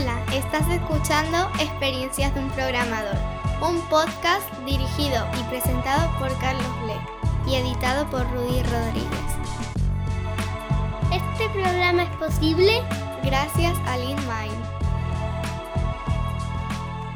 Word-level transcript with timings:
Hola, 0.00 0.22
estás 0.32 0.62
escuchando 0.70 1.50
Experiencias 1.58 2.32
de 2.32 2.40
un 2.40 2.50
Programador, 2.50 3.16
un 3.60 3.80
podcast 3.88 4.48
dirigido 4.64 5.26
y 5.40 5.42
presentado 5.50 6.16
por 6.20 6.28
Carlos 6.38 6.70
Bleck 6.84 7.48
y 7.48 7.56
editado 7.56 8.08
por 8.08 8.22
Rudy 8.30 8.62
Rodríguez. 8.62 9.28
Este 11.12 11.48
programa 11.52 12.04
es 12.04 12.10
posible 12.10 12.80
gracias 13.24 13.76
a 13.88 13.96
LeanMind. 13.96 14.64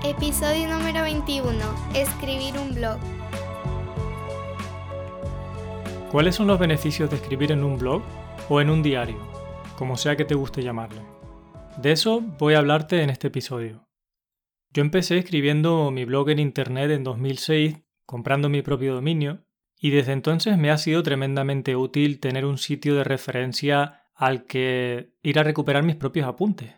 Episodio 0.02 0.66
número 0.66 1.02
21. 1.02 1.54
Escribir 1.94 2.58
un 2.58 2.74
blog. 2.74 2.98
¿Cuáles 6.10 6.34
son 6.34 6.48
los 6.48 6.58
beneficios 6.58 7.08
de 7.10 7.14
escribir 7.14 7.52
en 7.52 7.62
un 7.62 7.78
blog 7.78 8.02
o 8.48 8.60
en 8.60 8.70
un 8.70 8.82
diario, 8.82 9.18
como 9.78 9.96
sea 9.96 10.16
que 10.16 10.24
te 10.24 10.34
guste 10.34 10.64
llamarlo? 10.64 11.21
De 11.80 11.92
eso 11.92 12.20
voy 12.20 12.54
a 12.54 12.58
hablarte 12.58 13.02
en 13.02 13.10
este 13.10 13.28
episodio. 13.28 13.88
Yo 14.70 14.82
empecé 14.82 15.18
escribiendo 15.18 15.90
mi 15.90 16.04
blog 16.04 16.30
en 16.30 16.38
Internet 16.38 16.90
en 16.90 17.04
2006, 17.04 17.78
comprando 18.06 18.48
mi 18.48 18.62
propio 18.62 18.94
dominio, 18.94 19.44
y 19.80 19.90
desde 19.90 20.12
entonces 20.12 20.58
me 20.58 20.70
ha 20.70 20.78
sido 20.78 21.02
tremendamente 21.02 21.74
útil 21.74 22.20
tener 22.20 22.44
un 22.44 22.58
sitio 22.58 22.94
de 22.94 23.04
referencia 23.04 24.04
al 24.14 24.46
que 24.46 25.14
ir 25.22 25.38
a 25.38 25.42
recuperar 25.42 25.82
mis 25.82 25.96
propios 25.96 26.28
apuntes. 26.28 26.74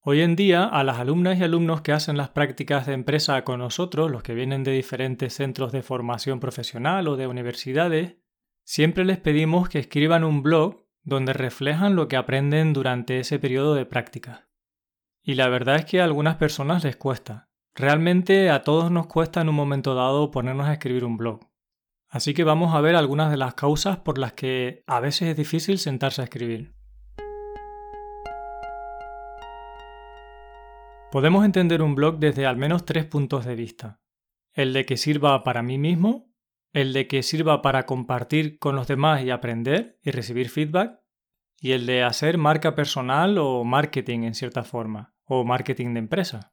Hoy 0.00 0.20
en 0.20 0.36
día, 0.36 0.64
a 0.64 0.84
las 0.84 0.98
alumnas 0.98 1.38
y 1.38 1.44
alumnos 1.44 1.80
que 1.80 1.92
hacen 1.92 2.16
las 2.16 2.30
prácticas 2.30 2.86
de 2.86 2.92
empresa 2.92 3.42
con 3.44 3.60
nosotros, 3.60 4.10
los 4.10 4.22
que 4.22 4.34
vienen 4.34 4.64
de 4.64 4.72
diferentes 4.72 5.32
centros 5.32 5.72
de 5.72 5.82
formación 5.82 6.40
profesional 6.40 7.08
o 7.08 7.16
de 7.16 7.26
universidades, 7.26 8.16
siempre 8.64 9.04
les 9.04 9.18
pedimos 9.18 9.68
que 9.68 9.78
escriban 9.78 10.24
un 10.24 10.42
blog 10.42 10.83
donde 11.04 11.32
reflejan 11.32 11.94
lo 11.94 12.08
que 12.08 12.16
aprenden 12.16 12.72
durante 12.72 13.20
ese 13.20 13.38
periodo 13.38 13.74
de 13.74 13.86
práctica. 13.86 14.48
Y 15.22 15.34
la 15.34 15.48
verdad 15.48 15.76
es 15.76 15.84
que 15.84 16.00
a 16.00 16.04
algunas 16.04 16.36
personas 16.36 16.84
les 16.84 16.96
cuesta. 16.96 17.50
Realmente 17.74 18.50
a 18.50 18.62
todos 18.62 18.90
nos 18.90 19.06
cuesta 19.06 19.40
en 19.40 19.48
un 19.48 19.54
momento 19.54 19.94
dado 19.94 20.30
ponernos 20.30 20.66
a 20.66 20.72
escribir 20.72 21.04
un 21.04 21.16
blog. 21.16 21.40
Así 22.08 22.32
que 22.32 22.44
vamos 22.44 22.74
a 22.74 22.80
ver 22.80 22.94
algunas 22.94 23.30
de 23.30 23.36
las 23.36 23.54
causas 23.54 23.98
por 23.98 24.18
las 24.18 24.32
que 24.32 24.82
a 24.86 25.00
veces 25.00 25.28
es 25.28 25.36
difícil 25.36 25.78
sentarse 25.78 26.20
a 26.20 26.24
escribir. 26.24 26.74
Podemos 31.10 31.44
entender 31.44 31.82
un 31.82 31.94
blog 31.94 32.18
desde 32.18 32.46
al 32.46 32.56
menos 32.56 32.84
tres 32.84 33.04
puntos 33.04 33.44
de 33.44 33.54
vista. 33.54 34.00
El 34.52 34.72
de 34.72 34.86
que 34.86 34.96
sirva 34.96 35.42
para 35.42 35.62
mí 35.62 35.78
mismo, 35.78 36.33
el 36.74 36.92
de 36.92 37.06
que 37.06 37.22
sirva 37.22 37.62
para 37.62 37.86
compartir 37.86 38.58
con 38.58 38.74
los 38.74 38.88
demás 38.88 39.22
y 39.22 39.30
aprender 39.30 39.98
y 40.02 40.10
recibir 40.10 40.50
feedback, 40.50 41.00
y 41.60 41.70
el 41.70 41.86
de 41.86 42.02
hacer 42.02 42.36
marca 42.36 42.74
personal 42.74 43.38
o 43.38 43.62
marketing 43.64 44.24
en 44.24 44.34
cierta 44.34 44.64
forma, 44.64 45.14
o 45.24 45.44
marketing 45.44 45.94
de 45.94 46.00
empresa. 46.00 46.52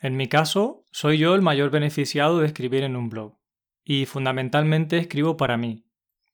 En 0.00 0.16
mi 0.16 0.26
caso, 0.26 0.86
soy 0.90 1.18
yo 1.18 1.34
el 1.34 1.42
mayor 1.42 1.70
beneficiado 1.70 2.40
de 2.40 2.46
escribir 2.46 2.82
en 2.82 2.96
un 2.96 3.10
blog, 3.10 3.38
y 3.84 4.06
fundamentalmente 4.06 4.96
escribo 4.96 5.36
para 5.36 5.58
mí, 5.58 5.84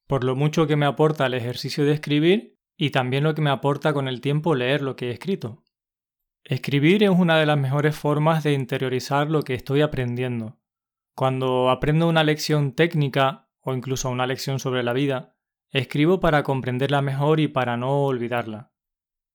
por 0.06 0.22
lo 0.22 0.36
mucho 0.36 0.68
que 0.68 0.76
me 0.76 0.86
aporta 0.86 1.26
el 1.26 1.34
ejercicio 1.34 1.84
de 1.84 1.92
escribir 1.92 2.56
y 2.76 2.90
también 2.90 3.24
lo 3.24 3.34
que 3.34 3.42
me 3.42 3.50
aporta 3.50 3.92
con 3.92 4.06
el 4.06 4.20
tiempo 4.20 4.54
leer 4.54 4.80
lo 4.80 4.94
que 4.94 5.08
he 5.08 5.10
escrito. 5.10 5.64
Escribir 6.44 7.02
es 7.02 7.10
una 7.10 7.36
de 7.36 7.46
las 7.46 7.58
mejores 7.58 7.96
formas 7.96 8.44
de 8.44 8.52
interiorizar 8.52 9.28
lo 9.28 9.42
que 9.42 9.54
estoy 9.54 9.80
aprendiendo, 9.80 10.57
cuando 11.18 11.68
aprendo 11.68 12.06
una 12.06 12.22
lección 12.22 12.76
técnica 12.76 13.48
o 13.60 13.74
incluso 13.74 14.08
una 14.08 14.24
lección 14.24 14.60
sobre 14.60 14.84
la 14.84 14.92
vida, 14.92 15.34
escribo 15.68 16.20
para 16.20 16.44
comprenderla 16.44 17.02
mejor 17.02 17.40
y 17.40 17.48
para 17.48 17.76
no 17.76 18.04
olvidarla. 18.04 18.70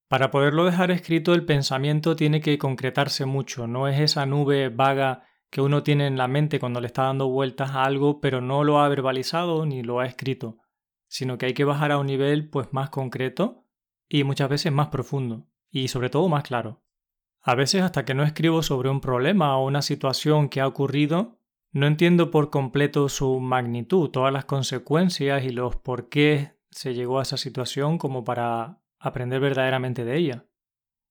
Para 0.07 0.31
poderlo 0.31 0.63
dejar 0.63 0.91
escrito 0.91 1.33
el 1.33 1.43
pensamiento 1.43 2.15
tiene 2.15 2.39
que 2.39 2.57
concretarse 2.57 3.25
mucho, 3.25 3.67
no 3.67 3.89
es 3.89 3.99
esa 3.99 4.25
nube 4.25 4.69
vaga 4.69 5.25
que 5.49 5.59
uno 5.59 5.83
tiene 5.83 6.07
en 6.07 6.17
la 6.17 6.29
mente 6.29 6.57
cuando 6.57 6.79
le 6.79 6.87
está 6.87 7.03
dando 7.03 7.27
vueltas 7.27 7.71
a 7.71 7.83
algo 7.83 8.21
pero 8.21 8.39
no 8.39 8.63
lo 8.63 8.79
ha 8.79 8.87
verbalizado 8.87 9.65
ni 9.65 9.83
lo 9.83 9.99
ha 9.99 10.05
escrito, 10.05 10.59
sino 11.09 11.37
que 11.37 11.47
hay 11.47 11.53
que 11.53 11.65
bajar 11.65 11.91
a 11.91 11.97
un 11.97 12.07
nivel 12.07 12.49
pues 12.49 12.71
más 12.71 12.91
concreto 12.91 13.65
y 14.07 14.23
muchas 14.23 14.47
veces 14.47 14.71
más 14.71 14.87
profundo 14.87 15.47
y 15.69 15.89
sobre 15.89 16.09
todo 16.09 16.29
más 16.29 16.43
claro. 16.43 16.81
A 17.41 17.55
veces 17.55 17.81
hasta 17.81 18.05
que 18.05 18.13
no 18.13 18.23
escribo 18.23 18.63
sobre 18.63 18.89
un 18.89 19.01
problema 19.01 19.57
o 19.57 19.67
una 19.67 19.81
situación 19.81 20.47
que 20.47 20.61
ha 20.61 20.67
ocurrido, 20.67 21.42
no 21.73 21.87
entiendo 21.87 22.29
por 22.29 22.51
completo 22.51 23.09
su 23.09 23.39
magnitud, 23.39 24.09
todas 24.11 24.31
las 24.31 24.45
consecuencias 24.45 25.43
y 25.43 25.49
los 25.49 25.75
por 25.75 26.07
qué 26.07 26.55
se 26.69 26.93
llegó 26.93 27.17
a 27.17 27.23
esa 27.23 27.35
situación 27.35 27.97
como 27.97 28.23
para 28.23 28.79
aprender 28.99 29.39
verdaderamente 29.39 30.05
de 30.05 30.17
ella. 30.17 30.45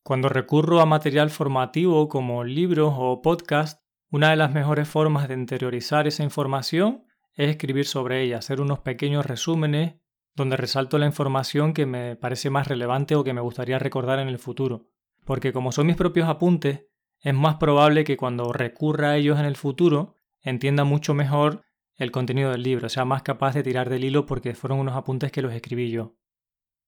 Cuando 0.05 0.28
recurro 0.28 0.81
a 0.81 0.87
material 0.87 1.31
formativo 1.31 2.09
como 2.09 2.45
libros 2.45 2.95
o 2.97 3.23
podcasts, 3.23 3.83
una 4.09 4.31
de 4.31 4.37
las 4.37 4.53
mejores 4.53 4.89
formas 4.89 5.27
de 5.27 5.34
interiorizar 5.34 6.06
esa 6.06 6.23
información 6.23 7.06
es 7.34 7.50
escribir 7.50 7.87
sobre 7.87 8.23
ella, 8.23 8.39
hacer 8.39 8.61
unos 8.61 8.81
pequeños 8.81 9.27
resúmenes 9.27 9.97
donde 10.34 10.56
resalto 10.56 10.97
la 10.97 11.06
información 11.06 11.75
que 11.75 11.87
me 11.87 12.15
parece 12.15 12.50
más 12.50 12.69
relevante 12.69 13.17
o 13.17 13.25
que 13.25 13.33
me 13.33 13.41
gustaría 13.41 13.79
recordar 13.81 14.21
en 14.21 14.29
el 14.29 14.39
futuro. 14.39 14.87
Porque 15.25 15.53
como 15.53 15.73
son 15.73 15.87
mis 15.87 15.97
propios 15.97 16.29
apuntes, 16.29 16.87
es 17.21 17.34
más 17.34 17.56
probable 17.56 18.05
que 18.05 18.17
cuando 18.17 18.53
recurra 18.53 19.11
a 19.11 19.17
ellos 19.17 19.39
en 19.39 19.47
el 19.47 19.56
futuro 19.56 20.17
entienda 20.43 20.85
mucho 20.85 21.15
mejor 21.15 21.63
el 21.97 22.11
contenido 22.11 22.51
del 22.51 22.63
libro, 22.63 22.89
sea 22.89 23.05
más 23.05 23.23
capaz 23.23 23.55
de 23.55 23.63
tirar 23.63 23.89
del 23.89 24.05
hilo 24.05 24.27
porque 24.27 24.55
fueron 24.55 24.81
unos 24.81 24.97
apuntes 24.97 25.31
que 25.31 25.43
los 25.43 25.53
escribí 25.53 25.91
yo. 25.91 26.17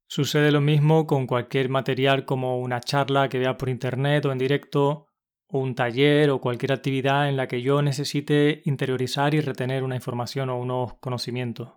Sucede 0.07 0.51
lo 0.51 0.61
mismo 0.61 1.07
con 1.07 1.27
cualquier 1.27 1.69
material 1.69 2.25
como 2.25 2.59
una 2.59 2.81
charla 2.81 3.29
que 3.29 3.39
vea 3.39 3.57
por 3.57 3.69
internet 3.69 4.25
o 4.27 4.33
en 4.33 4.39
directo, 4.39 5.07
o 5.49 5.59
un 5.59 5.75
taller 5.75 6.31
o 6.31 6.41
cualquier 6.41 6.73
actividad 6.73 7.29
en 7.29 7.37
la 7.37 7.47
que 7.47 7.63
yo 7.63 7.81
necesite 7.81 8.63
interiorizar 8.65 9.35
y 9.35 9.41
retener 9.41 9.83
una 9.83 9.95
información 9.95 10.51
o 10.51 10.59
unos 10.59 10.95
conocimientos. 10.95 11.73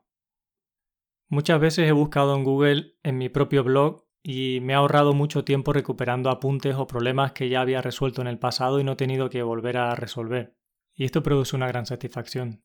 Muchas 1.30 1.60
veces 1.60 1.88
he 1.88 1.92
buscado 1.92 2.36
en 2.36 2.44
Google 2.44 2.96
en 3.04 3.18
mi 3.18 3.30
propio 3.30 3.64
blog 3.64 4.06
y 4.24 4.60
me 4.62 4.74
ha 4.74 4.78
ahorrado 4.78 5.14
mucho 5.14 5.44
tiempo 5.44 5.74
recuperando 5.74 6.30
apuntes 6.30 6.76
o 6.76 6.88
problemas 6.88 7.34
que 7.34 7.50
ya 7.50 7.62
había 7.62 7.82
resuelto 7.82 8.22
en 8.22 8.28
el 8.28 8.40
pasado 8.40 8.80
y 8.80 8.84
no 8.84 8.94
he 8.94 8.98
tenido 8.98 9.30
que 9.30 9.44
volver 9.44 9.78
a 9.78 9.96
resolver 9.96 10.57
y 10.98 11.06
esto 11.06 11.24
produce 11.24 11.56
una 11.56 11.68
gran 11.68 11.86
satisfacción. 11.86 12.64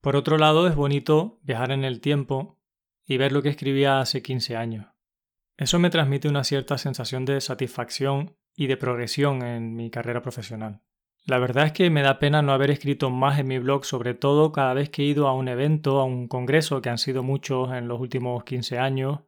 Por 0.00 0.16
otro 0.16 0.38
lado, 0.38 0.66
es 0.66 0.74
bonito 0.74 1.38
viajar 1.42 1.70
en 1.70 1.84
el 1.84 2.00
tiempo 2.00 2.58
y 3.04 3.18
ver 3.18 3.30
lo 3.30 3.42
que 3.42 3.50
escribía 3.50 4.00
hace 4.00 4.22
15 4.22 4.56
años. 4.56 4.86
Eso 5.58 5.78
me 5.78 5.90
transmite 5.90 6.28
una 6.28 6.44
cierta 6.44 6.78
sensación 6.78 7.24
de 7.24 7.40
satisfacción 7.40 8.36
y 8.54 8.66
de 8.66 8.76
progresión 8.76 9.42
en 9.42 9.76
mi 9.76 9.90
carrera 9.90 10.22
profesional. 10.22 10.82
La 11.26 11.38
verdad 11.38 11.66
es 11.66 11.72
que 11.72 11.90
me 11.90 12.02
da 12.02 12.18
pena 12.18 12.40
no 12.40 12.52
haber 12.52 12.70
escrito 12.70 13.10
más 13.10 13.38
en 13.38 13.48
mi 13.48 13.58
blog, 13.58 13.84
sobre 13.84 14.14
todo 14.14 14.52
cada 14.52 14.74
vez 14.74 14.90
que 14.90 15.02
he 15.02 15.06
ido 15.06 15.28
a 15.28 15.34
un 15.34 15.48
evento, 15.48 16.00
a 16.00 16.04
un 16.04 16.28
congreso, 16.28 16.80
que 16.80 16.88
han 16.88 16.98
sido 16.98 17.22
muchos 17.22 17.72
en 17.72 17.88
los 17.88 18.00
últimos 18.00 18.44
15 18.44 18.78
años, 18.78 19.20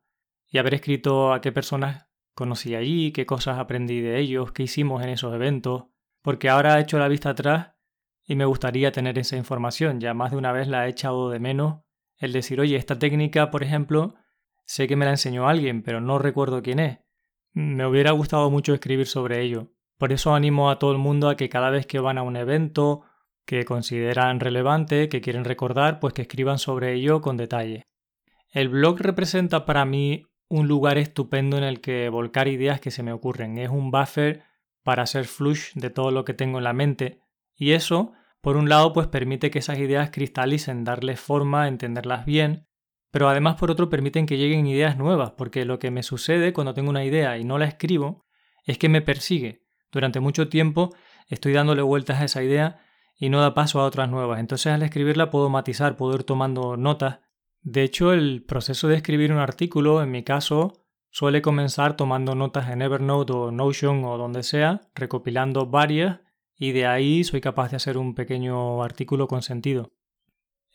y 0.51 0.59
haber 0.59 0.75
escrito 0.75 1.33
a 1.33 1.41
qué 1.41 1.51
personas 1.51 2.07
conocí 2.35 2.75
allí, 2.75 3.13
qué 3.13 3.27
cosas 3.27 3.59
aprendí 3.59 4.01
de 4.01 4.19
ellos, 4.19 4.53
qué 4.53 4.63
hicimos 4.63 5.03
en 5.03 5.11
esos 5.11 5.35
eventos, 5.35 5.87
porque 6.23 6.49
ahora 6.49 6.79
he 6.79 6.83
hecho 6.83 6.99
la 6.99 7.09
vista 7.09 7.31
atrás 7.31 7.78
y 8.29 8.37
me 8.37 8.45
gustaría 8.45 8.93
tener 8.93 9.19
esa 9.19 9.37
información. 9.37 10.01
Ya 10.01 10.13
más 10.13 10.31
de 10.31 10.37
una 10.37 10.53
vez 10.53 10.69
la 10.69 10.87
he 10.87 10.91
echado 10.91 11.31
de 11.31 11.41
menos 11.41 11.81
el 12.19 12.33
decir, 12.33 12.61
oye, 12.61 12.77
esta 12.77 12.99
técnica, 12.99 13.51
por 13.51 13.63
ejemplo, 13.63 14.17
sé 14.67 14.87
que 14.87 14.97
me 14.97 15.07
la 15.07 15.13
enseñó 15.13 15.49
alguien, 15.49 15.83
pero 15.83 16.03
no 16.03 16.19
recuerdo 16.19 16.63
quién 16.63 16.79
es. 16.79 16.99
Me 17.53 17.87
hubiera 17.87 18.11
gustado 18.11 18.51
mucho 18.51 18.75
escribir 18.75 19.07
sobre 19.07 19.41
ello. 19.41 19.73
Por 19.97 20.13
eso 20.13 20.35
animo 20.35 20.71
a 20.71 20.79
todo 20.79 20.93
el 20.93 20.99
mundo 20.99 21.31
a 21.31 21.37
que 21.37 21.49
cada 21.49 21.71
vez 21.71 21.87
que 21.87 22.01
van 22.01 22.19
a 22.19 22.23
un 22.23 22.37
evento 22.37 23.03
que 23.47 23.65
consideran 23.65 24.41
relevante, 24.41 25.09
que 25.09 25.23
quieren 25.23 25.45
recordar, 25.45 25.99
pues 25.99 26.13
que 26.13 26.23
escriban 26.23 26.59
sobre 26.59 26.93
ello 26.93 27.23
con 27.23 27.39
detalle. 27.39 27.87
El 28.53 28.69
blog 28.69 29.01
representa 29.01 29.65
para 29.65 29.87
mí 29.87 30.27
un 30.49 30.69
lugar 30.69 30.99
estupendo 30.99 31.57
en 31.57 31.65
el 31.65 31.81
que 31.81 32.11
volcar 32.11 32.47
ideas 32.47 32.79
que 32.79 32.91
se 32.91 33.03
me 33.03 33.13
ocurren. 33.13 33.57
Es 33.57 33.71
un 33.71 33.91
buffer 33.91 34.43
para 34.83 35.05
hacer 35.05 35.25
flush 35.25 35.73
de 35.75 35.89
todo 35.89 36.11
lo 36.11 36.27
que 36.27 36.35
tengo 36.35 36.59
en 36.59 36.65
la 36.65 36.75
mente 36.75 37.23
y 37.59 37.73
eso, 37.73 38.13
por 38.41 38.57
un 38.57 38.69
lado, 38.69 38.93
pues 38.93 39.07
permite 39.09 39.51
que 39.51 39.59
esas 39.59 39.79
ideas 39.79 40.11
cristalicen, 40.11 40.85
darles 40.85 41.21
forma, 41.21 41.69
entenderlas 41.69 42.25
bien, 42.25 42.67
pero 43.11 43.29
además 43.29 43.57
por 43.57 43.71
otro 43.71 43.89
permiten 43.89 44.27
que 44.27 44.37
lleguen 44.37 44.67
ideas 44.67 44.97
nuevas, 44.97 45.33
porque 45.33 45.65
lo 45.65 45.79
que 45.79 45.91
me 45.91 46.03
sucede 46.03 46.53
cuando 46.53 46.75
tengo 46.75 46.91
una 46.91 47.05
idea 47.05 47.39
y 47.39 47.45
no 47.45 47.59
la 47.59 47.65
escribo 47.65 48.27
es 48.65 48.79
que 48.79 48.89
me 48.89 49.01
persigue. 49.01 49.65
Durante 49.91 50.21
mucho 50.21 50.49
tiempo 50.49 50.95
estoy 51.29 51.53
dándole 51.53 51.83
vueltas 51.83 52.21
a 52.21 52.25
esa 52.25 52.43
idea 52.43 52.81
y 53.17 53.31
no 53.31 53.41
da 53.41 53.55
paso 53.55 53.81
a 53.81 53.85
otras 53.85 54.11
nuevas. 54.11 54.41
Entonces 54.41 54.73
al 54.73 54.83
escribirla 54.83 55.31
puedo 55.31 55.49
matizar, 55.49 55.97
puedo 55.97 56.15
ir 56.15 56.25
tomando 56.25 56.77
notas. 56.77 57.21
De 57.61 57.83
hecho, 57.83 58.13
el 58.13 58.45
proceso 58.47 58.89
de 58.89 58.97
escribir 58.97 59.33
un 59.33 59.39
artículo, 59.39 60.03
en 60.03 60.11
mi 60.11 60.23
caso, 60.23 60.85
suele 61.11 61.43
comenzar 61.43 61.97
tomando 61.97 62.35
notas 62.35 62.71
en 62.71 62.83
Evernote 62.83 63.33
o 63.33 63.51
Notion 63.51 64.05
o 64.05 64.17
donde 64.17 64.43
sea, 64.43 64.83
recopilando 64.95 65.67
varias 65.67 66.21
y 66.59 66.73
de 66.73 66.87
ahí 66.87 67.25
soy 67.25 67.41
capaz 67.41 67.71
de 67.71 67.77
hacer 67.77 67.97
un 67.97 68.15
pequeño 68.15 68.83
artículo 68.83 69.29
con 69.29 69.43
sentido. 69.43 69.93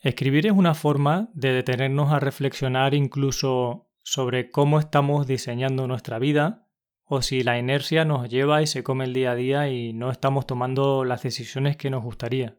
Escribir 0.00 0.46
es 0.46 0.52
una 0.52 0.74
forma 0.74 1.30
de 1.34 1.52
detenernos 1.52 2.12
a 2.12 2.20
reflexionar 2.20 2.94
incluso 2.94 3.90
sobre 4.02 4.50
cómo 4.50 4.78
estamos 4.78 5.26
diseñando 5.26 5.86
nuestra 5.86 6.18
vida, 6.18 6.68
o 7.06 7.22
si 7.22 7.42
la 7.42 7.58
inercia 7.58 8.04
nos 8.04 8.28
lleva 8.28 8.62
y 8.62 8.66
se 8.66 8.82
come 8.82 9.04
el 9.04 9.12
día 9.12 9.32
a 9.32 9.34
día 9.34 9.68
y 9.68 9.92
no 9.92 10.10
estamos 10.10 10.46
tomando 10.46 11.04
las 11.04 11.22
decisiones 11.22 11.76
que 11.76 11.90
nos 11.90 12.02
gustaría. 12.02 12.58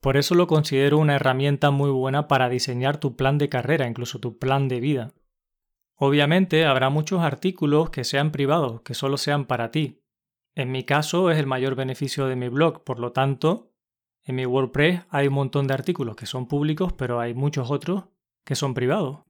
Por 0.00 0.16
eso 0.16 0.34
lo 0.34 0.46
considero 0.46 0.98
una 0.98 1.16
herramienta 1.16 1.70
muy 1.70 1.90
buena 1.90 2.28
para 2.28 2.48
diseñar 2.48 2.98
tu 2.98 3.16
plan 3.16 3.38
de 3.38 3.48
carrera, 3.48 3.86
incluso 3.86 4.18
tu 4.18 4.38
plan 4.38 4.68
de 4.68 4.80
vida. 4.80 5.14
Obviamente 5.94 6.64
habrá 6.66 6.90
muchos 6.90 7.22
artículos 7.22 7.90
que 7.90 8.04
sean 8.04 8.32
privados, 8.32 8.82
que 8.82 8.94
solo 8.94 9.16
sean 9.16 9.46
para 9.46 9.70
ti. 9.70 10.02
En 10.56 10.72
mi 10.72 10.84
caso 10.84 11.30
es 11.30 11.38
el 11.38 11.46
mayor 11.46 11.74
beneficio 11.74 12.26
de 12.26 12.34
mi 12.34 12.48
blog, 12.48 12.82
por 12.82 12.98
lo 12.98 13.12
tanto, 13.12 13.74
en 14.24 14.36
mi 14.36 14.46
WordPress 14.46 15.02
hay 15.10 15.28
un 15.28 15.34
montón 15.34 15.66
de 15.66 15.74
artículos 15.74 16.16
que 16.16 16.24
son 16.24 16.48
públicos, 16.48 16.94
pero 16.94 17.20
hay 17.20 17.34
muchos 17.34 17.70
otros 17.70 18.04
que 18.42 18.54
son 18.54 18.72
privados. 18.72 19.20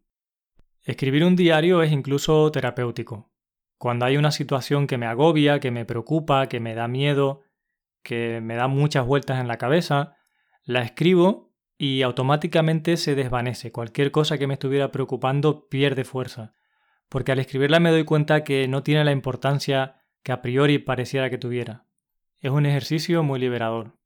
Escribir 0.82 1.24
un 1.24 1.34
diario 1.34 1.82
es 1.82 1.90
incluso 1.90 2.50
terapéutico. 2.52 3.32
Cuando 3.76 4.06
hay 4.06 4.16
una 4.16 4.30
situación 4.30 4.86
que 4.86 4.98
me 4.98 5.06
agobia, 5.06 5.58
que 5.58 5.72
me 5.72 5.84
preocupa, 5.84 6.48
que 6.48 6.60
me 6.60 6.76
da 6.76 6.86
miedo, 6.86 7.42
que 8.04 8.40
me 8.40 8.54
da 8.54 8.68
muchas 8.68 9.04
vueltas 9.04 9.40
en 9.40 9.48
la 9.48 9.58
cabeza, 9.58 10.16
la 10.62 10.82
escribo 10.82 11.52
y 11.76 12.02
automáticamente 12.02 12.96
se 12.96 13.16
desvanece. 13.16 13.72
Cualquier 13.72 14.12
cosa 14.12 14.38
que 14.38 14.46
me 14.46 14.54
estuviera 14.54 14.92
preocupando 14.92 15.68
pierde 15.68 16.04
fuerza. 16.04 16.54
Porque 17.08 17.32
al 17.32 17.40
escribirla 17.40 17.80
me 17.80 17.90
doy 17.90 18.04
cuenta 18.04 18.44
que 18.44 18.68
no 18.68 18.84
tiene 18.84 19.04
la 19.04 19.10
importancia 19.10 20.05
que 20.26 20.32
a 20.32 20.42
priori 20.42 20.80
pareciera 20.80 21.30
que 21.30 21.38
tuviera. 21.38 21.86
Es 22.40 22.50
un 22.50 22.66
ejercicio 22.66 23.22
muy 23.22 23.38
liberador. 23.38 23.96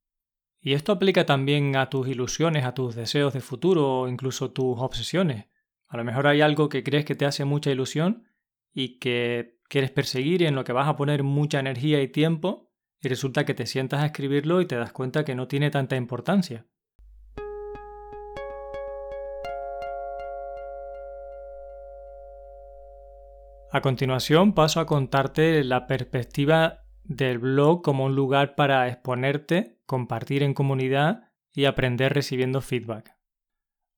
Y 0.60 0.74
esto 0.74 0.92
aplica 0.92 1.24
también 1.24 1.76
a 1.76 1.88
tus 1.88 2.08
ilusiones, 2.08 2.66
a 2.66 2.74
tus 2.74 2.94
deseos 2.94 3.32
de 3.32 3.40
futuro 3.40 4.00
o 4.00 4.06
incluso 4.06 4.50
tus 4.50 4.78
obsesiones. 4.80 5.46
A 5.88 5.96
lo 5.96 6.04
mejor 6.04 6.26
hay 6.26 6.42
algo 6.42 6.68
que 6.68 6.84
crees 6.84 7.06
que 7.06 7.14
te 7.14 7.24
hace 7.24 7.46
mucha 7.46 7.70
ilusión 7.70 8.28
y 8.74 8.98
que 8.98 9.60
quieres 9.70 9.92
perseguir 9.92 10.42
y 10.42 10.46
en 10.46 10.56
lo 10.56 10.62
que 10.62 10.74
vas 10.74 10.88
a 10.88 10.96
poner 10.96 11.22
mucha 11.22 11.58
energía 11.58 12.02
y 12.02 12.08
tiempo 12.08 12.70
y 13.00 13.08
resulta 13.08 13.46
que 13.46 13.54
te 13.54 13.64
sientas 13.64 14.02
a 14.02 14.06
escribirlo 14.06 14.60
y 14.60 14.66
te 14.66 14.76
das 14.76 14.92
cuenta 14.92 15.24
que 15.24 15.34
no 15.34 15.48
tiene 15.48 15.70
tanta 15.70 15.96
importancia. 15.96 16.66
A 23.72 23.82
continuación 23.82 24.52
paso 24.52 24.80
a 24.80 24.86
contarte 24.86 25.62
la 25.62 25.86
perspectiva 25.86 26.80
del 27.04 27.38
blog 27.38 27.82
como 27.82 28.06
un 28.06 28.16
lugar 28.16 28.56
para 28.56 28.88
exponerte, 28.88 29.78
compartir 29.86 30.42
en 30.42 30.54
comunidad 30.54 31.30
y 31.52 31.66
aprender 31.66 32.12
recibiendo 32.12 32.62
feedback. 32.62 33.14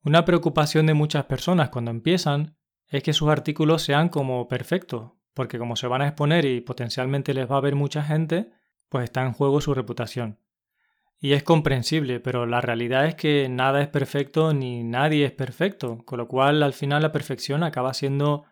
Una 0.04 0.26
preocupación 0.26 0.84
de 0.84 0.92
muchas 0.92 1.24
personas 1.24 1.70
cuando 1.70 1.90
empiezan 1.90 2.58
es 2.88 3.02
que 3.02 3.14
sus 3.14 3.30
artículos 3.30 3.80
sean 3.80 4.10
como 4.10 4.46
perfectos, 4.46 5.12
porque 5.32 5.58
como 5.58 5.74
se 5.76 5.86
van 5.86 6.02
a 6.02 6.08
exponer 6.08 6.44
y 6.44 6.60
potencialmente 6.60 7.32
les 7.32 7.50
va 7.50 7.56
a 7.56 7.62
ver 7.62 7.74
mucha 7.74 8.02
gente, 8.02 8.50
pues 8.90 9.04
está 9.04 9.22
en 9.22 9.32
juego 9.32 9.62
su 9.62 9.72
reputación. 9.72 10.38
Y 11.18 11.32
es 11.32 11.44
comprensible, 11.44 12.20
pero 12.20 12.44
la 12.44 12.60
realidad 12.60 13.06
es 13.06 13.14
que 13.14 13.48
nada 13.48 13.80
es 13.80 13.88
perfecto 13.88 14.52
ni 14.52 14.84
nadie 14.84 15.24
es 15.24 15.32
perfecto, 15.32 16.04
con 16.04 16.18
lo 16.18 16.28
cual 16.28 16.62
al 16.62 16.74
final 16.74 17.00
la 17.00 17.12
perfección 17.12 17.62
acaba 17.62 17.94
siendo 17.94 18.44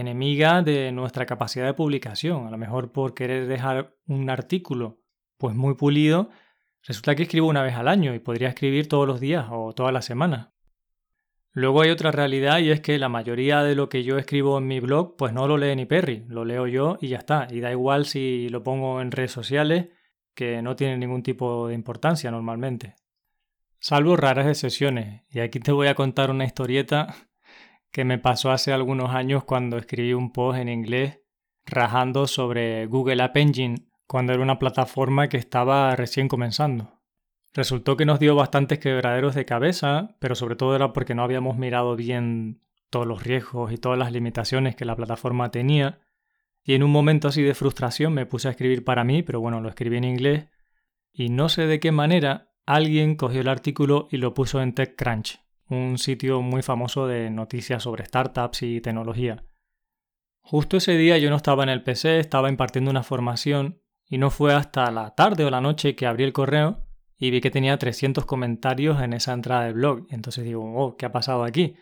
enemiga 0.00 0.62
de 0.62 0.92
nuestra 0.92 1.26
capacidad 1.26 1.66
de 1.66 1.74
publicación. 1.74 2.46
A 2.46 2.50
lo 2.50 2.58
mejor 2.58 2.92
por 2.92 3.14
querer 3.14 3.46
dejar 3.46 3.96
un 4.06 4.28
artículo 4.30 5.00
pues 5.38 5.54
muy 5.54 5.74
pulido, 5.74 6.30
resulta 6.82 7.14
que 7.14 7.24
escribo 7.24 7.48
una 7.48 7.62
vez 7.62 7.74
al 7.74 7.88
año 7.88 8.14
y 8.14 8.18
podría 8.18 8.48
escribir 8.48 8.88
todos 8.88 9.06
los 9.06 9.20
días 9.20 9.46
o 9.50 9.72
todas 9.72 9.92
las 9.92 10.04
semanas. 10.04 10.48
Luego 11.52 11.82
hay 11.82 11.90
otra 11.90 12.10
realidad 12.10 12.58
y 12.58 12.70
es 12.70 12.80
que 12.80 12.98
la 12.98 13.08
mayoría 13.08 13.62
de 13.62 13.76
lo 13.76 13.88
que 13.88 14.02
yo 14.02 14.18
escribo 14.18 14.58
en 14.58 14.66
mi 14.66 14.80
blog 14.80 15.16
pues 15.16 15.32
no 15.32 15.46
lo 15.46 15.56
lee 15.56 15.76
ni 15.76 15.86
Perry, 15.86 16.24
lo 16.28 16.44
leo 16.44 16.66
yo 16.66 16.98
y 17.00 17.08
ya 17.08 17.18
está. 17.18 17.46
Y 17.50 17.60
da 17.60 17.70
igual 17.70 18.06
si 18.06 18.48
lo 18.48 18.64
pongo 18.64 19.00
en 19.00 19.12
redes 19.12 19.30
sociales, 19.30 19.88
que 20.34 20.62
no 20.62 20.74
tiene 20.74 20.98
ningún 20.98 21.22
tipo 21.22 21.68
de 21.68 21.74
importancia 21.74 22.30
normalmente. 22.32 22.96
Salvo 23.78 24.16
raras 24.16 24.48
excepciones. 24.48 25.22
Y 25.30 25.40
aquí 25.40 25.60
te 25.60 25.70
voy 25.70 25.86
a 25.86 25.94
contar 25.94 26.30
una 26.30 26.44
historieta 26.44 27.14
que 27.94 28.04
me 28.04 28.18
pasó 28.18 28.50
hace 28.50 28.72
algunos 28.72 29.14
años 29.14 29.44
cuando 29.44 29.78
escribí 29.78 30.14
un 30.14 30.32
post 30.32 30.58
en 30.58 30.68
inglés 30.68 31.20
rajando 31.64 32.26
sobre 32.26 32.86
Google 32.86 33.22
App 33.22 33.36
Engine 33.36 33.86
cuando 34.08 34.32
era 34.32 34.42
una 34.42 34.58
plataforma 34.58 35.28
que 35.28 35.36
estaba 35.36 35.94
recién 35.94 36.26
comenzando. 36.26 37.00
Resultó 37.52 37.96
que 37.96 38.04
nos 38.04 38.18
dio 38.18 38.34
bastantes 38.34 38.80
quebraderos 38.80 39.36
de 39.36 39.44
cabeza, 39.44 40.16
pero 40.18 40.34
sobre 40.34 40.56
todo 40.56 40.74
era 40.74 40.92
porque 40.92 41.14
no 41.14 41.22
habíamos 41.22 41.56
mirado 41.56 41.94
bien 41.94 42.64
todos 42.90 43.06
los 43.06 43.22
riesgos 43.22 43.70
y 43.70 43.78
todas 43.78 43.96
las 43.96 44.10
limitaciones 44.10 44.74
que 44.74 44.84
la 44.84 44.96
plataforma 44.96 45.52
tenía. 45.52 46.00
Y 46.64 46.74
en 46.74 46.82
un 46.82 46.90
momento 46.90 47.28
así 47.28 47.42
de 47.42 47.54
frustración 47.54 48.12
me 48.12 48.26
puse 48.26 48.48
a 48.48 48.50
escribir 48.50 48.82
para 48.84 49.04
mí, 49.04 49.22
pero 49.22 49.40
bueno, 49.40 49.60
lo 49.60 49.68
escribí 49.68 49.98
en 49.98 50.04
inglés. 50.04 50.48
Y 51.12 51.28
no 51.28 51.48
sé 51.48 51.68
de 51.68 51.78
qué 51.78 51.92
manera 51.92 52.50
alguien 52.66 53.14
cogió 53.14 53.40
el 53.40 53.48
artículo 53.48 54.08
y 54.10 54.16
lo 54.16 54.34
puso 54.34 54.60
en 54.60 54.74
TechCrunch, 54.74 55.43
un 55.68 55.98
sitio 55.98 56.42
muy 56.42 56.62
famoso 56.62 57.06
de 57.06 57.30
noticias 57.30 57.82
sobre 57.82 58.04
startups 58.04 58.62
y 58.62 58.80
tecnología. 58.80 59.44
Justo 60.40 60.76
ese 60.76 60.96
día 60.96 61.16
yo 61.18 61.30
no 61.30 61.36
estaba 61.36 61.62
en 61.62 61.70
el 61.70 61.82
PC, 61.82 62.18
estaba 62.18 62.50
impartiendo 62.50 62.90
una 62.90 63.02
formación 63.02 63.80
y 64.06 64.18
no 64.18 64.30
fue 64.30 64.54
hasta 64.54 64.90
la 64.90 65.14
tarde 65.14 65.44
o 65.44 65.50
la 65.50 65.62
noche 65.62 65.96
que 65.96 66.06
abrí 66.06 66.24
el 66.24 66.34
correo 66.34 66.86
y 67.16 67.30
vi 67.30 67.40
que 67.40 67.50
tenía 67.50 67.78
300 67.78 68.26
comentarios 68.26 69.00
en 69.00 69.14
esa 69.14 69.32
entrada 69.32 69.64
del 69.64 69.74
blog. 69.74 70.06
Entonces 70.10 70.44
digo, 70.44 70.74
oh, 70.76 70.96
¿qué 70.96 71.06
ha 71.06 71.12
pasado 71.12 71.44
aquí? 71.44 71.76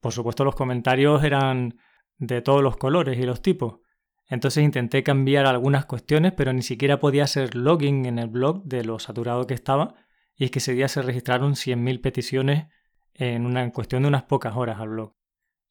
Por 0.00 0.12
supuesto 0.12 0.44
los 0.44 0.56
comentarios 0.56 1.22
eran 1.22 1.78
de 2.18 2.42
todos 2.42 2.62
los 2.62 2.76
colores 2.76 3.18
y 3.18 3.22
los 3.22 3.42
tipos. 3.42 3.80
Entonces 4.26 4.64
intenté 4.64 5.02
cambiar 5.02 5.46
algunas 5.46 5.86
cuestiones, 5.86 6.32
pero 6.32 6.52
ni 6.52 6.62
siquiera 6.62 7.00
podía 7.00 7.24
hacer 7.24 7.54
login 7.54 8.06
en 8.06 8.18
el 8.18 8.28
blog 8.28 8.64
de 8.64 8.84
lo 8.84 8.98
saturado 8.98 9.46
que 9.46 9.54
estaba. 9.54 9.94
Y 10.36 10.44
es 10.44 10.50
que 10.50 10.60
ese 10.60 10.72
día 10.72 10.88
se 10.88 11.02
registraron 11.02 11.54
100.000 11.54 12.00
peticiones 12.00 12.66
en 13.14 13.46
una 13.46 13.70
cuestión 13.72 14.02
de 14.02 14.08
unas 14.08 14.24
pocas 14.24 14.56
horas 14.56 14.80
al 14.80 14.88
blog. 14.90 15.14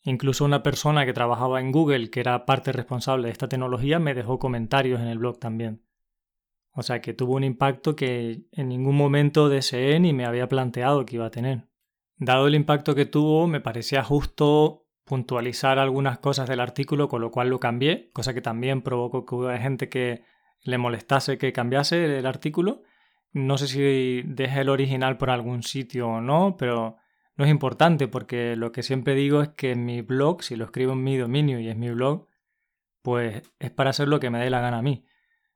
Incluso 0.03 0.45
una 0.45 0.63
persona 0.63 1.05
que 1.05 1.13
trabajaba 1.13 1.59
en 1.59 1.71
Google, 1.71 2.09
que 2.09 2.21
era 2.21 2.45
parte 2.45 2.71
responsable 2.71 3.27
de 3.27 3.31
esta 3.31 3.49
tecnología, 3.49 3.99
me 3.99 4.13
dejó 4.13 4.39
comentarios 4.39 5.01
en 5.01 5.07
el 5.07 5.19
blog 5.19 5.39
también. 5.39 5.83
O 6.71 6.83
sea 6.83 7.01
que 7.01 7.13
tuvo 7.13 7.35
un 7.35 7.43
impacto 7.43 7.95
que 7.95 8.43
en 8.51 8.69
ningún 8.69 8.95
momento 8.95 9.49
deseé 9.49 9.99
ni 9.99 10.13
me 10.13 10.25
había 10.25 10.47
planteado 10.47 11.05
que 11.05 11.15
iba 11.15 11.25
a 11.25 11.31
tener. 11.31 11.67
Dado 12.17 12.47
el 12.47 12.55
impacto 12.55 12.95
que 12.95 13.05
tuvo, 13.05 13.47
me 13.47 13.61
parecía 13.61 14.03
justo 14.03 14.85
puntualizar 15.03 15.79
algunas 15.79 16.19
cosas 16.19 16.47
del 16.47 16.59
artículo, 16.59 17.07
con 17.07 17.21
lo 17.21 17.31
cual 17.31 17.49
lo 17.49 17.59
cambié, 17.59 18.11
cosa 18.13 18.33
que 18.33 18.41
también 18.41 18.81
provocó 18.81 19.25
que 19.25 19.35
hubiera 19.35 19.57
gente 19.57 19.89
que 19.89 20.23
le 20.61 20.77
molestase 20.77 21.37
que 21.37 21.51
cambiase 21.51 22.19
el 22.19 22.25
artículo. 22.25 22.83
No 23.31 23.57
sé 23.57 23.67
si 23.67 24.21
dejé 24.23 24.61
el 24.61 24.69
original 24.69 25.17
por 25.17 25.31
algún 25.31 25.63
sitio 25.63 26.07
o 26.07 26.21
no, 26.21 26.55
pero 26.57 26.97
no 27.39 27.45
es 27.45 27.51
importante 27.51 28.09
porque 28.09 28.57
lo 28.57 28.73
que 28.73 28.83
siempre 28.83 29.15
digo 29.15 29.41
es 29.41 29.47
que 29.47 29.71
en 29.71 29.85
mi 29.85 30.01
blog, 30.01 30.43
si 30.43 30.57
lo 30.57 30.65
escribo 30.65 30.91
en 30.91 31.03
mi 31.05 31.15
dominio 31.15 31.57
y 31.61 31.69
es 31.69 31.77
mi 31.77 31.89
blog, 31.89 32.27
pues 33.01 33.49
es 33.59 33.71
para 33.71 33.91
hacer 33.91 34.09
lo 34.09 34.19
que 34.19 34.29
me 34.29 34.39
dé 34.39 34.49
la 34.49 34.59
gana 34.59 34.79
a 34.79 34.81
mí. 34.81 35.05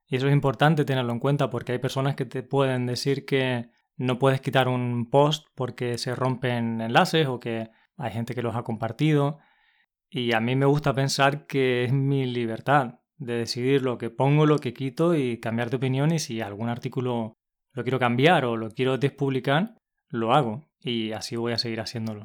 Y 0.06 0.16
eso 0.16 0.26
es 0.26 0.32
importante 0.32 0.86
tenerlo 0.86 1.12
en 1.12 1.18
cuenta 1.18 1.50
porque 1.50 1.72
hay 1.72 1.78
personas 1.78 2.16
que 2.16 2.24
te 2.24 2.42
pueden 2.42 2.86
decir 2.86 3.26
que 3.26 3.68
no 3.98 4.18
puedes 4.18 4.40
quitar 4.40 4.66
un 4.66 5.10
post 5.10 5.46
porque 5.54 5.98
se 5.98 6.14
rompen 6.14 6.80
enlaces 6.80 7.26
o 7.26 7.38
que 7.38 7.68
hay 7.98 8.12
gente 8.12 8.34
que 8.34 8.40
los 8.40 8.56
ha 8.56 8.62
compartido. 8.62 9.38
Y 10.08 10.32
a 10.32 10.40
mí 10.40 10.56
me 10.56 10.64
gusta 10.64 10.94
pensar 10.94 11.46
que 11.46 11.84
es 11.84 11.92
mi 11.92 12.24
libertad 12.24 13.00
de 13.18 13.34
decidir 13.34 13.82
lo 13.82 13.98
que 13.98 14.08
pongo, 14.08 14.46
lo 14.46 14.58
que 14.58 14.72
quito 14.72 15.14
y 15.14 15.38
cambiar 15.38 15.68
de 15.68 15.76
opinión 15.76 16.12
y 16.12 16.18
si 16.18 16.40
algún 16.40 16.70
artículo 16.70 17.34
lo 17.72 17.82
quiero 17.82 17.98
cambiar 17.98 18.46
o 18.46 18.56
lo 18.56 18.70
quiero 18.70 18.96
despublicar, 18.96 19.76
lo 20.08 20.32
hago 20.32 20.64
y 20.84 21.12
así 21.12 21.34
voy 21.34 21.52
a 21.52 21.58
seguir 21.58 21.80
haciéndolo. 21.80 22.24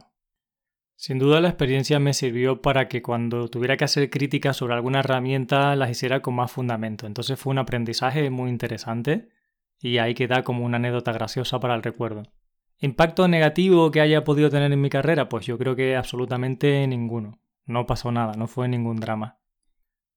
Sin 0.95 1.17
duda 1.17 1.39
la 1.39 1.47
experiencia 1.47 1.97
me 1.97 2.13
sirvió 2.13 2.61
para 2.61 2.89
que 2.89 3.01
cuando 3.01 3.47
tuviera 3.47 3.77
que 3.77 3.85
hacer 3.85 4.09
críticas 4.09 4.57
sobre 4.57 4.73
alguna 4.73 4.99
herramienta 4.99 5.73
las 5.77 5.89
hiciera 5.89 6.21
con 6.21 6.35
más 6.35 6.51
fundamento. 6.51 7.07
Entonces 7.07 7.39
fue 7.39 7.51
un 7.51 7.59
aprendizaje 7.59 8.29
muy 8.29 8.49
interesante 8.49 9.29
y 9.79 9.99
ahí 9.99 10.13
queda 10.13 10.43
como 10.43 10.65
una 10.65 10.75
anécdota 10.75 11.13
graciosa 11.13 11.61
para 11.61 11.75
el 11.75 11.83
recuerdo. 11.83 12.23
¿Impacto 12.79 13.29
negativo 13.29 13.91
que 13.91 14.01
haya 14.01 14.25
podido 14.25 14.49
tener 14.49 14.73
en 14.73 14.81
mi 14.81 14.89
carrera? 14.89 15.29
Pues 15.29 15.45
yo 15.45 15.57
creo 15.57 15.73
que 15.77 15.95
absolutamente 15.95 16.85
ninguno. 16.85 17.41
No 17.65 17.85
pasó 17.85 18.11
nada, 18.11 18.33
no 18.33 18.47
fue 18.47 18.67
ningún 18.67 18.97
drama. 18.97 19.39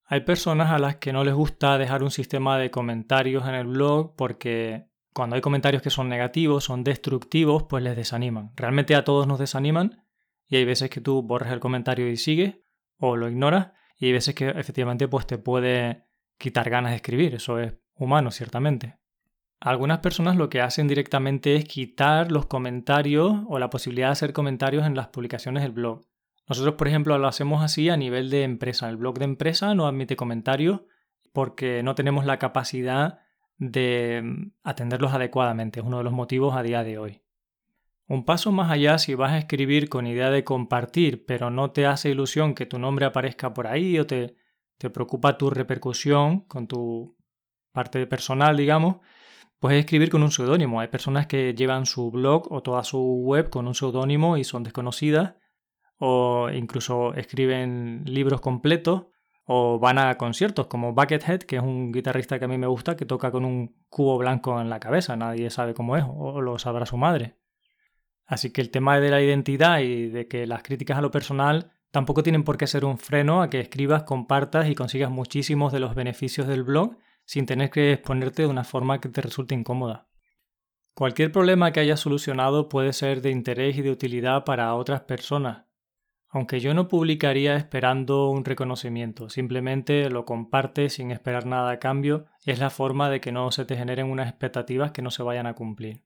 Hay 0.05 0.23
personas 0.23 0.73
a 0.73 0.81
las 0.81 0.97
que 0.97 1.13
no 1.13 1.23
les 1.23 1.35
gusta 1.35 1.79
dejar 1.79 2.03
un 2.03 2.11
sistema 2.11 2.59
de 2.59 2.73
comentarios 2.73 3.47
en 3.47 3.55
el 3.55 3.69
blog 3.69 4.17
porque 4.17 4.89
cuando 5.13 5.37
hay 5.37 5.43
comentarios 5.43 5.83
que 5.83 5.91
son 5.91 6.09
negativos, 6.09 6.65
son 6.65 6.85
destructivos, 6.85 7.65
pues 7.65 7.83
les 7.83 7.97
desaniman. 7.97 8.53
Realmente 8.57 8.95
a 8.95 9.05
todos 9.05 9.27
nos 9.27 9.39
desaniman 9.39 10.05
y 10.49 10.57
hay 10.57 10.65
veces 10.65 10.91
que 10.91 11.01
tú 11.01 11.23
borras 11.23 11.53
el 11.53 11.61
comentario 11.61 12.09
y 12.09 12.17
sigues 12.17 12.57
o 12.99 13.17
lo 13.17 13.29
ignoras 13.29 13.73
y 13.99 14.07
hay 14.07 14.13
veces 14.13 14.35
que 14.35 14.49
efectivamente 14.49 15.09
pues 15.09 15.27
te 15.27 15.39
puede 15.39 16.07
quitar 16.39 16.71
ganas 16.71 16.93
de 16.93 16.97
escribir, 16.97 17.35
eso 17.35 17.59
es 17.59 17.75
humano 17.95 18.31
ciertamente. 18.31 18.99
Algunas 19.61 20.01
personas 20.01 20.37
lo 20.37 20.49
que 20.49 20.61
hacen 20.61 20.89
directamente 20.89 21.55
es 21.55 21.67
quitar 21.67 22.33
los 22.33 22.47
comentarios 22.47 23.43
o 23.47 23.61
la 23.61 23.71
posibilidad 23.71 24.09
de 24.09 24.13
hacer 24.13 24.33
comentarios 24.33 24.85
en 24.87 24.97
las 24.97 25.09
publicaciones 25.09 25.63
del 25.63 25.71
blog. 25.71 26.05
Nosotros, 26.49 26.75
por 26.75 26.89
ejemplo, 26.89 27.17
lo 27.17 27.29
hacemos 27.29 27.63
así 27.63 27.89
a 27.89 27.97
nivel 27.97 28.29
de 28.29 28.43
empresa. 28.43 28.89
El 28.89 28.97
blog 28.97 29.21
de 29.21 29.25
empresa 29.25 29.73
no 29.77 29.87
admite 29.87 30.17
comentarios 30.17 30.81
porque 31.33 31.85
no 31.85 31.95
tenemos 31.95 32.27
la 32.27 32.41
capacidad 32.41 33.21
de 33.71 34.21
mm, 34.25 34.53
atenderlos 34.65 35.13
adecuadamente. 35.13 35.81
Es 35.81 35.87
uno 35.87 35.99
de 35.99 36.05
los 36.05 36.13
motivos 36.13 36.57
a 36.57 36.63
día 36.63 36.83
de 36.83 36.99
hoy. 36.99 37.23
Un 38.09 38.25
paso 38.25 38.51
más 38.53 38.71
allá, 38.71 38.99
si 38.99 39.15
vas 39.15 39.33
a 39.33 39.39
escribir 39.39 39.89
con 39.89 40.07
idea 40.07 40.31
de 40.31 40.45
compartir, 40.45 41.25
pero 41.25 41.51
no 41.51 41.71
te 41.71 41.87
hace 41.87 42.11
ilusión 42.11 42.55
que 42.55 42.67
tu 42.67 42.79
nombre 42.79 43.07
aparezca 43.07 43.55
por 43.55 43.69
ahí 43.69 43.99
o 43.99 44.07
te, 44.07 44.37
te 44.79 44.91
preocupa 44.91 45.39
tu 45.39 45.49
repercusión 45.49 46.41
con 46.41 46.67
tu 46.67 47.17
parte 47.73 48.07
personal, 48.07 48.57
digamos, 48.57 48.97
puedes 49.61 49.79
escribir 49.79 50.11
con 50.11 50.23
un 50.25 50.33
seudónimo. 50.33 50.81
Hay 50.81 50.89
personas 50.89 51.27
que 51.27 51.55
llevan 51.55 51.87
su 51.87 52.11
blog 52.11 52.53
o 52.53 52.63
toda 52.63 52.83
su 52.83 53.01
web 53.01 53.49
con 53.49 53.69
un 53.69 53.75
seudónimo 53.75 54.37
y 54.37 54.45
son 54.45 54.65
desconocidas, 54.65 55.37
o 55.99 56.51
incluso 56.51 57.15
escriben 57.15 58.03
libros 58.07 58.41
completos, 58.41 59.07
o 59.45 59.79
van 59.79 59.99
a 59.99 60.17
conciertos 60.17 60.67
como 60.67 60.93
Buckethead, 60.93 61.41
que 61.41 61.57
es 61.57 61.63
un 61.63 61.93
guitarrista 61.93 62.39
que 62.39 62.45
a 62.45 62.49
mí 62.49 62.59
me 62.59 62.67
gusta, 62.67 62.97
que 62.97 63.07
toca 63.07 63.31
con 63.31 63.45
un 63.45 63.75
cubo 63.89 64.19
blanco 64.19 64.61
en 64.61 64.71
la 64.71 64.81
cabeza, 64.81 65.17
nadie 65.17 65.51
sabe 65.51 65.75
cómo 65.75 65.97
es, 65.97 66.05
o 66.09 66.41
lo 66.41 66.59
sabrá 66.59 66.87
su 66.87 66.97
madre. 66.97 67.37
Así 68.27 68.53
que 68.53 68.61
el 68.61 68.71
tema 68.71 68.99
de 69.01 69.11
la 69.11 69.21
identidad 69.21 69.81
y 69.81 70.09
de 70.09 70.29
que 70.29 70.47
las 70.47 70.63
críticas 70.63 70.99
a 70.99 71.03
lo 71.03 71.11
personal 71.11 71.73
tampoco 71.91 72.23
tienen 72.23 72.45
por 72.45 72.57
qué 72.57 72.67
ser 72.67 72.85
un 72.85 72.99
freno 72.99 73.43
a 73.43 73.51
que 73.51 73.61
escribas, 73.61 74.05
compartas 74.05 74.69
y 74.69 74.75
consigas 74.75 75.11
muchísimos 75.11 75.73
de 75.73 75.81
los 75.81 75.95
beneficios 75.95 76.47
del 76.47 76.63
blog 76.63 76.97
sin 77.25 77.47
tener 77.47 77.71
que 77.71 77.93
exponerte 77.93 78.43
de 78.43 78.49
una 78.49 78.65
forma 78.65 79.01
que 79.01 79.09
te 79.09 79.21
resulte 79.21 79.55
incómoda. 79.55 80.09
Cualquier 80.95 81.33
problema 81.33 81.73
que 81.73 81.81
hayas 81.81 82.01
solucionado 82.01 82.69
puede 82.69 82.93
ser 82.93 83.23
de 83.23 83.31
interés 83.31 83.77
y 83.77 83.83
de 83.83 83.91
utilidad 83.91 84.45
para 84.45 84.75
otras 84.75 85.03
personas, 85.03 85.65
aunque 86.35 86.61
yo 86.61 86.73
no 86.73 86.89
publicaría 86.89 87.57
esperando 87.57 88.31
un 88.31 88.47
reconocimiento, 88.47 89.29
simplemente 89.29 90.09
lo 90.09 90.25
compartes 90.25 90.95
sin 90.95 91.11
esperar 91.11 91.45
nada 91.45 91.73
a 91.73 91.79
cambio 91.79 92.25
es 92.47 92.59
la 92.59 92.71
forma 92.71 93.11
de 93.11 93.21
que 93.21 93.33
no 93.33 93.51
se 93.53 93.67
te 93.67 93.77
generen 93.77 94.11
unas 94.11 94.31
expectativas 94.31 94.93
que 94.93 95.03
no 95.03 95.11
se 95.11 95.23
vayan 95.23 95.47
a 95.47 95.53
cumplir. 95.53 96.05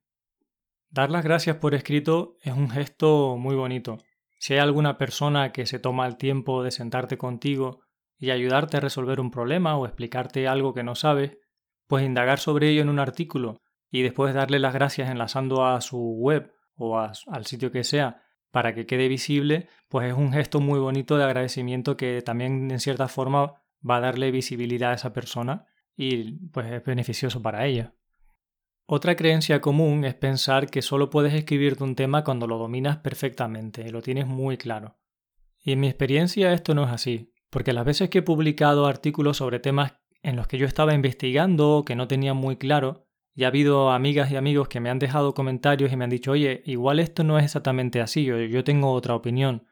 Dar 0.91 1.13
las 1.13 1.23
gracias 1.23 1.59
por 1.59 1.77
escrito 1.77 2.39
es 2.43 2.53
un 2.53 2.71
gesto 2.71 3.37
muy 3.37 3.55
bonito. 3.55 3.99
Si 4.41 4.55
hay 4.55 4.59
alguna 4.59 4.99
persona 4.99 5.53
que 5.53 5.65
se 5.65 5.79
toma 5.79 6.09
el 6.09 6.17
tiempo 6.17 6.65
de 6.65 6.73
sentarte 6.73 7.17
contigo 7.17 7.83
y 8.19 8.31
ayudarte 8.31 8.79
a 8.79 8.81
resolver 8.81 9.21
un 9.21 9.31
problema 9.31 9.77
o 9.77 9.87
explicarte 9.87 10.49
algo 10.49 10.75
que 10.75 10.83
no 10.83 10.97
sabes, 10.97 11.39
pues 11.87 12.05
indagar 12.05 12.41
sobre 12.41 12.71
ello 12.71 12.83
en 12.83 12.89
un 12.89 12.99
artículo 12.99 13.61
y 13.93 14.03
después 14.03 14.35
darle 14.35 14.59
las 14.59 14.75
gracias 14.75 15.09
enlazando 15.09 15.65
a 15.65 15.81
su 15.81 15.99
web 15.99 16.53
o 16.75 16.99
al 16.99 17.47
sitio 17.47 17.71
que 17.71 17.85
sea 17.85 18.26
para 18.51 18.75
que 18.75 18.87
quede 18.87 19.09
visible, 19.09 19.69
pues 19.89 20.09
es 20.09 20.15
un 20.15 20.33
gesto 20.33 20.61
muy 20.61 20.79
bonito 20.79 21.17
de 21.17 21.25
agradecimiento 21.25 21.97
que 21.97 22.23
también 22.23 22.71
en 22.71 22.81
cierta 22.81 23.09
forma 23.09 23.63
va 23.89 23.97
a 23.97 24.01
darle 24.01 24.31
visibilidad 24.31 24.93
a 24.93 24.95
esa 24.95 25.13
persona 25.13 25.67
y 25.97 26.33
pues 26.49 26.71
es 26.71 26.85
beneficioso 26.85 27.43
para 27.43 27.67
ella. 27.67 27.95
Otra 28.87 29.17
creencia 29.17 29.61
común 29.61 30.05
es 30.05 30.15
pensar 30.15 30.71
que 30.71 30.81
solo 30.81 31.11
puedes 31.11 31.35
escribir 31.35 31.77
de 31.77 31.85
un 31.85 31.97
tema 31.97 32.23
cuando 32.23 32.47
lo 32.47 32.57
dominas 32.57 32.99
perfectamente 32.99 33.91
lo 33.91 34.01
tienes 34.01 34.27
muy 34.27 34.57
claro. 34.57 34.97
Y 35.65 35.73
en 35.73 35.81
mi 35.81 35.89
experiencia 35.89 36.53
esto 36.53 36.75
no 36.75 36.85
es 36.85 36.91
así. 36.91 37.33
Porque 37.51 37.73
las 37.73 37.85
veces 37.85 38.11
que 38.11 38.19
he 38.19 38.23
publicado 38.23 38.87
artículos 38.87 39.39
sobre 39.39 39.59
temas 39.59 39.95
en 40.23 40.37
los 40.37 40.47
que 40.47 40.59
yo 40.59 40.67
estaba 40.67 40.95
investigando 40.95 41.79
o 41.79 41.85
que 41.85 41.97
no 41.97 42.07
tenía 42.07 42.35
muy 42.35 42.57
claro, 42.57 43.06
y 43.37 43.45
ha 43.45 43.49
habido 43.49 43.91
amigas 43.91 44.33
y 44.33 44.37
amigos 44.37 44.67
que 44.67 44.81
me 44.81 44.91
han 44.91 44.99
dejado 44.99 45.35
comentarios 45.35 45.93
y 45.93 45.97
me 45.97 46.03
han 46.03 46.11
dicho, 46.11 46.33
oye, 46.33 46.63
igual 46.67 46.99
esto 46.99 47.23
no 47.23 47.39
es 47.39 47.45
exactamente 47.45 48.01
así, 48.01 48.25
yo, 48.25 48.39
yo 48.41 48.65
tengo 48.65 48.91
otra 48.93 49.15
opinión. 49.15 49.69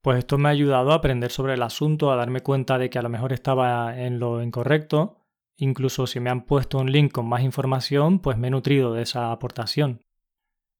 Pues 0.00 0.18
esto 0.18 0.38
me 0.38 0.48
ha 0.48 0.52
ayudado 0.52 0.92
a 0.92 0.94
aprender 0.94 1.30
sobre 1.30 1.52
el 1.52 1.62
asunto, 1.62 2.10
a 2.10 2.16
darme 2.16 2.40
cuenta 2.40 2.78
de 2.78 2.88
que 2.88 2.98
a 2.98 3.02
lo 3.02 3.10
mejor 3.10 3.34
estaba 3.34 4.00
en 4.00 4.18
lo 4.18 4.42
incorrecto. 4.42 5.26
Incluso 5.58 6.06
si 6.06 6.20
me 6.20 6.30
han 6.30 6.46
puesto 6.46 6.78
un 6.78 6.90
link 6.90 7.12
con 7.12 7.28
más 7.28 7.42
información, 7.42 8.20
pues 8.20 8.38
me 8.38 8.48
he 8.48 8.50
nutrido 8.50 8.94
de 8.94 9.02
esa 9.02 9.30
aportación. 9.30 10.00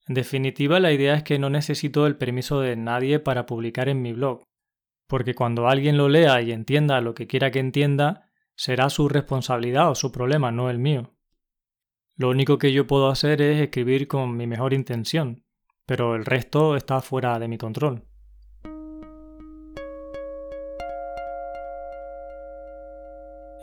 En 0.09 0.15
definitiva, 0.15 0.81
la 0.81 0.93
idea 0.93 1.15
es 1.15 1.23
que 1.23 1.39
no 1.39 1.51
necesito 1.51 2.07
el 2.07 2.17
permiso 2.17 2.61
de 2.61 2.77
nadie 2.77 3.19
para 3.19 3.45
publicar 3.45 3.91
en 3.91 4.01
mi 4.01 4.15
blog 4.15 4.43
porque 5.11 5.35
cuando 5.35 5.69
alguien 5.69 5.99
lo 5.99 6.09
lea 6.09 6.41
y 6.41 6.53
entienda 6.53 7.01
lo 7.01 7.15
que 7.15 7.27
quiera 7.27 7.51
que 7.51 7.59
entienda, 7.59 8.31
será 8.55 8.89
su 8.89 9.09
responsabilidad 9.09 9.91
o 9.91 9.97
su 9.97 10.13
problema, 10.13 10.53
no 10.53 10.71
el 10.71 10.79
mío. 10.79 11.11
Lo 12.21 12.29
único 12.29 12.59
que 12.59 12.75
yo 12.75 12.87
puedo 12.87 13.09
hacer 13.09 13.41
es 13.41 13.63
escribir 13.63 14.07
con 14.07 14.37
mi 14.37 14.47
mejor 14.47 14.75
intención, 14.75 15.43
pero 15.87 16.15
el 16.15 16.27
resto 16.27 16.77
está 16.77 17.01
fuera 17.01 17.39
de 17.39 17.49
mi 17.49 17.57
control. 17.57 18.05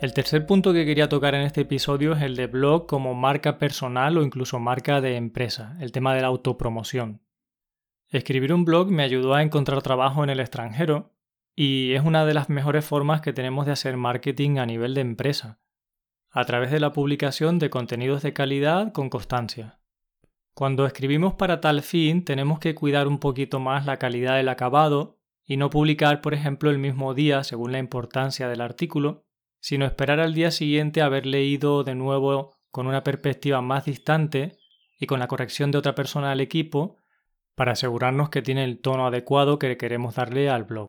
El 0.00 0.12
tercer 0.12 0.44
punto 0.44 0.72
que 0.72 0.84
quería 0.84 1.08
tocar 1.08 1.36
en 1.36 1.42
este 1.42 1.60
episodio 1.60 2.14
es 2.14 2.22
el 2.22 2.34
de 2.34 2.48
blog 2.48 2.88
como 2.88 3.14
marca 3.14 3.58
personal 3.58 4.18
o 4.18 4.24
incluso 4.24 4.58
marca 4.58 5.00
de 5.00 5.14
empresa, 5.14 5.76
el 5.78 5.92
tema 5.92 6.12
de 6.16 6.22
la 6.22 6.26
autopromoción. 6.26 7.22
Escribir 8.08 8.52
un 8.52 8.64
blog 8.64 8.90
me 8.90 9.04
ayudó 9.04 9.34
a 9.34 9.42
encontrar 9.42 9.82
trabajo 9.82 10.24
en 10.24 10.30
el 10.30 10.40
extranjero 10.40 11.14
y 11.54 11.92
es 11.92 12.04
una 12.04 12.26
de 12.26 12.34
las 12.34 12.48
mejores 12.48 12.84
formas 12.84 13.20
que 13.20 13.32
tenemos 13.32 13.66
de 13.66 13.72
hacer 13.72 13.96
marketing 13.96 14.58
a 14.58 14.66
nivel 14.66 14.94
de 14.94 15.02
empresa, 15.02 15.60
a 16.30 16.44
través 16.44 16.70
de 16.70 16.80
la 16.80 16.92
publicación 16.92 17.58
de 17.58 17.70
contenidos 17.70 18.22
de 18.22 18.32
calidad 18.32 18.92
con 18.92 19.08
constancia. 19.08 19.78
Cuando 20.54 20.86
escribimos 20.86 21.34
para 21.34 21.60
tal 21.60 21.82
fin 21.82 22.24
tenemos 22.24 22.58
que 22.58 22.74
cuidar 22.74 23.06
un 23.06 23.18
poquito 23.18 23.60
más 23.60 23.86
la 23.86 23.96
calidad 23.96 24.36
del 24.36 24.48
acabado 24.48 25.18
y 25.44 25.56
no 25.56 25.70
publicar, 25.70 26.20
por 26.20 26.34
ejemplo, 26.34 26.70
el 26.70 26.78
mismo 26.78 27.14
día 27.14 27.44
según 27.44 27.72
la 27.72 27.78
importancia 27.78 28.48
del 28.48 28.60
artículo, 28.60 29.24
sino 29.60 29.86
esperar 29.86 30.20
al 30.20 30.34
día 30.34 30.50
siguiente 30.50 31.00
haber 31.00 31.26
leído 31.26 31.84
de 31.84 31.94
nuevo 31.94 32.56
con 32.70 32.86
una 32.86 33.02
perspectiva 33.02 33.62
más 33.62 33.86
distante 33.86 34.58
y 34.98 35.06
con 35.06 35.20
la 35.20 35.28
corrección 35.28 35.70
de 35.70 35.78
otra 35.78 35.94
persona 35.94 36.32
al 36.32 36.40
equipo 36.40 36.98
para 37.54 37.72
asegurarnos 37.72 38.28
que 38.28 38.42
tiene 38.42 38.64
el 38.64 38.80
tono 38.80 39.06
adecuado 39.06 39.58
que 39.58 39.76
queremos 39.76 40.16
darle 40.16 40.50
al 40.50 40.64
blog. 40.64 40.88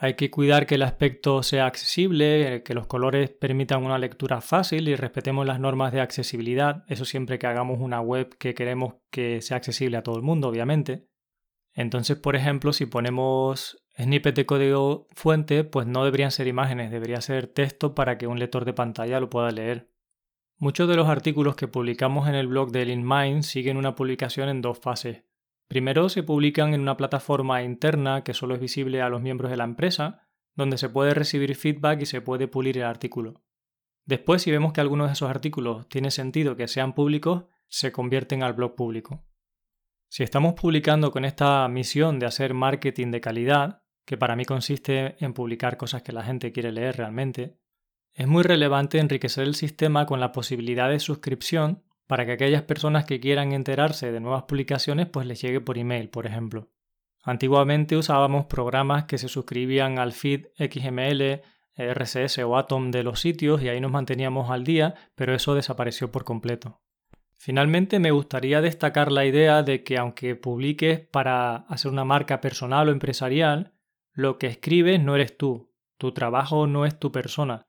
Hay 0.00 0.14
que 0.14 0.30
cuidar 0.30 0.66
que 0.66 0.76
el 0.76 0.82
aspecto 0.82 1.42
sea 1.42 1.66
accesible, 1.66 2.62
que 2.62 2.72
los 2.72 2.86
colores 2.86 3.30
permitan 3.30 3.84
una 3.84 3.98
lectura 3.98 4.40
fácil 4.40 4.88
y 4.88 4.94
respetemos 4.94 5.44
las 5.44 5.58
normas 5.58 5.92
de 5.92 6.00
accesibilidad. 6.00 6.84
Eso 6.86 7.04
siempre 7.04 7.40
que 7.40 7.48
hagamos 7.48 7.80
una 7.80 8.00
web 8.00 8.36
que 8.38 8.54
queremos 8.54 8.94
que 9.10 9.42
sea 9.42 9.56
accesible 9.56 9.96
a 9.96 10.04
todo 10.04 10.14
el 10.14 10.22
mundo, 10.22 10.46
obviamente. 10.48 11.08
Entonces, 11.74 12.16
por 12.16 12.36
ejemplo, 12.36 12.72
si 12.72 12.86
ponemos 12.86 13.84
snippet 14.00 14.36
de 14.36 14.46
código 14.46 15.08
fuente, 15.16 15.64
pues 15.64 15.88
no 15.88 16.04
deberían 16.04 16.30
ser 16.30 16.46
imágenes, 16.46 16.92
debería 16.92 17.20
ser 17.20 17.48
texto 17.48 17.96
para 17.96 18.18
que 18.18 18.28
un 18.28 18.38
lector 18.38 18.64
de 18.64 18.74
pantalla 18.74 19.18
lo 19.18 19.28
pueda 19.28 19.50
leer. 19.50 19.90
Muchos 20.58 20.88
de 20.88 20.94
los 20.94 21.08
artículos 21.08 21.56
que 21.56 21.66
publicamos 21.66 22.28
en 22.28 22.36
el 22.36 22.46
blog 22.46 22.70
de 22.70 22.84
LeanMind 22.84 23.42
siguen 23.42 23.76
una 23.76 23.96
publicación 23.96 24.48
en 24.48 24.62
dos 24.62 24.78
fases. 24.78 25.24
Primero 25.68 26.08
se 26.08 26.22
publican 26.22 26.72
en 26.72 26.80
una 26.80 26.96
plataforma 26.96 27.62
interna 27.62 28.24
que 28.24 28.32
solo 28.32 28.54
es 28.54 28.60
visible 28.60 29.02
a 29.02 29.10
los 29.10 29.20
miembros 29.20 29.50
de 29.50 29.58
la 29.58 29.64
empresa, 29.64 30.26
donde 30.56 30.78
se 30.78 30.88
puede 30.88 31.12
recibir 31.12 31.54
feedback 31.54 32.02
y 32.02 32.06
se 32.06 32.22
puede 32.22 32.48
pulir 32.48 32.78
el 32.78 32.84
artículo. 32.84 33.42
Después, 34.06 34.40
si 34.40 34.50
vemos 34.50 34.72
que 34.72 34.80
algunos 34.80 35.08
de 35.08 35.12
esos 35.12 35.28
artículos 35.28 35.86
tiene 35.90 36.10
sentido 36.10 36.56
que 36.56 36.66
sean 36.66 36.94
públicos, 36.94 37.44
se 37.68 37.92
convierten 37.92 38.42
al 38.42 38.54
blog 38.54 38.74
público. 38.74 39.26
Si 40.08 40.22
estamos 40.22 40.54
publicando 40.54 41.12
con 41.12 41.26
esta 41.26 41.68
misión 41.68 42.18
de 42.18 42.24
hacer 42.24 42.54
marketing 42.54 43.10
de 43.10 43.20
calidad, 43.20 43.82
que 44.06 44.16
para 44.16 44.36
mí 44.36 44.46
consiste 44.46 45.22
en 45.22 45.34
publicar 45.34 45.76
cosas 45.76 46.02
que 46.02 46.12
la 46.12 46.24
gente 46.24 46.50
quiere 46.50 46.72
leer 46.72 46.96
realmente, 46.96 47.58
es 48.14 48.26
muy 48.26 48.42
relevante 48.42 48.98
enriquecer 48.98 49.46
el 49.46 49.54
sistema 49.54 50.06
con 50.06 50.18
la 50.18 50.32
posibilidad 50.32 50.88
de 50.88 50.98
suscripción 50.98 51.84
para 52.08 52.26
que 52.26 52.32
aquellas 52.32 52.62
personas 52.62 53.04
que 53.04 53.20
quieran 53.20 53.52
enterarse 53.52 54.10
de 54.10 54.18
nuevas 54.18 54.44
publicaciones 54.44 55.06
pues 55.06 55.26
les 55.26 55.40
llegue 55.40 55.60
por 55.60 55.78
email, 55.78 56.08
por 56.08 56.26
ejemplo. 56.26 56.68
Antiguamente 57.22 57.96
usábamos 57.96 58.46
programas 58.46 59.04
que 59.04 59.18
se 59.18 59.28
suscribían 59.28 59.98
al 59.98 60.12
feed 60.12 60.46
XML, 60.56 61.42
RSS 61.76 62.38
o 62.38 62.56
Atom 62.56 62.90
de 62.90 63.02
los 63.02 63.20
sitios 63.20 63.62
y 63.62 63.68
ahí 63.68 63.80
nos 63.80 63.92
manteníamos 63.92 64.50
al 64.50 64.64
día, 64.64 64.94
pero 65.14 65.34
eso 65.34 65.54
desapareció 65.54 66.10
por 66.10 66.24
completo. 66.24 66.80
Finalmente 67.36 67.98
me 68.00 68.10
gustaría 68.10 68.62
destacar 68.62 69.12
la 69.12 69.26
idea 69.26 69.62
de 69.62 69.84
que 69.84 69.98
aunque 69.98 70.34
publiques 70.34 71.00
para 71.00 71.56
hacer 71.68 71.92
una 71.92 72.04
marca 72.04 72.40
personal 72.40 72.88
o 72.88 72.92
empresarial, 72.92 73.74
lo 74.12 74.38
que 74.38 74.46
escribes 74.46 75.00
no 75.00 75.14
eres 75.14 75.36
tú, 75.36 75.70
tu 75.98 76.12
trabajo 76.12 76.66
no 76.66 76.86
es 76.86 76.98
tu 76.98 77.12
persona, 77.12 77.67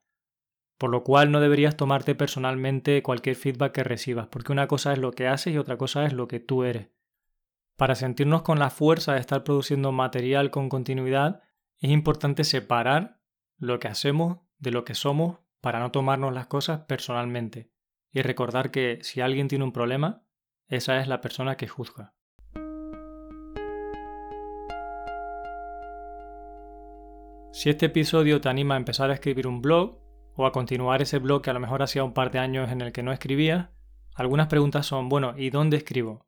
por 0.80 0.88
lo 0.88 1.04
cual 1.04 1.30
no 1.30 1.40
deberías 1.40 1.76
tomarte 1.76 2.14
personalmente 2.14 3.02
cualquier 3.02 3.36
feedback 3.36 3.72
que 3.72 3.84
recibas, 3.84 4.28
porque 4.28 4.50
una 4.50 4.66
cosa 4.66 4.94
es 4.94 4.98
lo 4.98 5.12
que 5.12 5.28
haces 5.28 5.52
y 5.52 5.58
otra 5.58 5.76
cosa 5.76 6.06
es 6.06 6.14
lo 6.14 6.26
que 6.26 6.40
tú 6.40 6.64
eres. 6.64 6.88
Para 7.76 7.94
sentirnos 7.94 8.40
con 8.40 8.58
la 8.58 8.70
fuerza 8.70 9.12
de 9.12 9.20
estar 9.20 9.44
produciendo 9.44 9.92
material 9.92 10.50
con 10.50 10.70
continuidad, 10.70 11.42
es 11.80 11.90
importante 11.90 12.44
separar 12.44 13.20
lo 13.58 13.78
que 13.78 13.88
hacemos 13.88 14.38
de 14.58 14.70
lo 14.70 14.86
que 14.86 14.94
somos 14.94 15.40
para 15.60 15.80
no 15.80 15.90
tomarnos 15.90 16.32
las 16.32 16.46
cosas 16.46 16.80
personalmente 16.86 17.70
y 18.10 18.22
recordar 18.22 18.70
que 18.70 19.00
si 19.02 19.20
alguien 19.20 19.48
tiene 19.48 19.64
un 19.64 19.72
problema, 19.72 20.24
esa 20.66 20.98
es 20.98 21.08
la 21.08 21.20
persona 21.20 21.58
que 21.58 21.68
juzga. 21.68 22.14
Si 27.52 27.68
este 27.68 27.84
episodio 27.84 28.40
te 28.40 28.48
anima 28.48 28.76
a 28.76 28.78
empezar 28.78 29.10
a 29.10 29.14
escribir 29.14 29.46
un 29.46 29.60
blog, 29.60 29.99
o 30.34 30.46
a 30.46 30.52
continuar 30.52 31.02
ese 31.02 31.18
blog 31.18 31.42
que 31.42 31.50
a 31.50 31.54
lo 31.54 31.60
mejor 31.60 31.82
hacía 31.82 32.04
un 32.04 32.14
par 32.14 32.30
de 32.30 32.38
años 32.38 32.70
en 32.70 32.80
el 32.80 32.92
que 32.92 33.02
no 33.02 33.12
escribía, 33.12 33.72
algunas 34.14 34.48
preguntas 34.48 34.86
son, 34.86 35.08
bueno, 35.08 35.34
¿y 35.36 35.50
dónde 35.50 35.76
escribo? 35.76 36.26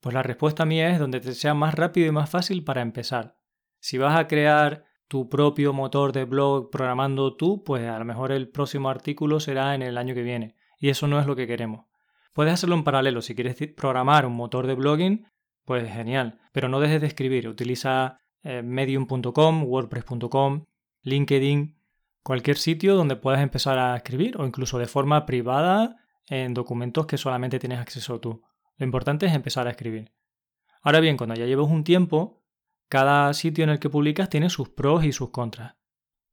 Pues 0.00 0.14
la 0.14 0.22
respuesta 0.22 0.64
mía 0.64 0.90
es 0.90 0.98
donde 0.98 1.20
te 1.20 1.34
sea 1.34 1.54
más 1.54 1.74
rápido 1.74 2.06
y 2.06 2.12
más 2.12 2.30
fácil 2.30 2.64
para 2.64 2.82
empezar. 2.82 3.36
Si 3.80 3.98
vas 3.98 4.18
a 4.18 4.28
crear 4.28 4.84
tu 5.08 5.28
propio 5.28 5.72
motor 5.72 6.12
de 6.12 6.24
blog 6.24 6.70
programando 6.70 7.34
tú, 7.36 7.64
pues 7.64 7.88
a 7.88 7.98
lo 7.98 8.04
mejor 8.04 8.30
el 8.30 8.48
próximo 8.48 8.90
artículo 8.90 9.40
será 9.40 9.74
en 9.74 9.82
el 9.82 9.98
año 9.98 10.14
que 10.14 10.22
viene. 10.22 10.54
Y 10.78 10.90
eso 10.90 11.08
no 11.08 11.18
es 11.18 11.26
lo 11.26 11.34
que 11.34 11.46
queremos. 11.46 11.86
Puedes 12.32 12.54
hacerlo 12.54 12.76
en 12.76 12.84
paralelo. 12.84 13.22
Si 13.22 13.34
quieres 13.34 13.56
programar 13.74 14.26
un 14.26 14.34
motor 14.34 14.66
de 14.66 14.74
blogging, 14.74 15.26
pues 15.64 15.90
genial. 15.90 16.38
Pero 16.52 16.68
no 16.68 16.78
dejes 16.78 17.00
de 17.00 17.08
escribir. 17.08 17.48
Utiliza 17.48 18.20
eh, 18.42 18.62
medium.com, 18.62 19.64
wordpress.com, 19.64 20.66
LinkedIn, 21.02 21.77
cualquier 22.22 22.58
sitio 22.58 22.94
donde 22.94 23.16
puedas 23.16 23.40
empezar 23.40 23.78
a 23.78 23.96
escribir 23.96 24.36
o 24.40 24.46
incluso 24.46 24.78
de 24.78 24.86
forma 24.86 25.26
privada 25.26 25.96
en 26.26 26.54
documentos 26.54 27.06
que 27.06 27.18
solamente 27.18 27.58
tienes 27.58 27.78
acceso 27.78 28.20
tú. 28.20 28.42
Lo 28.76 28.84
importante 28.84 29.26
es 29.26 29.34
empezar 29.34 29.66
a 29.66 29.70
escribir. 29.70 30.12
Ahora 30.82 31.00
bien, 31.00 31.16
cuando 31.16 31.34
ya 31.34 31.46
lleves 31.46 31.66
un 31.66 31.84
tiempo, 31.84 32.44
cada 32.88 33.32
sitio 33.34 33.64
en 33.64 33.70
el 33.70 33.78
que 33.78 33.90
publicas 33.90 34.28
tiene 34.28 34.50
sus 34.50 34.68
pros 34.68 35.04
y 35.04 35.12
sus 35.12 35.30
contras. 35.30 35.76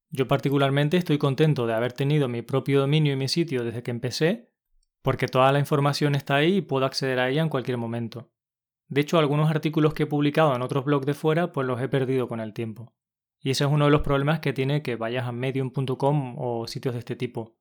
Yo 0.10 0.28
particularmente 0.28 0.98
estoy 0.98 1.18
contento 1.18 1.68
de 1.68 1.74
haber 1.74 1.94
tenido 1.94 2.28
mi 2.28 2.42
propio 2.42 2.80
dominio 2.80 3.14
y 3.14 3.18
mi 3.18 3.28
sitio 3.28 3.64
desde 3.64 3.84
que 3.84 3.92
empecé, 3.92 4.54
porque 5.02 5.28
toda 5.28 5.52
la 5.52 5.60
información 5.60 6.16
está 6.16 6.36
ahí 6.36 6.58
y 6.58 6.62
puedo 6.62 6.86
acceder 6.86 7.20
a 7.20 7.30
ella 7.30 7.42
en 7.42 7.50
cualquier 7.50 7.78
momento. 7.78 8.32
De 8.88 9.02
hecho, 9.02 9.18
algunos 9.18 9.50
artículos 9.50 9.94
que 9.94 10.04
he 10.04 10.08
publicado 10.08 10.56
en 10.56 10.62
otros 10.62 10.86
blogs 10.86 11.06
de 11.06 11.14
fuera, 11.16 11.52
pues 11.52 11.68
los 11.68 11.82
he 11.82 11.90
perdido 11.90 12.28
con 12.28 12.40
el 12.40 12.54
tiempo. 12.54 12.94
Y 13.46 13.52
ese 13.52 13.64
es 13.64 13.70
uno 13.70 13.86
de 13.86 13.92
los 13.92 14.02
problemas 14.02 14.40
que 14.40 14.54
tiene 14.54 14.82
que 14.82 14.96
vayas 14.96 15.28
a 15.28 15.32
medium.com 15.32 16.36
o 16.40 16.66
sitios 16.66 16.96
de 16.96 17.00
este 17.00 17.16
tipo. 17.16 17.56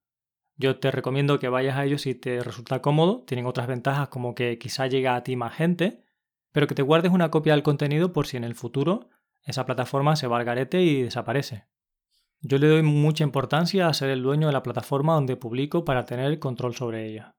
Yo 0.57 0.79
te 0.79 0.91
recomiendo 0.91 1.39
que 1.39 1.51
vayas 1.51 1.77
a 1.77 1.85
ellos 1.85 2.01
si 2.01 2.15
te 2.15 2.43
resulta 2.43 2.81
cómodo, 2.81 3.23
tienen 3.27 3.45
otras 3.45 3.67
ventajas 3.67 4.09
como 4.09 4.35
que 4.35 4.59
quizá 4.59 4.87
llega 4.87 5.15
a 5.15 5.23
ti 5.23 5.37
más 5.37 5.53
gente, 5.55 6.03
pero 6.53 6.67
que 6.67 6.75
te 6.75 6.81
guardes 6.81 7.13
una 7.13 7.31
copia 7.31 7.53
del 7.53 7.63
contenido 7.63 8.15
por 8.15 8.27
si 8.27 8.39
en 8.39 8.45
el 8.45 8.55
futuro 8.55 9.11
esa 9.43 9.67
plataforma 9.67 10.17
se 10.17 10.27
va 10.27 10.39
al 10.39 10.47
garete 10.47 10.81
y 10.81 11.03
desaparece. 11.03 11.67
Yo 12.41 12.57
le 12.57 12.69
doy 12.69 12.83
mucha 12.83 13.23
importancia 13.23 13.87
a 13.87 13.93
ser 13.93 14.09
el 14.09 14.23
dueño 14.23 14.47
de 14.47 14.55
la 14.55 14.63
plataforma 14.63 15.13
donde 15.13 15.37
publico 15.37 15.85
para 15.85 16.07
tener 16.07 16.39
control 16.39 16.75
sobre 16.75 17.07
ella. 17.11 17.37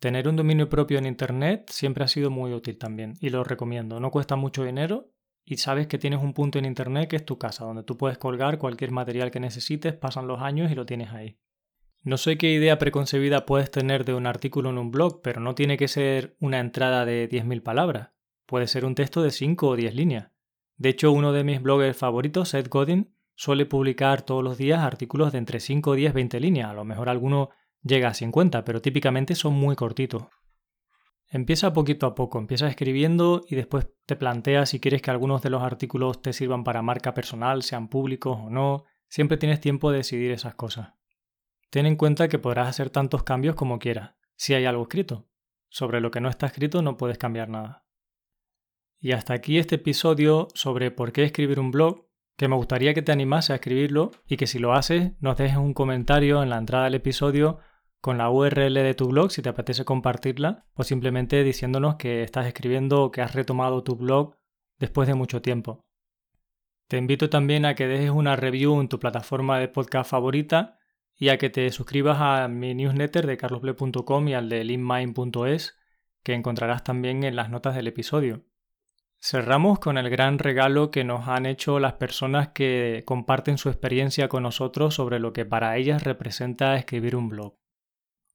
Tener 0.00 0.26
un 0.26 0.34
dominio 0.34 0.68
propio 0.68 0.98
en 0.98 1.06
Internet 1.06 1.70
siempre 1.70 2.02
ha 2.02 2.08
sido 2.08 2.30
muy 2.30 2.52
útil 2.52 2.78
también 2.78 3.16
y 3.20 3.30
lo 3.30 3.44
recomiendo. 3.44 4.00
No 4.00 4.10
cuesta 4.10 4.34
mucho 4.34 4.64
dinero 4.64 5.12
y 5.44 5.56
sabes 5.56 5.86
que 5.86 5.98
tienes 5.98 6.22
un 6.22 6.32
punto 6.32 6.58
en 6.58 6.64
Internet 6.64 7.08
que 7.08 7.16
es 7.16 7.24
tu 7.24 7.38
casa, 7.38 7.64
donde 7.64 7.82
tú 7.82 7.96
puedes 7.96 8.18
colgar 8.18 8.58
cualquier 8.58 8.90
material 8.90 9.30
que 9.30 9.40
necesites, 9.40 9.94
pasan 9.94 10.26
los 10.26 10.40
años 10.40 10.70
y 10.70 10.74
lo 10.74 10.86
tienes 10.86 11.10
ahí. 11.10 11.38
No 12.02 12.16
sé 12.16 12.38
qué 12.38 12.52
idea 12.52 12.78
preconcebida 12.78 13.44
puedes 13.44 13.70
tener 13.70 14.04
de 14.04 14.14
un 14.14 14.26
artículo 14.26 14.70
en 14.70 14.78
un 14.78 14.90
blog, 14.90 15.20
pero 15.22 15.40
no 15.40 15.54
tiene 15.54 15.76
que 15.76 15.88
ser 15.88 16.34
una 16.40 16.58
entrada 16.58 17.04
de 17.04 17.28
10.000 17.28 17.62
palabras. 17.62 18.10
Puede 18.46 18.68
ser 18.68 18.84
un 18.84 18.94
texto 18.94 19.22
de 19.22 19.30
5 19.30 19.68
o 19.68 19.76
10 19.76 19.94
líneas. 19.94 20.30
De 20.76 20.88
hecho, 20.88 21.12
uno 21.12 21.32
de 21.32 21.44
mis 21.44 21.60
bloggers 21.60 21.98
favoritos, 21.98 22.48
Seth 22.48 22.68
Godin, 22.68 23.14
suele 23.34 23.66
publicar 23.66 24.22
todos 24.22 24.42
los 24.42 24.56
días 24.56 24.80
artículos 24.80 25.32
de 25.32 25.38
entre 25.38 25.60
5, 25.60 25.94
10, 25.94 26.14
20 26.14 26.40
líneas. 26.40 26.70
A 26.70 26.74
lo 26.74 26.84
mejor 26.84 27.10
alguno 27.10 27.50
llega 27.82 28.08
a 28.08 28.14
50, 28.14 28.64
pero 28.64 28.80
típicamente 28.80 29.34
son 29.34 29.52
muy 29.52 29.76
cortitos. 29.76 30.24
Empieza 31.32 31.72
poquito 31.72 32.06
a 32.06 32.14
poco, 32.16 32.40
empieza 32.40 32.66
escribiendo 32.66 33.42
y 33.48 33.54
después 33.54 33.88
te 34.04 34.16
planteas 34.16 34.70
si 34.70 34.80
quieres 34.80 35.00
que 35.00 35.12
algunos 35.12 35.42
de 35.42 35.50
los 35.50 35.62
artículos 35.62 36.20
te 36.20 36.32
sirvan 36.32 36.64
para 36.64 36.82
marca 36.82 37.14
personal, 37.14 37.62
sean 37.62 37.88
públicos 37.88 38.36
o 38.40 38.50
no. 38.50 38.84
Siempre 39.08 39.36
tienes 39.36 39.60
tiempo 39.60 39.92
de 39.92 39.98
decidir 39.98 40.32
esas 40.32 40.56
cosas. 40.56 40.94
Ten 41.70 41.86
en 41.86 41.94
cuenta 41.94 42.26
que 42.26 42.40
podrás 42.40 42.68
hacer 42.68 42.90
tantos 42.90 43.22
cambios 43.22 43.54
como 43.54 43.78
quieras, 43.78 44.16
si 44.34 44.54
hay 44.54 44.64
algo 44.64 44.82
escrito. 44.82 45.28
Sobre 45.68 46.00
lo 46.00 46.10
que 46.10 46.20
no 46.20 46.28
está 46.28 46.46
escrito 46.46 46.82
no 46.82 46.96
puedes 46.96 47.16
cambiar 47.16 47.48
nada. 47.48 47.86
Y 48.98 49.12
hasta 49.12 49.32
aquí 49.32 49.58
este 49.58 49.76
episodio 49.76 50.48
sobre 50.54 50.90
por 50.90 51.12
qué 51.12 51.22
escribir 51.22 51.60
un 51.60 51.70
blog, 51.70 52.08
que 52.36 52.48
me 52.48 52.56
gustaría 52.56 52.92
que 52.92 53.02
te 53.02 53.12
animase 53.12 53.52
a 53.52 53.56
escribirlo 53.56 54.10
y 54.26 54.36
que 54.36 54.48
si 54.48 54.58
lo 54.58 54.72
haces 54.72 55.12
nos 55.20 55.36
dejes 55.36 55.58
un 55.58 55.74
comentario 55.74 56.42
en 56.42 56.50
la 56.50 56.58
entrada 56.58 56.84
del 56.84 56.94
episodio 56.94 57.60
con 58.00 58.18
la 58.18 58.30
URL 58.30 58.74
de 58.74 58.94
tu 58.94 59.08
blog 59.08 59.30
si 59.30 59.42
te 59.42 59.48
apetece 59.48 59.84
compartirla 59.84 60.66
o 60.74 60.84
simplemente 60.84 61.44
diciéndonos 61.44 61.96
que 61.96 62.22
estás 62.22 62.46
escribiendo 62.46 63.04
o 63.04 63.10
que 63.10 63.22
has 63.22 63.34
retomado 63.34 63.82
tu 63.82 63.96
blog 63.96 64.36
después 64.78 65.06
de 65.06 65.14
mucho 65.14 65.42
tiempo. 65.42 65.84
Te 66.88 66.96
invito 66.96 67.30
también 67.30 67.66
a 67.66 67.74
que 67.74 67.86
dejes 67.86 68.10
una 68.10 68.36
review 68.36 68.80
en 68.80 68.88
tu 68.88 68.98
plataforma 68.98 69.58
de 69.58 69.68
podcast 69.68 70.10
favorita 70.10 70.78
y 71.14 71.28
a 71.28 71.38
que 71.38 71.50
te 71.50 71.70
suscribas 71.70 72.18
a 72.20 72.48
mi 72.48 72.74
newsletter 72.74 73.26
de 73.26 73.36
carlosble.com 73.36 74.28
y 74.28 74.34
al 74.34 74.48
de 74.48 74.64
linmine.es 74.64 75.76
que 76.22 76.34
encontrarás 76.34 76.82
también 76.82 77.22
en 77.24 77.36
las 77.36 77.50
notas 77.50 77.74
del 77.74 77.86
episodio. 77.86 78.44
Cerramos 79.20 79.78
con 79.78 79.98
el 79.98 80.08
gran 80.08 80.38
regalo 80.38 80.90
que 80.90 81.04
nos 81.04 81.28
han 81.28 81.44
hecho 81.44 81.78
las 81.78 81.92
personas 81.92 82.48
que 82.48 83.02
comparten 83.04 83.58
su 83.58 83.68
experiencia 83.68 84.28
con 84.28 84.42
nosotros 84.42 84.94
sobre 84.94 85.18
lo 85.18 85.34
que 85.34 85.44
para 85.44 85.76
ellas 85.76 86.04
representa 86.04 86.74
escribir 86.76 87.14
un 87.14 87.28
blog. 87.28 87.59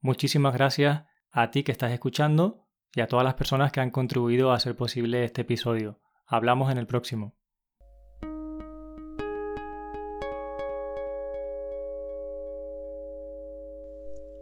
Muchísimas 0.02 0.54
gracias 0.54 1.04
a 1.32 1.52
ti 1.52 1.64
que 1.64 1.72
estás 1.72 1.92
escuchando 1.92 2.68
y 2.94 3.02
a 3.02 3.08
todas 3.08 3.26
las 3.26 3.34
personas 3.34 3.72
que 3.72 3.82
han 3.82 3.92
contribuido 3.92 4.52
a 4.52 4.56
hacer 4.56 4.76
posible 4.76 5.24
este 5.24 5.42
episodio. 5.42 6.00
Hablamos 6.26 6.72
en 6.72 6.78
el 6.78 6.88
próximo. 6.88 7.36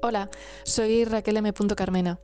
Hola, 0.01 0.29
soy 0.63 1.05
Raquel 1.05 1.37
M. 1.37 1.53
Carmena. 1.75 2.19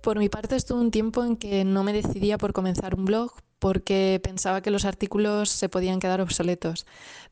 Por 0.00 0.18
mi 0.18 0.28
parte 0.28 0.54
estuve 0.54 0.80
un 0.80 0.92
tiempo 0.92 1.24
en 1.24 1.36
que 1.36 1.64
no 1.64 1.82
me 1.82 1.92
decidía 1.92 2.38
por 2.38 2.52
comenzar 2.52 2.94
un 2.94 3.04
blog 3.04 3.32
porque 3.66 4.20
pensaba 4.22 4.60
que 4.60 4.70
los 4.70 4.84
artículos 4.84 5.50
se 5.50 5.68
podían 5.68 5.98
quedar 5.98 6.20
obsoletos, 6.20 6.86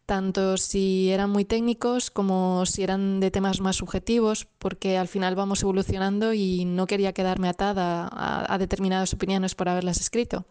tanto 0.05 0.57
si 0.57 1.13
eran 1.13 1.31
muy 1.31 1.45
técnicos 1.45 2.11
como 2.11 2.67
si 2.67 2.83
eran 2.83 3.21
de 3.21 3.31
temas 3.31 3.61
más 3.61 3.77
subjetivos, 3.77 4.49
porque 4.59 4.99
al 4.99 5.07
final 5.07 5.37
vamos 5.37 5.63
evolucionando 5.63 6.35
y 6.35 6.65
no 6.65 6.89
quería 6.89 7.13
quedarme 7.13 7.49
atada 7.49 8.11
a, 8.13 8.59
determinadas 8.59 9.15
opiniones 9.15 9.55
por 9.55 9.69
haberlas 9.69 10.01
escrito. 10.01 10.45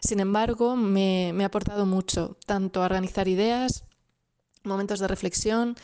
Sin 0.00 0.18
embargo, 0.18 0.74
me, 0.74 1.30
me 1.32 1.44
ha 1.44 1.46
aportado 1.46 1.86
mucho, 1.86 2.36
tanto 2.44 2.82
a 2.82 2.86
organizar 2.86 3.28
ideas, 3.28 3.84
momentos 4.64 4.98
de 4.98 5.06
reflexión, 5.06 5.76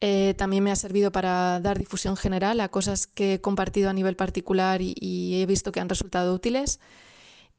eh, 0.00 0.34
también 0.36 0.64
me 0.64 0.72
ha 0.72 0.76
servido 0.76 1.12
para 1.12 1.60
dar 1.60 1.78
difusión 1.78 2.16
general 2.16 2.58
a 2.58 2.70
cosas 2.70 3.06
que 3.06 3.34
he 3.34 3.40
compartido 3.40 3.88
a 3.88 3.92
nivel 3.92 4.16
particular 4.16 4.80
y, 4.82 5.40
he 5.40 5.46
visto 5.46 5.70
que 5.70 5.78
han 5.78 5.88
resultado 5.88 6.34
útiles. 6.34 6.80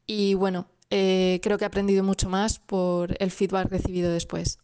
Y 0.06 0.34
bueno, 0.34 0.66
eh, 0.90 1.40
creo 1.42 1.56
que 1.56 1.64
he 1.64 1.66
aprendido 1.66 2.02
mucho 2.02 2.28
más 2.28 2.58
por 2.58 3.16
el 3.20 3.30
feedback 3.30 3.70
recibido 3.70 4.12
después. 4.12 4.58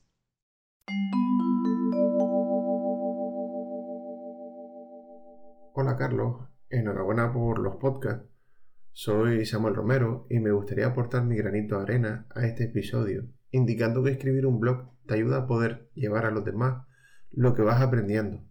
Hola 5.72 5.96
Carlos, 5.96 6.48
enhorabuena 6.68 7.32
por 7.32 7.58
los 7.58 7.76
podcasts. 7.76 8.26
Soy 8.92 9.44
Samuel 9.44 9.74
Romero 9.74 10.26
y 10.30 10.40
me 10.40 10.50
gustaría 10.50 10.86
aportar 10.86 11.24
mi 11.24 11.36
granito 11.36 11.76
de 11.76 11.82
arena 11.82 12.26
a 12.34 12.46
este 12.46 12.64
episodio, 12.64 13.28
indicando 13.50 14.02
que 14.02 14.10
escribir 14.10 14.46
un 14.46 14.58
blog 14.58 14.90
te 15.06 15.14
ayuda 15.14 15.38
a 15.38 15.46
poder 15.46 15.90
llevar 15.94 16.24
a 16.24 16.30
los 16.30 16.44
demás 16.44 16.86
lo 17.30 17.54
que 17.54 17.62
vas 17.62 17.82
aprendiendo. 17.82 18.42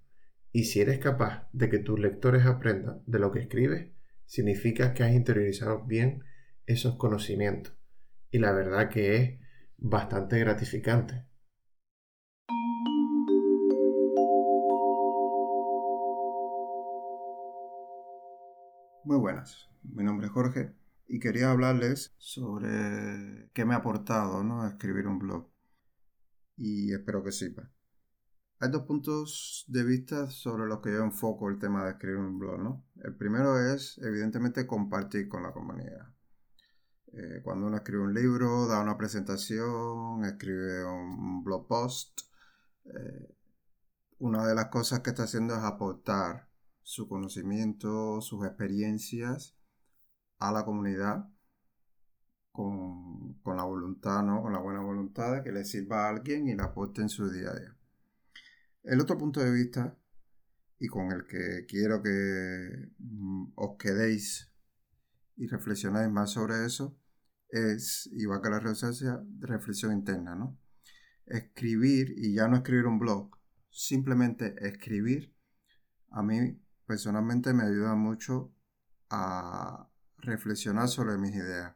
Y 0.51 0.65
si 0.65 0.81
eres 0.81 0.99
capaz 0.99 1.49
de 1.51 1.69
que 1.69 1.79
tus 1.79 1.99
lectores 1.99 2.45
aprendan 2.45 3.01
de 3.07 3.19
lo 3.19 3.31
que 3.31 3.39
escribes, 3.39 3.91
significa 4.25 4.93
que 4.93 5.03
has 5.03 5.13
interiorizado 5.13 5.83
bien 5.83 6.23
esos 6.65 6.95
conocimientos. 6.95 7.73
Y 8.32 8.39
la 8.39 8.51
verdad 8.51 8.89
que 8.89 9.15
es 9.15 9.39
bastante 9.78 10.39
gratificante. 10.39 11.25
Muy 19.04 19.17
buenas, 19.17 19.69
mi 19.84 20.04
nombre 20.04 20.28
es 20.28 20.34
Jorge 20.34 20.73
y 21.08 21.19
quería 21.19 21.51
hablarles 21.51 22.15
sobre 22.17 23.51
qué 23.54 23.63
me 23.63 23.75
ha 23.75 23.78
aportado 23.78 24.43
¿no? 24.43 24.67
escribir 24.67 25.08
un 25.08 25.19
blog. 25.19 25.47
Y 26.58 26.91
espero 26.91 27.23
que 27.23 27.32
sirva. 27.32 27.69
Hay 28.60 28.71
dos 28.71 28.84
puntos 28.84 29.65
de 29.67 29.84
vista 29.84 30.32
sobre 30.32 30.65
los 30.65 30.80
que 30.80 30.91
yo 30.91 31.04
enfoco 31.04 31.49
el 31.49 31.60
tema 31.60 31.84
de 31.84 31.91
escribir 31.91 32.17
un 32.17 32.39
blog, 32.39 32.60
¿no? 32.60 32.86
El 33.04 33.15
primero 33.15 33.60
es, 33.60 33.99
evidentemente, 34.01 34.65
compartir 34.65 35.28
con 35.28 35.43
la 35.43 35.51
comunidad. 35.51 36.14
Eh, 37.17 37.41
cuando 37.43 37.67
uno 37.67 37.78
escribe 37.78 38.01
un 38.04 38.13
libro, 38.13 38.67
da 38.67 38.82
una 38.82 38.97
presentación, 38.97 40.25
escribe 40.25 40.84
un 40.84 41.45
blog 41.45 41.65
post, 41.65 42.21
eh, 42.84 43.34
una 44.19 44.45
de 44.45 44.54
las 44.54 44.67
cosas 44.67 44.99
que 44.99 45.12
está 45.12 45.23
haciendo 45.23 45.56
es 45.56 45.63
aportar 45.63 46.49
su 46.84 47.08
conocimiento, 47.08 48.19
sus 48.19 48.45
experiencias 48.45 49.56
a 50.39 50.51
la 50.51 50.65
comunidad 50.65 51.30
con, 52.51 53.36
con, 53.36 53.56
la 53.56 53.63
voluntad, 53.63 54.21
¿no? 54.21 54.41
Con 54.41 54.51
la 54.51 54.60
buena 54.60 54.82
voluntad 54.82 55.36
de 55.36 55.43
que 55.43 55.54
le 55.54 55.63
sirva 55.63 56.06
a 56.06 56.10
alguien 56.10 56.49
y 56.49 56.56
la 56.56 56.65
aporte 56.65 57.01
en 57.01 57.10
su 57.10 57.30
día 57.30 57.51
a 57.51 57.56
día. 57.56 57.78
El 58.84 58.99
otro 58.99 59.17
punto 59.17 59.39
de 59.39 59.51
vista, 59.51 59.97
y 60.80 60.88
con 60.88 61.13
el 61.13 61.25
que 61.25 61.65
quiero 61.65 62.04
que 62.04 62.91
mm, 62.99 63.54
os 63.56 63.78
quedéis 63.78 64.51
y 65.38 65.47
reflexionáis 65.47 66.12
más 66.12 66.32
sobre 66.32 66.65
eso, 66.65 66.97
es, 67.56 68.10
igual 68.13 68.41
que 68.41 68.50
la 68.50 68.60
redundancia, 68.60 69.24
reflexión 69.39 69.94
interna, 69.94 70.36
¿no? 70.36 70.60
Escribir, 71.26 72.13
y 72.18 72.36
ya 72.36 72.48
no 72.48 72.58
escribir 72.58 72.86
un 72.86 73.00
blog, 73.00 73.32
simplemente 73.70 74.56
escribir, 74.68 75.34
a 76.10 76.22
mí 76.22 76.62
personalmente 76.86 77.54
me 77.54 77.63
ayuda 77.63 77.96
mucho 77.96 78.54
a 79.10 79.89
reflexionar 80.18 80.89
sobre 80.89 81.18
mis 81.18 81.34
ideas, 81.34 81.76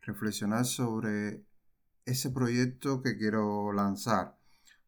reflexionar 0.00 0.64
sobre 0.64 1.46
ese 2.06 2.30
proyecto 2.30 3.02
que 3.02 3.18
quiero 3.18 3.72
lanzar 3.72 4.38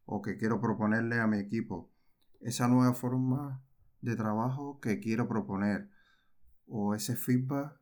o 0.05 0.21
que 0.21 0.37
quiero 0.37 0.59
proponerle 0.59 1.19
a 1.19 1.27
mi 1.27 1.37
equipo, 1.37 1.93
esa 2.39 2.67
nueva 2.67 2.95
forma 2.95 3.63
de 4.01 4.15
trabajo 4.15 4.79
que 4.79 4.99
quiero 4.99 5.27
proponer 5.27 5.91
o 6.65 6.95
ese 6.95 7.15
feedback 7.15 7.80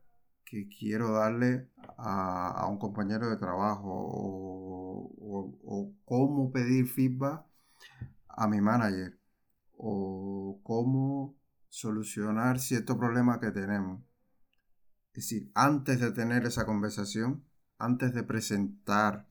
que 0.50 0.68
quiero 0.68 1.12
darle 1.12 1.70
a, 1.98 2.66
un 2.68 2.80
compañero 2.80 3.30
de 3.30 3.38
trabajo 3.38 3.88
o, 3.88 5.94
cómo 6.06 6.52
pedir 6.52 6.88
feedback 6.88 7.46
a 8.28 8.48
mi 8.48 8.60
manager 8.60 9.20
o 9.78 10.60
cómo 10.64 11.38
solucionar 11.70 12.60
cierto 12.60 12.98
problema 12.98 13.40
que 13.40 13.52
tenemos. 13.52 14.02
Es 15.14 15.26
decir, 15.26 15.52
antes 15.54 16.00
de 16.00 16.12
tener 16.12 16.46
esa 16.46 16.66
conversación, 16.66 17.46
antes 17.78 18.14
de 18.14 18.24
presentar 18.24 19.28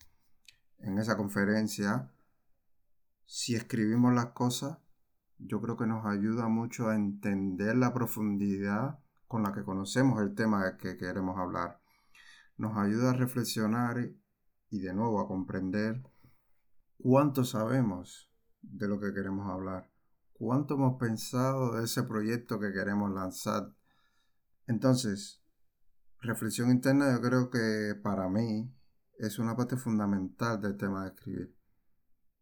en 0.78 0.98
esa 0.98 1.16
conferencia, 1.16 2.12
si 3.26 3.56
escribimos 3.56 4.14
las 4.14 4.26
cosas, 4.26 4.78
yo 5.38 5.60
creo 5.60 5.76
que 5.76 5.86
nos 5.86 6.06
ayuda 6.06 6.48
mucho 6.48 6.88
a 6.88 6.94
entender 6.94 7.76
la 7.76 7.92
profundidad 7.92 9.00
con 9.28 9.42
la 9.42 9.52
que 9.52 9.62
conocemos 9.62 10.20
el 10.22 10.34
tema 10.34 10.76
que 10.78 10.96
queremos 10.96 11.38
hablar. 11.38 11.80
Nos 12.56 12.76
ayuda 12.76 13.10
a 13.10 13.14
reflexionar 13.14 14.10
y 14.70 14.80
de 14.80 14.94
nuevo 14.94 15.20
a 15.20 15.28
comprender 15.28 16.02
cuánto 16.98 17.44
sabemos 17.44 18.30
de 18.62 18.88
lo 18.88 18.98
que 18.98 19.12
queremos 19.12 19.48
hablar, 19.48 19.90
cuánto 20.32 20.74
hemos 20.74 20.98
pensado 20.98 21.76
de 21.76 21.84
ese 21.84 22.02
proyecto 22.02 22.58
que 22.58 22.72
queremos 22.72 23.12
lanzar. 23.12 23.72
Entonces, 24.66 25.42
reflexión 26.20 26.70
interna 26.70 27.12
yo 27.12 27.20
creo 27.20 27.50
que 27.50 27.94
para 28.02 28.28
mí 28.28 28.74
es 29.18 29.38
una 29.38 29.56
parte 29.56 29.76
fundamental 29.76 30.60
del 30.60 30.76
tema 30.76 31.04
de 31.04 31.10
escribir. 31.10 31.56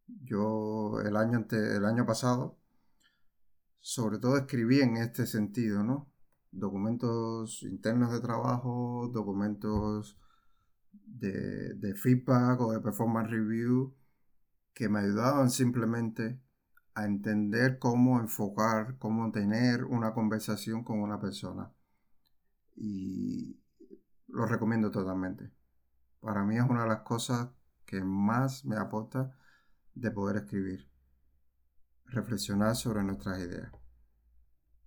Yo 0.06 1.00
el 1.04 1.16
año, 1.16 1.46
el 1.50 1.84
año 1.84 2.06
pasado, 2.06 2.58
sobre 3.80 4.18
todo 4.18 4.36
escribí 4.36 4.80
en 4.80 4.96
este 4.96 5.26
sentido, 5.26 5.82
¿no? 5.82 6.12
Documentos 6.58 7.62
internos 7.62 8.12
de 8.12 8.20
trabajo, 8.20 9.10
documentos 9.12 10.18
de, 10.92 11.74
de 11.74 11.94
feedback 11.94 12.60
o 12.60 12.72
de 12.72 12.80
performance 12.80 13.30
review 13.30 13.94
que 14.72 14.88
me 14.88 15.00
ayudaban 15.00 15.50
simplemente 15.50 16.40
a 16.94 17.04
entender 17.04 17.78
cómo 17.78 18.20
enfocar, 18.20 18.98
cómo 18.98 19.30
tener 19.30 19.84
una 19.84 20.14
conversación 20.14 20.82
con 20.82 21.00
una 21.00 21.20
persona. 21.20 21.72
Y 22.74 23.58
lo 24.28 24.46
recomiendo 24.46 24.90
totalmente. 24.90 25.50
Para 26.20 26.42
mí 26.44 26.56
es 26.56 26.64
una 26.68 26.82
de 26.82 26.88
las 26.88 27.00
cosas 27.00 27.50
que 27.84 28.02
más 28.02 28.64
me 28.64 28.76
aporta 28.76 29.36
de 29.94 30.10
poder 30.10 30.36
escribir. 30.36 30.90
Reflexionar 32.06 32.76
sobre 32.76 33.02
nuestras 33.02 33.38
ideas. 33.40 33.72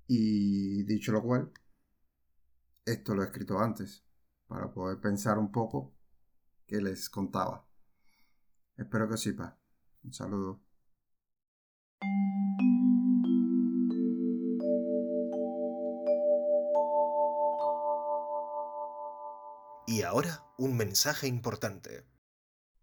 Y 0.07 0.83
dicho 0.83 1.11
lo 1.11 1.21
cual, 1.21 1.51
esto 2.91 3.13
lo 3.13 3.21
he 3.21 3.25
escrito 3.25 3.59
antes, 3.59 4.03
para 4.47 4.71
poder 4.71 4.99
pensar 4.99 5.37
un 5.37 5.51
poco 5.51 5.93
que 6.65 6.81
les 6.81 7.09
contaba. 7.09 7.65
Espero 8.75 9.07
que 9.07 9.13
os 9.13 9.27
Un 10.03 10.13
saludo. 10.13 10.61
Y 19.85 20.03
ahora, 20.03 20.43
un 20.57 20.77
mensaje 20.77 21.27
importante. 21.27 22.05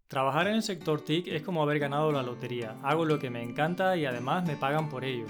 Trabajar 0.07 0.47
en 0.47 0.55
el 0.55 0.63
sector 0.63 1.01
TIC 1.01 1.27
es 1.27 1.41
como 1.41 1.63
haber 1.63 1.79
ganado 1.79 2.11
la 2.11 2.23
lotería. 2.23 2.77
Hago 2.83 3.05
lo 3.05 3.19
que 3.19 3.29
me 3.29 3.43
encanta 3.43 3.97
y 3.97 4.05
además 4.05 4.45
me 4.45 4.55
pagan 4.55 4.89
por 4.89 5.03
ello. 5.03 5.25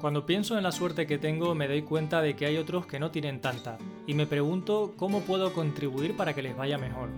Cuando 0.00 0.26
pienso 0.26 0.56
en 0.56 0.64
la 0.64 0.72
suerte 0.72 1.06
que 1.06 1.18
tengo 1.18 1.54
me 1.54 1.68
doy 1.68 1.82
cuenta 1.82 2.20
de 2.20 2.36
que 2.36 2.46
hay 2.46 2.56
otros 2.58 2.86
que 2.86 3.00
no 3.00 3.10
tienen 3.10 3.40
tanta 3.40 3.78
y 4.06 4.14
me 4.14 4.26
pregunto 4.26 4.94
cómo 4.96 5.20
puedo 5.20 5.52
contribuir 5.52 6.16
para 6.16 6.34
que 6.34 6.42
les 6.42 6.56
vaya 6.56 6.78
mejor. 6.78 7.08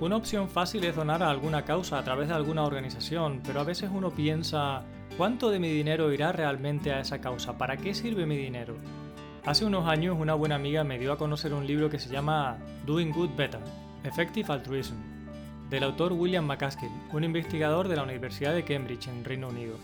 Una 0.00 0.16
opción 0.16 0.48
fácil 0.48 0.84
es 0.84 0.94
donar 0.94 1.22
a 1.22 1.30
alguna 1.30 1.64
causa 1.64 1.98
a 1.98 2.04
través 2.04 2.28
de 2.28 2.34
alguna 2.34 2.64
organización, 2.64 3.40
pero 3.44 3.60
a 3.60 3.64
veces 3.64 3.90
uno 3.92 4.10
piensa, 4.10 4.84
¿cuánto 5.16 5.50
de 5.50 5.58
mi 5.58 5.70
dinero 5.70 6.12
irá 6.12 6.30
realmente 6.30 6.92
a 6.92 7.00
esa 7.00 7.20
causa? 7.20 7.58
¿Para 7.58 7.76
qué 7.76 7.94
sirve 7.94 8.24
mi 8.24 8.36
dinero? 8.36 8.76
Hace 9.44 9.64
unos 9.64 9.88
años 9.88 10.16
una 10.18 10.34
buena 10.34 10.54
amiga 10.54 10.84
me 10.84 10.98
dio 10.98 11.12
a 11.12 11.18
conocer 11.18 11.52
un 11.52 11.66
libro 11.66 11.90
que 11.90 11.98
se 11.98 12.10
llama 12.10 12.58
Doing 12.86 13.10
Good 13.10 13.30
Better, 13.36 13.60
Effective 14.04 14.52
Altruism, 14.52 14.94
del 15.68 15.82
autor 15.82 16.12
William 16.12 16.46
McCaskill, 16.46 16.90
un 17.12 17.24
investigador 17.24 17.88
de 17.88 17.96
la 17.96 18.04
Universidad 18.04 18.54
de 18.54 18.64
Cambridge 18.64 19.08
en 19.08 19.24
Reino 19.24 19.48
Unido. 19.48 19.76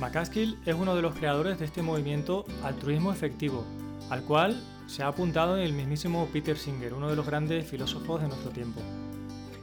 McCaskill 0.00 0.58
es 0.64 0.74
uno 0.74 0.94
de 0.94 1.02
los 1.02 1.14
creadores 1.14 1.58
de 1.58 1.64
este 1.64 1.82
movimiento 1.82 2.44
altruismo 2.62 3.12
efectivo, 3.12 3.64
al 4.10 4.22
cual 4.22 4.60
se 4.86 5.02
ha 5.02 5.08
apuntado 5.08 5.56
el 5.56 5.72
mismísimo 5.72 6.28
Peter 6.32 6.56
Singer, 6.56 6.94
uno 6.94 7.08
de 7.08 7.16
los 7.16 7.26
grandes 7.26 7.66
filósofos 7.66 8.22
de 8.22 8.28
nuestro 8.28 8.50
tiempo. 8.50 8.80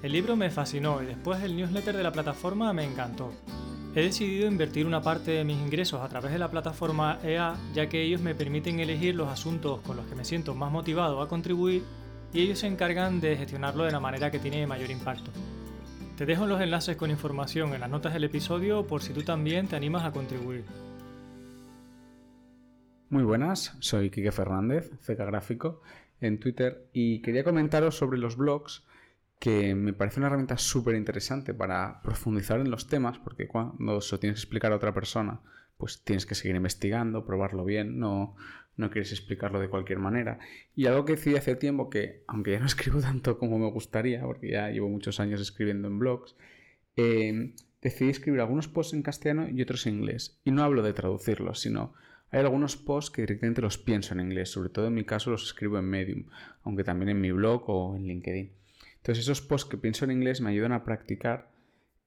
El 0.01 0.11
libro 0.11 0.35
me 0.35 0.51
fascinó 0.51 1.01
y 1.01 1.05
después 1.05 1.41
el 1.43 1.55
newsletter 1.55 1.95
de 1.95 2.03
la 2.03 2.11
plataforma 2.11 2.73
me 2.73 2.83
encantó. 2.83 3.31
He 3.95 4.01
decidido 4.01 4.47
invertir 4.47 4.85
una 4.85 5.01
parte 5.01 5.31
de 5.31 5.43
mis 5.43 5.57
ingresos 5.57 6.01
a 6.01 6.09
través 6.09 6.33
de 6.33 6.39
la 6.39 6.51
plataforma 6.51 7.19
EA, 7.23 7.55
ya 7.73 7.87
que 7.87 8.01
ellos 8.01 8.21
me 8.21 8.35
permiten 8.35 8.79
elegir 8.79 9.15
los 9.15 9.29
asuntos 9.29 9.79
con 9.81 9.95
los 9.95 10.05
que 10.07 10.15
me 10.15 10.25
siento 10.25 10.55
más 10.55 10.71
motivado 10.71 11.21
a 11.21 11.29
contribuir 11.29 11.83
y 12.33 12.41
ellos 12.41 12.59
se 12.59 12.67
encargan 12.67 13.21
de 13.21 13.37
gestionarlo 13.37 13.83
de 13.83 13.91
la 13.91 13.99
manera 13.99 14.31
que 14.31 14.39
tiene 14.39 14.65
mayor 14.67 14.89
impacto. 14.89 15.31
Te 16.17 16.25
dejo 16.25 16.47
los 16.47 16.59
enlaces 16.59 16.97
con 16.97 17.11
información 17.11 17.73
en 17.73 17.81
las 17.81 17.89
notas 17.89 18.13
del 18.13 18.23
episodio 18.23 18.85
por 18.85 19.01
si 19.01 19.13
tú 19.13 19.21
también 19.21 19.67
te 19.67 19.75
animas 19.75 20.03
a 20.03 20.11
contribuir. 20.11 20.65
Muy 23.13 23.21
buenas, 23.21 23.77
soy 23.77 24.09
Quique 24.09 24.31
Fernández, 24.31 24.89
Ceca 25.01 25.23
Gráfico, 25.23 25.83
en 26.19 26.39
Twitter 26.39 26.89
y 26.93 27.21
quería 27.21 27.43
comentaros 27.43 27.95
sobre 27.95 28.17
los 28.17 28.37
blogs 28.37 28.87
que 29.37 29.75
me 29.75 29.93
parece 29.93 30.19
una 30.19 30.25
herramienta 30.25 30.57
súper 30.57 30.95
interesante 30.95 31.53
para 31.53 32.01
profundizar 32.01 32.59
en 32.59 32.71
los 32.71 32.87
temas, 32.87 33.19
porque 33.19 33.47
cuando 33.47 34.01
se 34.01 34.15
lo 34.15 34.19
tienes 34.19 34.39
que 34.39 34.45
explicar 34.45 34.71
a 34.71 34.77
otra 34.77 34.95
persona, 34.95 35.41
pues 35.77 36.03
tienes 36.03 36.25
que 36.25 36.33
seguir 36.33 36.55
investigando, 36.55 37.23
probarlo 37.23 37.63
bien, 37.63 37.99
no, 37.99 38.35
no 38.77 38.89
quieres 38.89 39.11
explicarlo 39.11 39.59
de 39.59 39.69
cualquier 39.69 39.99
manera. 39.99 40.39
Y 40.75 40.87
algo 40.87 41.05
que 41.05 41.13
decidí 41.13 41.35
hace 41.35 41.55
tiempo, 41.55 41.91
que 41.91 42.23
aunque 42.25 42.53
ya 42.53 42.59
no 42.61 42.65
escribo 42.73 42.99
tanto 42.99 43.37
como 43.37 43.59
me 43.59 43.69
gustaría, 43.69 44.23
porque 44.23 44.49
ya 44.49 44.71
llevo 44.71 44.89
muchos 44.89 45.19
años 45.19 45.39
escribiendo 45.39 45.87
en 45.87 45.99
blogs, 45.99 46.35
eh, 46.95 47.53
decidí 47.79 48.09
escribir 48.09 48.41
algunos 48.41 48.67
posts 48.67 48.95
en 48.95 49.03
castellano 49.03 49.49
y 49.49 49.61
otros 49.61 49.85
en 49.85 49.97
inglés. 49.97 50.39
Y 50.43 50.49
no 50.49 50.63
hablo 50.63 50.81
de 50.81 50.93
traducirlos, 50.93 51.59
sino 51.59 51.93
hay 52.33 52.39
algunos 52.39 52.75
posts 52.75 53.11
que 53.11 53.21
directamente 53.21 53.61
los 53.61 53.77
pienso 53.77 54.15
en 54.15 54.19
inglés, 54.19 54.49
sobre 54.49 54.69
todo 54.69 54.87
en 54.87 54.95
mi 54.95 55.05
caso 55.05 55.29
los 55.29 55.43
escribo 55.43 55.77
en 55.77 55.85
Medium, 55.85 56.25
aunque 56.63 56.83
también 56.83 57.09
en 57.09 57.21
mi 57.21 57.31
blog 57.31 57.69
o 57.69 57.95
en 57.95 58.07
LinkedIn. 58.07 58.51
Entonces 58.97 59.23
esos 59.23 59.41
posts 59.41 59.69
que 59.69 59.77
pienso 59.77 60.03
en 60.03 60.11
inglés 60.11 60.41
me 60.41 60.49
ayudan 60.49 60.71
a 60.71 60.83
practicar 60.83 61.51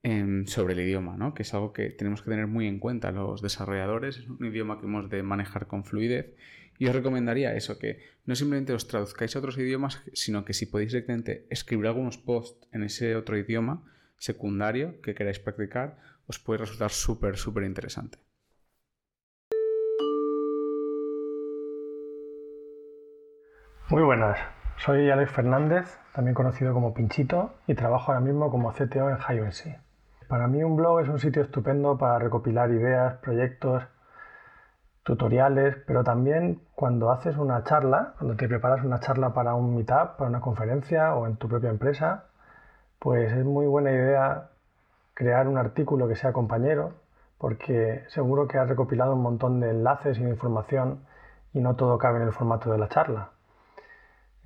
em, 0.02 0.44
sobre 0.46 0.74
el 0.74 0.80
idioma, 0.80 1.16
¿no? 1.16 1.32
que 1.32 1.42
es 1.44 1.54
algo 1.54 1.72
que 1.72 1.90
tenemos 1.90 2.22
que 2.22 2.30
tener 2.30 2.48
muy 2.48 2.66
en 2.66 2.80
cuenta 2.80 3.12
los 3.12 3.40
desarrolladores, 3.40 4.18
es 4.18 4.28
un 4.28 4.44
idioma 4.44 4.80
que 4.80 4.86
hemos 4.86 5.08
de 5.08 5.22
manejar 5.22 5.68
con 5.68 5.84
fluidez 5.84 6.34
y 6.76 6.88
os 6.88 6.94
recomendaría 6.94 7.54
eso, 7.54 7.78
que 7.78 8.00
no 8.24 8.34
simplemente 8.34 8.72
os 8.72 8.88
traduzcáis 8.88 9.36
a 9.36 9.38
otros 9.38 9.56
idiomas, 9.58 10.02
sino 10.12 10.44
que 10.44 10.54
si 10.54 10.66
podéis 10.66 10.90
directamente 10.90 11.46
escribir 11.50 11.86
algunos 11.86 12.18
posts 12.18 12.66
en 12.72 12.82
ese 12.82 13.14
otro 13.14 13.38
idioma 13.38 13.84
secundario 14.18 15.00
que 15.02 15.14
queráis 15.14 15.38
practicar, 15.38 15.98
os 16.26 16.40
puede 16.40 16.58
resultar 16.58 16.90
súper, 16.90 17.36
súper 17.36 17.62
interesante. 17.62 18.25
Muy 23.88 24.02
buenas, 24.02 24.36
soy 24.78 25.08
Alex 25.10 25.30
Fernández, 25.30 26.00
también 26.12 26.34
conocido 26.34 26.74
como 26.74 26.92
Pinchito, 26.92 27.54
y 27.68 27.76
trabajo 27.76 28.10
ahora 28.10 28.20
mismo 28.20 28.50
como 28.50 28.72
CTO 28.72 29.10
en 29.10 29.18
HiONC. 29.18 29.78
Para 30.26 30.48
mí 30.48 30.60
un 30.64 30.74
blog 30.74 31.02
es 31.02 31.08
un 31.08 31.20
sitio 31.20 31.42
estupendo 31.42 31.96
para 31.96 32.18
recopilar 32.18 32.72
ideas, 32.72 33.14
proyectos, 33.18 33.84
tutoriales, 35.04 35.76
pero 35.86 36.02
también 36.02 36.62
cuando 36.74 37.12
haces 37.12 37.36
una 37.36 37.62
charla, 37.62 38.14
cuando 38.18 38.36
te 38.36 38.48
preparas 38.48 38.84
una 38.84 38.98
charla 38.98 39.32
para 39.32 39.54
un 39.54 39.76
meetup, 39.76 40.16
para 40.16 40.30
una 40.30 40.40
conferencia 40.40 41.14
o 41.14 41.28
en 41.28 41.36
tu 41.36 41.46
propia 41.46 41.70
empresa, 41.70 42.24
pues 42.98 43.32
es 43.32 43.44
muy 43.44 43.66
buena 43.66 43.92
idea 43.92 44.48
crear 45.14 45.46
un 45.46 45.58
artículo 45.58 46.08
que 46.08 46.16
sea 46.16 46.32
compañero, 46.32 46.94
porque 47.38 48.02
seguro 48.08 48.48
que 48.48 48.58
has 48.58 48.68
recopilado 48.68 49.14
un 49.14 49.22
montón 49.22 49.60
de 49.60 49.70
enlaces 49.70 50.18
y 50.18 50.24
de 50.24 50.30
información 50.30 51.06
y 51.52 51.60
no 51.60 51.76
todo 51.76 51.98
cabe 51.98 52.16
en 52.16 52.24
el 52.24 52.32
formato 52.32 52.72
de 52.72 52.78
la 52.78 52.88
charla. 52.88 53.30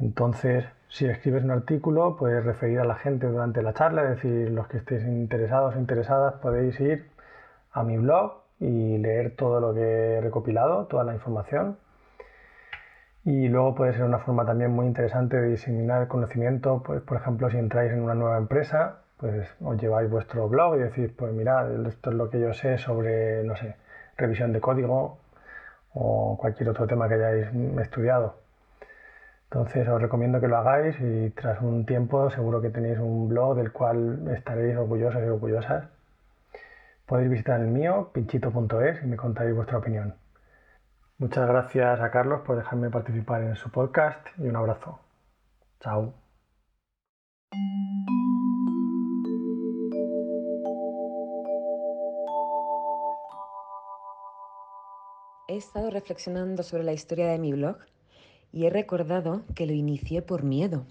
Entonces, 0.01 0.65
si 0.89 1.07
escribes 1.07 1.45
un 1.45 1.51
artículo, 1.51 2.17
puedes 2.17 2.45
referir 2.45 2.81
a 2.81 2.85
la 2.85 2.97
gente 2.97 3.27
durante 3.27 3.63
la 3.63 3.75
charla, 3.75 4.03
es 4.05 4.09
decir, 4.17 4.51
los 4.51 4.67
que 4.67 4.79
estéis 4.79 5.05
interesados 5.05 5.77
o 5.77 5.79
interesadas 5.79 6.35
podéis 6.35 6.81
ir 6.81 7.07
a 7.73 7.83
mi 7.83 7.99
blog 7.99 8.41
y 8.61 8.99
leer 8.99 9.37
todo 9.37 9.61
lo 9.61 9.75
que 9.75 9.81
he 10.17 10.21
recopilado, 10.21 10.87
toda 10.87 11.05
la 11.05 11.15
información. 11.15 11.77
Y 13.25 13.49
luego 13.49 13.75
puede 13.75 13.93
ser 13.93 14.05
una 14.05 14.19
forma 14.19 14.47
también 14.47 14.71
muy 14.71 14.87
interesante 14.87 15.37
de 15.39 15.49
diseminar 15.51 16.09
conocimiento, 16.09 16.83
pues 16.83 17.03
por 17.03 17.19
ejemplo 17.19 17.51
si 17.51 17.59
entráis 17.59 17.93
en 17.93 18.01
una 18.01 18.15
nueva 18.15 18.39
empresa, 18.39 19.01
pues 19.19 19.55
os 19.63 19.77
lleváis 19.81 20.11
vuestro 20.11 20.49
blog 20.49 20.77
y 20.77 20.79
decís, 20.81 21.11
pues 21.17 21.33
mirad, 21.33 21.87
esto 21.87 22.11
es 22.11 22.17
lo 22.17 22.31
que 22.31 22.41
yo 22.41 22.55
sé 22.55 22.79
sobre, 22.79 23.45
no 23.45 23.55
sé, 23.57 23.77
revisión 24.17 24.53
de 24.53 24.61
código 24.61 25.19
o 25.95 26.39
cualquier 26.41 26.71
otro 26.71 26.87
tema 26.87 27.09
que 27.09 27.15
hayáis 27.15 27.49
estudiado. 27.81 28.50
Entonces 29.53 29.89
os 29.89 30.01
recomiendo 30.01 30.41
que 30.41 30.47
lo 30.47 30.59
hagáis 30.59 30.95
y 31.01 31.31
tras 31.31 31.61
un 31.61 31.85
tiempo 31.85 32.31
seguro 32.31 32.63
que 32.63 32.71
tenéis 32.71 33.01
un 33.01 33.29
blog 33.29 33.57
del 33.57 33.73
cual 33.73 34.29
estaréis 34.29 34.77
orgullosos 34.77 35.21
y 35.21 35.25
orgullosas. 35.25 35.89
Podéis 37.05 37.31
visitar 37.31 37.61
el 37.61 37.67
mío, 37.67 38.11
pinchito.es, 38.13 39.03
y 39.03 39.07
me 39.09 39.17
contáis 39.17 39.53
vuestra 39.53 39.79
opinión. 39.79 40.15
Muchas 41.19 41.49
gracias 41.49 42.01
a 42.01 42.13
Carlos 42.13 42.43
por 42.47 42.59
dejarme 42.59 42.91
participar 42.91 43.43
en 43.43 43.57
su 43.57 43.73
podcast 43.73 44.25
y 44.39 44.47
un 44.47 44.55
abrazo. 44.55 45.01
Chao. 45.81 46.15
He 55.49 55.57
estado 55.57 55.91
reflexionando 55.91 56.63
sobre 56.63 56.85
la 56.85 56.93
historia 56.93 57.27
de 57.27 57.41
mi 57.41 57.53
blog 57.53 57.79
y 58.53 58.67
he 58.67 58.71
recordado 58.71 59.43
que 59.55 59.67
lo 59.67 59.73
inicié 59.73 60.23
por 60.23 60.43
miedo. 60.43 60.85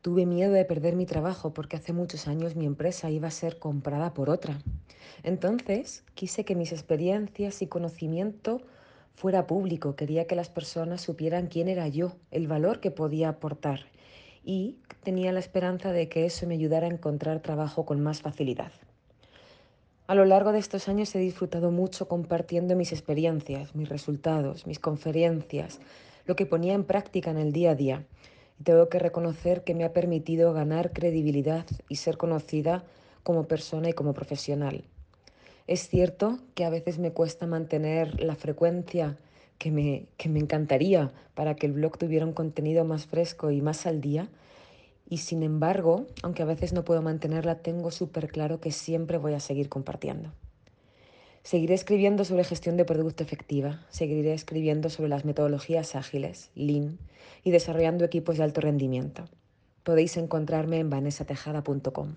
Tuve 0.00 0.26
miedo 0.26 0.52
de 0.52 0.64
perder 0.64 0.96
mi 0.96 1.06
trabajo 1.06 1.54
porque 1.54 1.76
hace 1.76 1.92
muchos 1.92 2.26
años 2.26 2.56
mi 2.56 2.66
empresa 2.66 3.10
iba 3.10 3.28
a 3.28 3.30
ser 3.30 3.58
comprada 3.58 4.14
por 4.14 4.30
otra. 4.30 4.58
Entonces 5.22 6.04
quise 6.14 6.44
que 6.44 6.56
mis 6.56 6.72
experiencias 6.72 7.62
y 7.62 7.68
conocimiento 7.68 8.62
fuera 9.14 9.46
público, 9.46 9.94
quería 9.94 10.26
que 10.26 10.34
las 10.34 10.48
personas 10.48 11.02
supieran 11.02 11.46
quién 11.46 11.68
era 11.68 11.86
yo, 11.86 12.16
el 12.30 12.48
valor 12.48 12.80
que 12.80 12.90
podía 12.90 13.28
aportar 13.28 13.80
y 14.44 14.78
tenía 15.02 15.32
la 15.32 15.38
esperanza 15.38 15.92
de 15.92 16.08
que 16.08 16.24
eso 16.24 16.46
me 16.46 16.54
ayudara 16.54 16.86
a 16.86 16.90
encontrar 16.90 17.40
trabajo 17.40 17.84
con 17.84 18.00
más 18.00 18.22
facilidad. 18.22 18.72
A 20.08 20.14
lo 20.14 20.24
largo 20.24 20.52
de 20.52 20.58
estos 20.58 20.88
años 20.88 21.14
he 21.14 21.20
disfrutado 21.20 21.70
mucho 21.70 22.08
compartiendo 22.08 22.74
mis 22.74 22.92
experiencias, 22.92 23.74
mis 23.74 23.88
resultados, 23.88 24.66
mis 24.66 24.80
conferencias, 24.80 25.80
lo 26.26 26.36
que 26.36 26.46
ponía 26.46 26.74
en 26.74 26.84
práctica 26.84 27.30
en 27.30 27.38
el 27.38 27.52
día 27.52 27.72
a 27.72 27.74
día. 27.74 28.06
Y 28.60 28.64
tengo 28.64 28.88
que 28.88 28.98
reconocer 28.98 29.64
que 29.64 29.74
me 29.74 29.84
ha 29.84 29.92
permitido 29.92 30.52
ganar 30.52 30.92
credibilidad 30.92 31.66
y 31.88 31.96
ser 31.96 32.16
conocida 32.16 32.84
como 33.22 33.48
persona 33.48 33.88
y 33.88 33.92
como 33.92 34.14
profesional. 34.14 34.84
Es 35.66 35.88
cierto 35.88 36.38
que 36.54 36.64
a 36.64 36.70
veces 36.70 36.98
me 36.98 37.12
cuesta 37.12 37.46
mantener 37.46 38.20
la 38.20 38.34
frecuencia 38.34 39.16
que 39.58 39.70
me, 39.70 40.06
que 40.16 40.28
me 40.28 40.40
encantaría 40.40 41.12
para 41.34 41.54
que 41.54 41.66
el 41.66 41.72
blog 41.72 41.98
tuviera 41.98 42.26
un 42.26 42.32
contenido 42.32 42.84
más 42.84 43.06
fresco 43.06 43.50
y 43.50 43.60
más 43.60 43.86
al 43.86 44.00
día. 44.00 44.28
Y 45.08 45.18
sin 45.18 45.42
embargo, 45.42 46.06
aunque 46.22 46.42
a 46.42 46.46
veces 46.46 46.72
no 46.72 46.84
puedo 46.84 47.02
mantenerla, 47.02 47.56
tengo 47.56 47.90
súper 47.90 48.28
claro 48.28 48.60
que 48.60 48.72
siempre 48.72 49.18
voy 49.18 49.34
a 49.34 49.40
seguir 49.40 49.68
compartiendo. 49.68 50.32
Seguiré 51.42 51.74
escribiendo 51.74 52.24
sobre 52.24 52.44
gestión 52.44 52.76
de 52.76 52.84
producto 52.84 53.24
efectiva, 53.24 53.84
seguiré 53.90 54.32
escribiendo 54.32 54.90
sobre 54.90 55.08
las 55.08 55.24
metodologías 55.24 55.96
ágiles, 55.96 56.50
Lean, 56.54 56.98
y 57.42 57.50
desarrollando 57.50 58.04
equipos 58.04 58.36
de 58.36 58.44
alto 58.44 58.60
rendimiento. 58.60 59.24
Podéis 59.82 60.16
encontrarme 60.16 60.78
en 60.78 60.88
vanessatejada.com. 60.88 62.14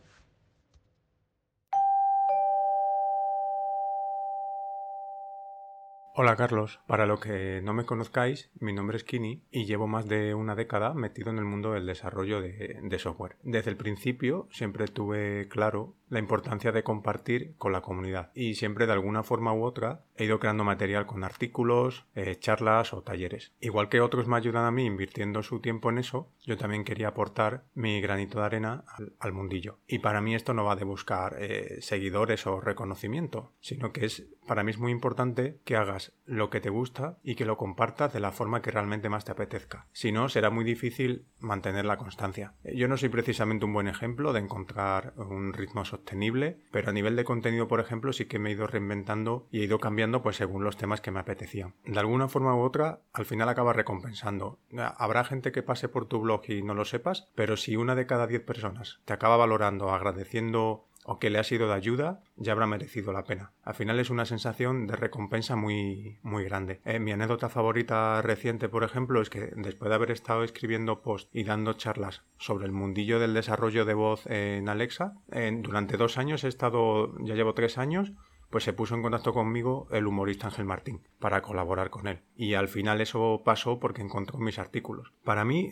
Hola 6.17 6.37
Carlos, 6.37 6.79
para 6.87 7.05
lo 7.05 7.19
que 7.19 7.59
no 7.61 7.73
me 7.73 7.83
conozcáis, 7.83 8.49
mi 8.61 8.71
nombre 8.71 8.95
es 8.95 9.03
Kini 9.03 9.43
y 9.51 9.65
llevo 9.65 9.85
más 9.85 10.07
de 10.07 10.33
una 10.33 10.55
década 10.55 10.93
metido 10.93 11.29
en 11.29 11.37
el 11.37 11.43
mundo 11.43 11.73
del 11.73 11.85
desarrollo 11.85 12.39
de, 12.39 12.79
de, 12.81 12.99
software. 12.99 13.35
Desde 13.43 13.69
el 13.69 13.75
principio 13.75 14.47
siempre 14.49 14.87
tuve 14.87 15.49
claro 15.49 15.97
la 16.07 16.19
importancia 16.19 16.71
de 16.71 16.83
compartir 16.83 17.55
con 17.57 17.73
la 17.73 17.81
comunidad 17.81 18.31
y 18.33 18.55
siempre 18.55 18.85
de 18.85 18.93
alguna 18.93 19.23
forma 19.23 19.53
u 19.53 19.63
otra 19.63 20.05
he 20.15 20.23
ido 20.23 20.39
creando 20.39 20.63
material 20.63 21.05
con 21.05 21.25
artículos, 21.25 22.05
eh, 22.15 22.37
charlas 22.39 22.93
o 22.93 23.01
talleres. 23.01 23.51
Igual 23.59 23.89
que 23.89 23.99
otros 23.99 24.27
me 24.27 24.37
ayudan 24.37 24.63
a 24.63 24.71
mí 24.71 24.85
invirtiendo 24.85 25.43
su 25.43 25.59
tiempo 25.59 25.89
en 25.89 25.97
eso, 25.97 26.31
yo 26.45 26.57
también 26.57 26.85
quería 26.85 27.09
aportar 27.09 27.65
mi 27.73 27.99
granito 27.99 28.39
de 28.39 28.45
arena 28.45 28.85
al, 29.19 29.33
mundillo. 29.33 29.79
Y 29.85 29.99
para 29.99 30.21
mí 30.21 30.33
esto 30.33 30.53
no 30.53 30.63
va 30.63 30.77
de 30.77 30.85
buscar 30.85 31.35
eh, 31.39 31.81
seguidores 31.81 32.47
o 32.47 32.61
reconocimiento, 32.61 33.51
sino 33.59 33.91
que 33.91 34.05
es 34.05 34.29
para 34.47 34.63
mí 34.63 34.71
es 34.71 34.77
muy 34.77 34.91
importante 34.91 35.59
que 35.65 35.75
hagas 35.75 36.04
lo 36.25 36.49
que 36.49 36.61
te 36.61 36.69
gusta 36.69 37.17
y 37.23 37.35
que 37.35 37.45
lo 37.45 37.57
compartas 37.57 38.13
de 38.13 38.19
la 38.19 38.31
forma 38.31 38.61
que 38.61 38.71
realmente 38.71 39.09
más 39.09 39.25
te 39.25 39.31
apetezca. 39.31 39.87
Si 39.91 40.11
no, 40.11 40.29
será 40.29 40.49
muy 40.49 40.63
difícil 40.63 41.25
mantener 41.39 41.85
la 41.85 41.97
constancia. 41.97 42.53
Yo 42.63 42.87
no 42.87 42.97
soy 42.97 43.09
precisamente 43.09 43.65
un 43.65 43.73
buen 43.73 43.87
ejemplo 43.87 44.33
de 44.33 44.39
encontrar 44.39 45.13
un 45.17 45.53
ritmo 45.53 45.85
sostenible, 45.85 46.59
pero 46.71 46.89
a 46.89 46.93
nivel 46.93 47.15
de 47.15 47.23
contenido, 47.23 47.67
por 47.67 47.79
ejemplo, 47.79 48.13
sí 48.13 48.25
que 48.25 48.39
me 48.39 48.49
he 48.49 48.53
ido 48.53 48.67
reinventando 48.67 49.47
y 49.51 49.61
he 49.61 49.65
ido 49.65 49.79
cambiando 49.79 50.21
pues 50.21 50.35
según 50.37 50.63
los 50.63 50.77
temas 50.77 51.01
que 51.01 51.11
me 51.11 51.19
apetecían. 51.19 51.75
De 51.85 51.99
alguna 51.99 52.27
forma 52.27 52.55
u 52.55 52.61
otra, 52.61 53.01
al 53.13 53.25
final 53.25 53.49
acaba 53.49 53.73
recompensando. 53.73 54.59
Habrá 54.97 55.23
gente 55.23 55.51
que 55.51 55.63
pase 55.63 55.89
por 55.89 56.07
tu 56.07 56.19
blog 56.19 56.49
y 56.49 56.61
no 56.61 56.73
lo 56.73 56.85
sepas, 56.85 57.29
pero 57.35 57.57
si 57.57 57.75
una 57.75 57.95
de 57.95 58.07
cada 58.07 58.27
diez 58.27 58.41
personas 58.41 59.01
te 59.05 59.13
acaba 59.13 59.37
valorando, 59.37 59.91
agradeciendo 59.91 60.87
o 61.05 61.19
que 61.19 61.29
le 61.29 61.39
ha 61.39 61.43
sido 61.43 61.67
de 61.67 61.75
ayuda, 61.75 62.21
ya 62.35 62.51
habrá 62.51 62.65
merecido 62.65 63.13
la 63.13 63.23
pena. 63.23 63.53
Al 63.63 63.75
final 63.75 63.99
es 63.99 64.09
una 64.09 64.25
sensación 64.25 64.87
de 64.87 64.95
recompensa 64.95 65.55
muy, 65.55 66.17
muy 66.23 66.43
grande. 66.43 66.81
Eh, 66.83 66.99
mi 66.99 67.11
anécdota 67.11 67.47
favorita 67.47 68.21
reciente, 68.21 68.69
por 68.69 68.83
ejemplo, 68.83 69.21
es 69.21 69.29
que 69.29 69.51
después 69.55 69.89
de 69.89 69.95
haber 69.95 70.11
estado 70.11 70.43
escribiendo 70.43 71.01
posts 71.01 71.29
y 71.31 71.43
dando 71.43 71.73
charlas 71.73 72.23
sobre 72.37 72.65
el 72.65 72.71
mundillo 72.71 73.19
del 73.19 73.33
desarrollo 73.33 73.85
de 73.85 73.93
voz 73.93 74.25
en 74.27 74.67
Alexa, 74.67 75.13
durante 75.61 75.97
dos 75.97 76.17
años 76.17 76.43
he 76.43 76.47
estado, 76.47 77.13
ya 77.19 77.35
llevo 77.35 77.53
tres 77.53 77.77
años, 77.77 78.13
pues 78.55 78.63
se 78.63 78.71
puso 78.71 78.95
en 78.95 79.01
contacto 79.01 79.33
conmigo 79.33 79.89
el 79.91 80.07
humorista 80.07 80.47
Ángel 80.47 80.63
Martín 80.63 81.01
para 81.19 81.41
colaborar 81.41 81.89
con 81.89 82.07
él. 82.07 82.21
Y 82.37 82.53
al 82.53 82.69
final 82.69 83.01
eso 83.01 83.41
pasó 83.43 83.81
porque 83.81 84.01
encontró 84.01 84.39
mis 84.39 84.59
artículos. 84.59 85.11
Para 85.25 85.43
mí, 85.43 85.71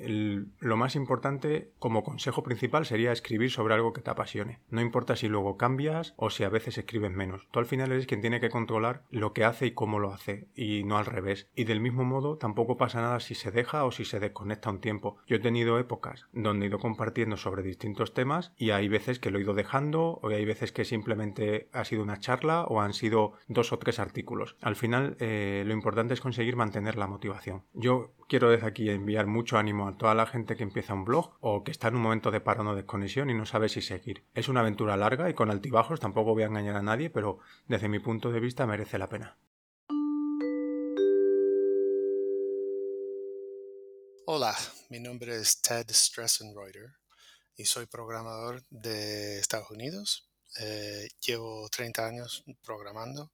lo 0.60 0.76
más 0.76 0.98
importante 0.98 1.72
como 1.80 2.04
consejo 2.04 2.44
principal 2.44 2.86
sería 2.86 3.14
escribir 3.14 3.52
sobre 3.52 3.74
algo 3.74 3.94
que 3.94 4.02
te 4.02 4.10
apasione. 4.10 4.60
No 4.70 4.82
importa 4.82 5.16
si 5.16 5.30
luego 5.30 5.56
cambias 5.56 6.14
o 6.18 6.30
si 6.30 6.44
a 6.44 6.50
veces 6.50 6.78
escribes 6.78 7.12
menos. 7.12 7.48
Tú 7.52 7.60
al 7.60 7.66
final 7.66 7.90
eres 7.94 8.06
quien 8.06 8.20
tiene 8.20 8.42
que 8.42 8.50
controlar 8.50 9.04
lo 9.12 9.32
que 9.32 9.46
hace 9.46 9.68
y 9.68 9.72
cómo 9.72 10.00
lo 10.00 10.12
hace, 10.12 10.50
y 10.54 10.84
no 10.84 10.98
al 10.98 11.06
revés. 11.06 11.48
Y 11.56 11.64
del 11.64 11.80
mismo 11.80 12.04
modo, 12.04 12.38
tampoco 12.38 12.76
pasa 12.76 13.00
nada 13.00 13.22
si 13.22 13.34
se 13.34 13.52
deja 13.52 13.86
o 13.86 13.92
si 13.92 14.04
se 14.04 14.20
desconecta 14.20 14.70
un 14.70 14.82
tiempo. 14.82 15.16
Yo 15.26 15.38
he 15.38 15.40
tenido 15.40 15.80
épocas 15.80 16.26
donde 16.34 16.66
he 16.66 16.68
ido 16.68 16.80
compartiendo 16.80 17.38
sobre 17.38 17.64
distintos 17.64 18.14
temas 18.14 18.52
y 18.58 18.72
hay 18.72 18.90
veces 18.90 19.20
que 19.20 19.32
lo 19.32 19.40
he 19.40 19.44
ido 19.44 19.54
dejando 19.54 20.20
o 20.22 20.28
hay 20.28 20.44
veces 20.44 20.74
que 20.74 20.84
simplemente 20.84 21.70
ha 21.72 21.86
sido 21.86 22.04
una 22.04 22.20
charla 22.20 22.66
o 22.74 22.82
han 22.82 22.94
sido 22.94 23.34
dos 23.48 23.72
o 23.72 23.80
tres 23.80 24.00
artículos. 24.00 24.56
Al 24.62 24.76
final 24.76 25.16
eh, 25.20 25.64
lo 25.66 25.74
importante 25.74 26.14
es 26.14 26.22
conseguir 26.22 26.56
mantener 26.56 26.98
la 26.98 27.08
motivación. 27.08 27.66
Yo 27.74 28.14
quiero 28.28 28.50
desde 28.50 28.68
aquí 28.68 28.90
enviar 28.90 29.28
mucho 29.28 29.58
ánimo 29.58 29.88
a 29.88 29.98
toda 29.98 30.16
la 30.16 30.26
gente 30.26 30.56
que 30.56 30.64
empieza 30.64 30.94
un 30.94 31.06
blog 31.06 31.38
o 31.40 31.64
que 31.64 31.72
está 31.72 31.88
en 31.88 31.96
un 31.96 32.02
momento 32.02 32.32
de 32.32 32.42
parón 32.42 32.68
o 32.68 32.76
desconexión 32.76 33.30
y 33.30 33.34
no 33.34 33.46
sabe 33.46 33.70
si 33.70 33.82
seguir. 33.82 34.26
Es 34.34 34.50
una 34.50 34.62
aventura 34.62 34.98
larga 34.98 35.30
y 35.30 35.34
con 35.34 35.52
altibajos, 35.52 36.00
tampoco 36.00 36.34
voy 36.34 36.44
a 36.44 36.48
engañar 36.48 36.76
a 36.76 36.82
nadie, 36.82 37.10
pero 37.10 37.40
desde 37.68 37.90
mi 37.90 38.00
punto 38.00 38.32
de 38.32 38.40
vista 38.40 38.66
merece 38.66 38.98
la 38.98 39.10
pena. 39.10 39.38
Hola, 44.26 44.56
mi 44.90 45.00
nombre 45.00 45.36
es 45.36 45.62
Ted 45.62 45.86
Stressenreuter 45.90 46.94
y 47.56 47.66
soy 47.66 47.86
programador 47.86 48.64
de 48.70 49.38
Estados 49.38 49.70
Unidos 49.70 50.33
eh, 50.56 51.10
llevo 51.20 51.68
30 51.70 52.06
años 52.06 52.44
programando 52.62 53.32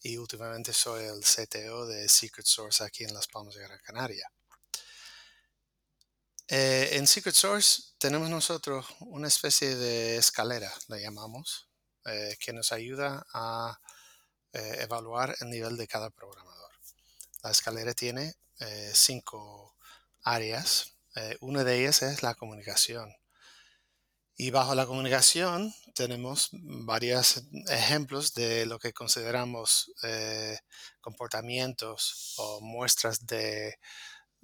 y 0.00 0.16
últimamente 0.16 0.72
soy 0.72 1.04
el 1.04 1.20
CTO 1.20 1.86
de 1.86 2.08
Secret 2.08 2.46
Source 2.46 2.82
aquí 2.82 3.04
en 3.04 3.14
Las 3.14 3.26
Palmas 3.26 3.54
de 3.54 3.62
Gran 3.62 3.78
Canaria. 3.80 4.30
Eh, 6.48 6.90
en 6.92 7.06
Secret 7.06 7.34
Source 7.34 7.94
tenemos 7.98 8.28
nosotros 8.28 8.86
una 9.00 9.28
especie 9.28 9.76
de 9.76 10.16
escalera, 10.16 10.72
le 10.88 11.00
llamamos, 11.00 11.68
eh, 12.04 12.36
que 12.38 12.52
nos 12.52 12.72
ayuda 12.72 13.26
a 13.32 13.78
evaluar 14.52 15.34
el 15.40 15.50
nivel 15.50 15.76
de 15.76 15.88
cada 15.88 16.10
programador. 16.10 16.70
La 17.42 17.50
escalera 17.50 17.92
tiene 17.92 18.34
cinco 18.92 19.76
áreas. 20.22 20.92
una 21.40 21.64
de 21.64 21.80
ellas 21.80 22.02
es 22.02 22.22
la 22.22 22.36
comunicación. 22.36 23.12
Y 24.36 24.50
bajo 24.50 24.74
la 24.74 24.86
comunicación 24.86 25.72
tenemos 25.94 26.48
varios 26.52 27.44
ejemplos 27.68 28.34
de 28.34 28.66
lo 28.66 28.80
que 28.80 28.92
consideramos 28.92 29.92
eh, 30.02 30.58
comportamientos 31.00 32.34
o 32.38 32.60
muestras 32.60 33.26
de 33.26 33.78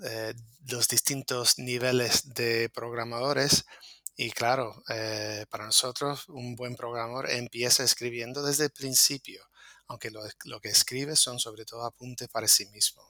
eh, 0.05 0.35
los 0.69 0.87
distintos 0.87 1.59
niveles 1.59 2.35
de 2.35 2.71
programadores. 2.73 3.65
Y 4.15 4.31
claro, 4.31 4.81
eh, 4.91 5.45
para 5.51 5.67
nosotros 5.67 6.29
un 6.29 6.55
buen 6.55 6.77
programador 6.77 7.29
empieza 7.29 7.83
escribiendo 7.83 8.45
desde 8.45 8.67
el 8.67 8.71
principio, 8.71 9.43
aunque 9.89 10.13
lo, 10.13 10.23
lo 10.45 10.61
que 10.61 10.69
escribe 10.69 11.17
son 11.17 11.41
sobre 11.41 11.65
todo 11.65 11.85
apuntes 11.85 12.29
para 12.29 12.47
sí 12.47 12.67
mismo. 12.67 13.03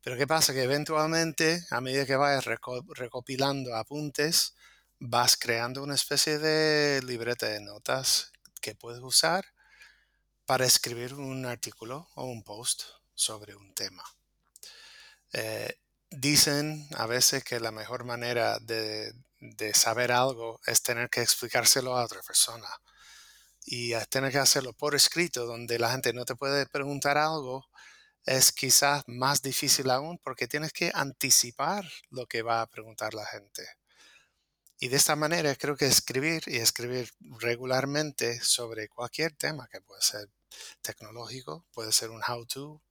Pero 0.00 0.16
¿qué 0.16 0.28
pasa? 0.28 0.52
Que 0.52 0.62
eventualmente, 0.62 1.64
a 1.70 1.80
medida 1.80 2.06
que 2.06 2.16
vayas 2.16 2.44
recopilando 2.44 3.74
apuntes, 3.74 4.54
vas 5.04 5.36
creando 5.36 5.82
una 5.82 5.96
especie 5.96 6.38
de 6.38 7.02
libreta 7.02 7.46
de 7.46 7.60
notas 7.60 8.30
que 8.60 8.76
puedes 8.76 9.02
usar 9.02 9.44
para 10.46 10.64
escribir 10.64 11.14
un 11.14 11.44
artículo 11.44 12.08
o 12.14 12.26
un 12.26 12.44
post 12.44 12.84
sobre 13.12 13.56
un 13.56 13.74
tema. 13.74 14.04
Eh, 15.32 15.76
dicen 16.08 16.86
a 16.96 17.06
veces 17.06 17.42
que 17.42 17.58
la 17.58 17.72
mejor 17.72 18.04
manera 18.04 18.60
de, 18.60 19.12
saber 19.74 20.12
algo 20.12 20.60
es 20.66 20.84
tener 20.84 21.10
que 21.10 21.20
explicárselo 21.20 21.96
a 21.96 22.04
otra 22.04 22.22
persona. 22.22 22.68
Y 23.64 23.94
tener 24.08 24.30
que 24.30 24.38
hacerlo 24.38 24.72
por 24.72 24.94
escrito, 24.94 25.46
donde 25.46 25.80
la 25.80 25.90
gente 25.90 26.12
no 26.12 26.24
te 26.24 26.36
puede 26.36 26.66
preguntar 26.66 27.18
algo, 27.18 27.68
es 28.24 28.52
quizás 28.52 29.02
más 29.08 29.42
difícil 29.42 29.90
aún 29.90 30.18
porque 30.18 30.46
tienes 30.46 30.72
que 30.72 30.92
anticipar 30.94 31.84
lo 32.10 32.26
que 32.26 32.42
va 32.42 32.62
a 32.62 32.68
preguntar 32.68 33.14
la 33.14 33.26
gente. 33.26 33.81
Y 34.82 34.88
de 34.88 34.96
esta 34.96 35.14
manera 35.14 35.54
creo 35.54 35.76
que 35.76 35.86
escribir 35.86 36.42
y 36.48 36.56
escribir 36.56 37.08
regularmente 37.38 38.40
sobre 38.40 38.88
cualquier 38.88 39.32
tema 39.36 39.68
que 39.70 39.80
puede 39.80 40.02
ser 40.02 40.28
tecnológico, 40.80 41.64
puede 41.72 41.92
ser 41.92 42.10
un 42.10 42.20
how-to, 42.20 42.82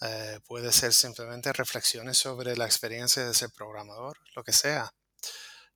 eh, 0.00 0.40
puede 0.44 0.72
ser 0.72 0.92
simplemente 0.92 1.52
reflexiones 1.52 2.18
sobre 2.18 2.56
la 2.56 2.64
experiencia 2.64 3.24
de 3.24 3.32
ser 3.32 3.50
programador, 3.52 4.18
lo 4.34 4.42
que 4.42 4.52
sea. 4.52 4.92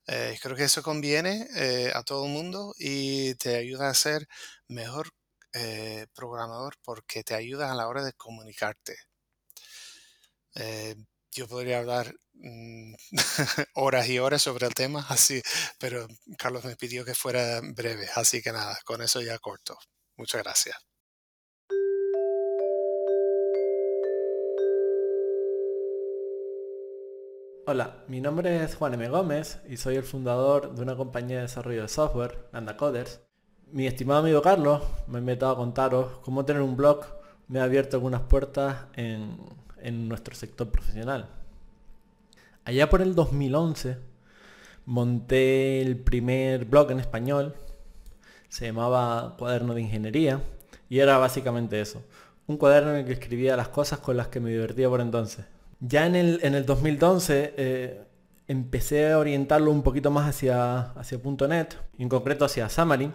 Eh, 0.08 0.36
creo 0.42 0.56
que 0.56 0.64
eso 0.64 0.82
conviene 0.82 1.46
eh, 1.54 1.92
a 1.94 2.02
todo 2.02 2.26
el 2.26 2.32
mundo 2.32 2.74
y 2.76 3.36
te 3.36 3.54
ayuda 3.54 3.90
a 3.90 3.94
ser 3.94 4.26
mejor 4.66 5.12
programador 6.14 6.74
porque 6.82 7.22
te 7.22 7.34
ayuda 7.34 7.70
a 7.70 7.74
la 7.76 7.86
hora 7.86 8.02
de 8.04 8.12
comunicarte 8.12 8.96
yo 11.38 11.46
podría 11.46 11.78
hablar 11.78 12.14
mm, 12.34 12.94
horas 13.74 14.08
y 14.08 14.18
horas 14.18 14.42
sobre 14.42 14.66
el 14.66 14.74
tema, 14.74 15.06
así, 15.08 15.40
pero 15.78 16.08
Carlos 16.36 16.64
me 16.64 16.76
pidió 16.76 17.04
que 17.04 17.14
fuera 17.14 17.60
breve, 17.62 18.08
así 18.16 18.42
que 18.42 18.50
nada, 18.50 18.76
con 18.84 19.02
eso 19.02 19.22
ya 19.22 19.38
corto. 19.38 19.78
Muchas 20.16 20.42
gracias. 20.42 20.76
Hola, 27.66 28.02
mi 28.08 28.20
nombre 28.20 28.64
es 28.64 28.74
Juan 28.74 28.94
M. 28.94 29.08
Gómez 29.08 29.58
y 29.68 29.76
soy 29.76 29.96
el 29.96 30.02
fundador 30.02 30.74
de 30.74 30.82
una 30.82 30.96
compañía 30.96 31.36
de 31.36 31.42
desarrollo 31.42 31.82
de 31.82 31.88
software, 31.88 32.48
Coders. 32.78 33.20
Mi 33.66 33.86
estimado 33.86 34.20
amigo 34.20 34.40
Carlos 34.42 34.82
me 35.06 35.18
ha 35.18 35.20
invitado 35.20 35.52
a 35.52 35.56
contaros 35.56 36.18
cómo 36.24 36.46
tener 36.46 36.62
un 36.62 36.76
blog 36.76 37.04
me 37.46 37.60
ha 37.60 37.64
abierto 37.64 37.96
algunas 37.96 38.22
puertas 38.22 38.86
en 38.94 39.38
en 39.82 40.08
nuestro 40.08 40.34
sector 40.34 40.70
profesional. 40.70 41.28
Allá 42.64 42.88
por 42.90 43.00
el 43.00 43.14
2011 43.14 43.96
monté 44.86 45.80
el 45.82 45.96
primer 45.96 46.64
blog 46.64 46.90
en 46.90 47.00
español, 47.00 47.54
se 48.48 48.66
llamaba 48.66 49.36
Cuaderno 49.38 49.74
de 49.74 49.82
Ingeniería 49.82 50.42
y 50.88 50.98
era 51.00 51.18
básicamente 51.18 51.80
eso, 51.80 52.02
un 52.46 52.56
cuaderno 52.56 52.90
en 52.90 52.96
el 52.98 53.04
que 53.04 53.12
escribía 53.12 53.56
las 53.56 53.68
cosas 53.68 53.98
con 54.00 54.16
las 54.16 54.28
que 54.28 54.40
me 54.40 54.50
divertía 54.50 54.88
por 54.88 55.00
entonces. 55.00 55.44
Ya 55.80 56.06
en 56.06 56.16
el, 56.16 56.40
en 56.42 56.54
el 56.54 56.64
2012 56.64 57.54
eh, 57.56 58.00
empecé 58.48 59.12
a 59.12 59.18
orientarlo 59.18 59.70
un 59.70 59.82
poquito 59.82 60.10
más 60.10 60.28
hacia, 60.28 60.92
hacia 60.92 61.18
.NET, 61.48 61.76
en 61.98 62.08
concreto 62.08 62.44
hacia 62.44 62.68
Xamarin, 62.68 63.12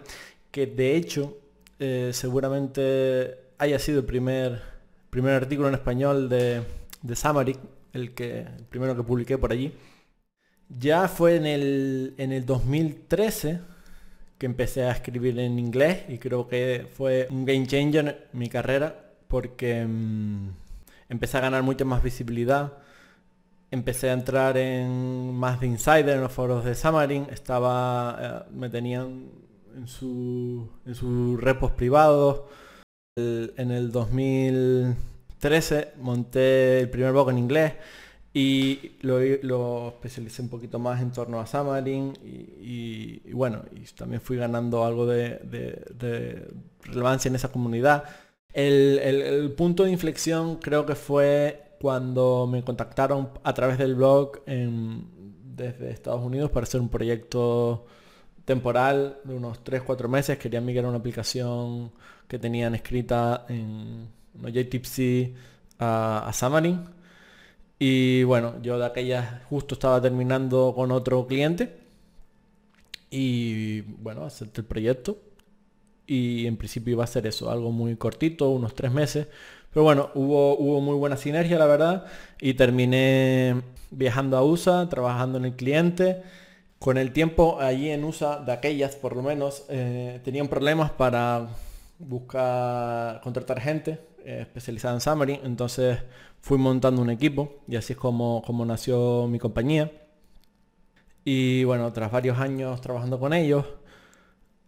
que 0.50 0.66
de 0.66 0.96
hecho 0.96 1.36
eh, 1.80 2.10
seguramente 2.12 3.38
haya 3.58 3.78
sido 3.78 4.00
el 4.00 4.06
primer 4.06 4.73
primer 5.14 5.34
artículo 5.34 5.68
en 5.68 5.74
español 5.74 6.28
de, 6.28 6.60
de 7.02 7.14
Samaric, 7.14 7.60
el, 7.92 8.14
que, 8.14 8.40
el 8.40 8.64
primero 8.68 8.96
que 8.96 9.04
publiqué 9.04 9.38
por 9.38 9.52
allí. 9.52 9.72
Ya 10.68 11.06
fue 11.06 11.36
en 11.36 11.46
el, 11.46 12.14
en 12.18 12.32
el 12.32 12.44
2013 12.44 13.60
que 14.38 14.46
empecé 14.46 14.82
a 14.82 14.90
escribir 14.90 15.38
en 15.38 15.60
inglés 15.60 16.04
y 16.08 16.18
creo 16.18 16.48
que 16.48 16.88
fue 16.92 17.28
un 17.30 17.44
game 17.44 17.64
changer 17.64 18.26
en 18.32 18.38
mi 18.40 18.48
carrera 18.48 19.12
porque 19.28 19.86
mm, 19.86 20.48
empecé 21.10 21.38
a 21.38 21.42
ganar 21.42 21.62
mucha 21.62 21.84
más 21.84 22.02
visibilidad. 22.02 22.72
Empecé 23.70 24.10
a 24.10 24.14
entrar 24.14 24.56
en 24.56 25.32
más 25.32 25.60
de 25.60 25.68
insider 25.68 26.16
en 26.16 26.22
los 26.22 26.32
foros 26.32 26.64
de 26.64 26.74
Xamarin, 26.74 27.28
estaba, 27.30 28.18
eh, 28.20 28.50
me 28.52 28.68
tenían 28.68 29.30
en, 29.76 29.86
su, 29.86 30.68
en 30.84 30.96
sus 30.96 31.40
repos 31.40 31.70
privados, 31.70 32.42
en 33.16 33.70
el 33.70 33.92
2013 33.92 35.92
monté 36.00 36.80
el 36.80 36.90
primer 36.90 37.12
blog 37.12 37.30
en 37.30 37.38
inglés 37.38 37.74
y 38.32 38.96
lo, 39.02 39.90
especialicé 39.90 40.42
un 40.42 40.48
poquito 40.48 40.80
más 40.80 41.00
en 41.00 41.12
torno 41.12 41.38
a 41.38 41.46
Xamarin 41.46 42.18
y, 42.24 43.20
bueno, 43.32 43.62
y 43.70 43.84
también 43.94 44.20
fui 44.20 44.36
ganando 44.36 44.84
algo 44.84 45.06
de, 45.06 46.48
relevancia 46.82 47.28
en 47.28 47.36
esa 47.36 47.52
comunidad. 47.52 48.02
El, 48.52 49.54
punto 49.56 49.84
de 49.84 49.92
inflexión 49.92 50.56
creo 50.56 50.84
que 50.84 50.96
fue 50.96 51.76
cuando 51.80 52.48
me 52.50 52.64
contactaron 52.64 53.30
a 53.44 53.54
través 53.54 53.78
del 53.78 53.94
blog 53.94 54.44
desde 54.44 55.92
Estados 55.92 56.24
Unidos 56.24 56.50
para 56.50 56.64
hacer 56.64 56.80
un 56.80 56.88
proyecto 56.88 57.86
temporal 58.44 59.20
de 59.22 59.34
unos 59.34 59.62
3-4 59.62 60.08
meses. 60.08 60.36
Querían 60.36 60.64
migrar 60.64 60.86
una 60.86 60.98
aplicación 60.98 61.92
que 62.28 62.38
tenían 62.38 62.74
escrita 62.74 63.46
en 63.48 64.08
JTipsy 64.42 65.34
a, 65.78 66.28
a 66.28 66.32
Xamarin. 66.32 66.80
Y 67.78 68.22
bueno, 68.24 68.54
yo 68.62 68.78
de 68.78 68.86
aquella 68.86 69.42
justo 69.48 69.74
estaba 69.74 70.00
terminando 70.00 70.72
con 70.74 70.90
otro 70.92 71.26
cliente. 71.26 71.76
Y 73.10 73.82
bueno, 73.82 74.24
acepté 74.24 74.62
el 74.62 74.66
proyecto. 74.66 75.18
Y 76.06 76.46
en 76.46 76.56
principio 76.56 76.92
iba 76.92 77.04
a 77.04 77.06
ser 77.06 77.26
eso, 77.26 77.50
algo 77.50 77.70
muy 77.72 77.96
cortito, 77.96 78.50
unos 78.50 78.74
tres 78.74 78.92
meses. 78.92 79.28
Pero 79.72 79.84
bueno, 79.84 80.10
hubo, 80.14 80.56
hubo 80.56 80.80
muy 80.80 80.96
buena 80.96 81.16
sinergia, 81.16 81.58
la 81.58 81.66
verdad. 81.66 82.06
Y 82.40 82.54
terminé 82.54 83.62
viajando 83.90 84.36
a 84.36 84.42
USA, 84.44 84.88
trabajando 84.88 85.38
en 85.38 85.46
el 85.46 85.56
cliente. 85.56 86.22
Con 86.78 86.98
el 86.98 87.12
tiempo 87.12 87.58
allí 87.60 87.90
en 87.90 88.04
USA, 88.04 88.38
de 88.40 88.52
aquellas 88.52 88.96
por 88.96 89.16
lo 89.16 89.22
menos, 89.22 89.64
eh, 89.68 90.20
tenían 90.24 90.48
problemas 90.48 90.90
para 90.90 91.48
buscar 91.98 93.20
contratar 93.22 93.60
gente 93.60 94.00
eh, 94.24 94.40
especializada 94.42 94.94
en 94.94 95.00
Xamarin. 95.00 95.40
Entonces 95.44 95.98
fui 96.40 96.58
montando 96.58 97.02
un 97.02 97.10
equipo 97.10 97.62
y 97.68 97.76
así 97.76 97.94
es 97.94 97.98
como, 97.98 98.42
como 98.46 98.64
nació 98.64 99.26
mi 99.28 99.38
compañía. 99.38 99.90
Y 101.24 101.64
bueno, 101.64 101.92
tras 101.92 102.12
varios 102.12 102.38
años 102.38 102.80
trabajando 102.80 103.18
con 103.18 103.32
ellos, 103.32 103.64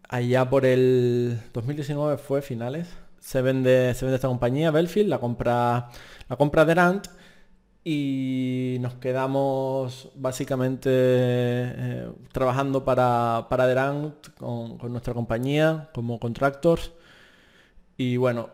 allá 0.09 0.49
por 0.49 0.65
el 0.65 1.39
2019 1.53 2.17
fue 2.19 2.41
finales, 2.43 2.89
se 3.21 3.43
vende, 3.43 3.95
se 3.95 4.05
vende 4.05 4.17
esta 4.17 4.29
compañía, 4.29 4.71
Belfield, 4.71 5.09
la 5.11 5.19
compra, 5.19 5.91
la 6.29 6.37
compra 6.37 6.65
de 6.65 6.75
Rand 6.75 7.03
y 7.89 8.79
nos 8.81 8.95
quedamos 8.95 10.11
básicamente 10.17 10.91
eh, 10.91 12.11
trabajando 12.33 12.85
para, 12.85 13.47
para 13.49 13.69
Derant 13.69 14.27
con, 14.39 14.77
nuestra 14.91 15.15
compañía 15.15 15.89
como 15.95 16.19
contractors. 16.19 16.91
Y 17.97 18.17
bueno, 18.17 18.51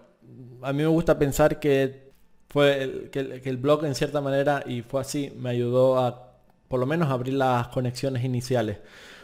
a 0.62 0.72
mí 0.72 0.82
me 0.82 0.88
gusta 0.88 1.18
pensar 1.18 1.58
que 1.58 2.12
fue 2.48 2.82
el, 2.82 3.10
que, 3.10 3.52
blog 3.56 3.84
en 3.84 3.94
cierta 3.94 4.20
manera, 4.20 4.62
y 4.66 4.82
fue 4.82 5.00
así, 5.00 5.32
me 5.36 5.50
ayudó 5.50 5.98
a 5.98 6.28
por 6.68 6.80
lo 6.80 6.86
menos 6.86 7.10
abrir 7.10 7.34
las 7.34 7.68
conexiones 7.68 8.24
iniciales. 8.24 8.78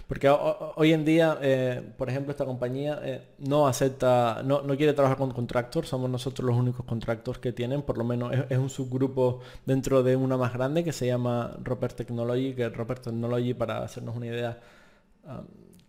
Porque 0.06 0.28
hoy 0.30 0.94
en 0.94 1.04
día, 1.04 1.38
eh, 1.42 1.82
por 1.98 2.08
ejemplo, 2.08 2.30
esta 2.30 2.46
compañía 2.46 2.98
eh, 3.02 3.28
no 3.40 3.68
acepta, 3.68 4.42
no, 4.42 4.62
quiere 4.76 4.94
trabajar 4.94 5.18
con 5.18 5.32
contractors, 5.32 5.88
somos 5.88 6.08
nosotros 6.08 6.46
los 6.48 6.56
únicos 6.56 6.86
contractors 6.86 7.38
que 7.38 7.52
tienen, 7.52 7.82
por 7.82 7.98
lo 7.98 8.04
menos 8.04 8.32
es, 8.48 8.56
un 8.56 8.70
subgrupo 8.70 9.40
dentro 9.66 10.02
de 10.02 10.16
una 10.16 10.38
más 10.38 10.54
grande 10.54 10.82
que 10.82 10.92
se 10.92 11.06
llama 11.06 11.54
Roper 11.62 11.92
Technology, 11.92 12.54
que 12.54 12.70
Roper 12.70 13.00
Technology, 13.00 13.52
para 13.52 13.82
hacernos 13.82 14.16
una 14.16 14.26
idea, 14.26 14.58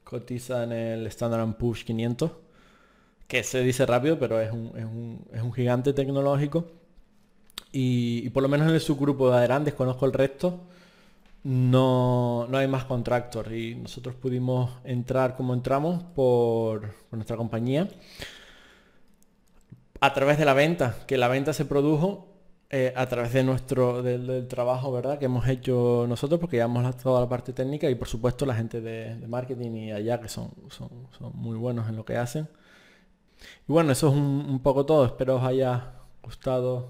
cotiza 0.04 0.66
en 0.66 0.74
el 0.74 1.08
Standard 1.08 1.56
Push 1.56 1.86
500, 1.86 2.32
que 3.30 3.44
se 3.44 3.62
dice 3.62 3.86
rápido, 3.86 4.18
pero 4.18 4.42
es 4.42 4.52
un, 4.52 5.54
gigante 5.56 5.94
tecnológico. 5.94 6.66
Y, 7.72 8.28
por 8.32 8.42
lo 8.42 8.50
menos 8.50 8.68
en 8.68 8.74
el 8.74 8.82
subgrupo 8.82 9.30
de 9.30 9.38
Aderan 9.38 9.64
desconozco 9.64 10.08
el 10.08 10.14
resto, 10.14 10.62
no, 11.44 12.48
no 12.50 12.58
hay 12.58 12.68
más 12.68 12.86
contractor 12.86 13.54
y 13.54 13.76
nosotros 13.76 14.16
pudimos 14.16 14.72
entrar 14.84 15.36
como 15.36 15.54
entramos 15.54 16.04
por, 16.16 16.96
nuestra 17.12 17.38
compañía. 17.38 17.88
A 20.02 20.14
través 20.14 20.40
de 20.40 20.46
la 20.46 20.56
venta, 20.56 20.96
que 21.06 21.18
la 21.18 21.28
venta 21.28 21.54
se 21.54 21.66
produjo 21.66 22.30
eh, 22.72 22.94
a 22.96 23.06
través 23.06 23.32
de 23.34 23.44
nuestro 23.44 24.02
del, 24.02 24.48
trabajo 24.48 24.92
verdad 24.92 25.20
que 25.20 25.26
hemos 25.26 25.48
hecho 25.48 26.06
nosotros 26.10 26.40
porque 26.40 26.58
llevamos 26.58 26.98
toda 26.98 27.22
la 27.22 27.30
parte 27.30 27.54
técnica 27.54 27.90
y 27.90 27.96
por 27.96 28.08
supuesto 28.08 28.46
la 28.46 28.56
gente 28.56 28.82
de, 28.82 29.16
marketing 29.28 29.72
y 29.72 29.92
allá 29.92 30.20
que 30.20 30.30
son, 30.30 30.52
son, 30.70 30.90
muy 31.34 31.58
buenos 31.58 31.90
en 31.90 31.96
lo 31.96 32.06
que 32.06 32.18
hacen 32.18 32.48
y 33.68 33.72
bueno 33.72 33.92
eso 33.92 34.10
es 34.10 34.14
un, 34.14 34.60
poco 34.62 34.86
todo 34.86 35.06
espero 35.06 35.38
os 35.38 35.44
haya 35.44 35.94
gustado 36.24 36.90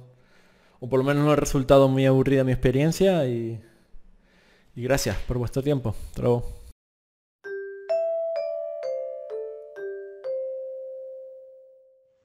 o 0.80 0.90
por 0.90 1.00
lo 1.00 1.06
menos 1.06 1.26
no 1.26 1.32
ha 1.32 1.36
resultado 1.36 1.88
muy 1.88 2.06
aburrida 2.06 2.44
mi 2.44 2.52
experiencia 2.52 3.28
y, 3.28 3.62
y 4.76 4.84
gracias 4.84 5.18
por 5.28 5.38
vuestro 5.38 5.62
tiempo 5.62 5.96
Hasta 6.10 6.24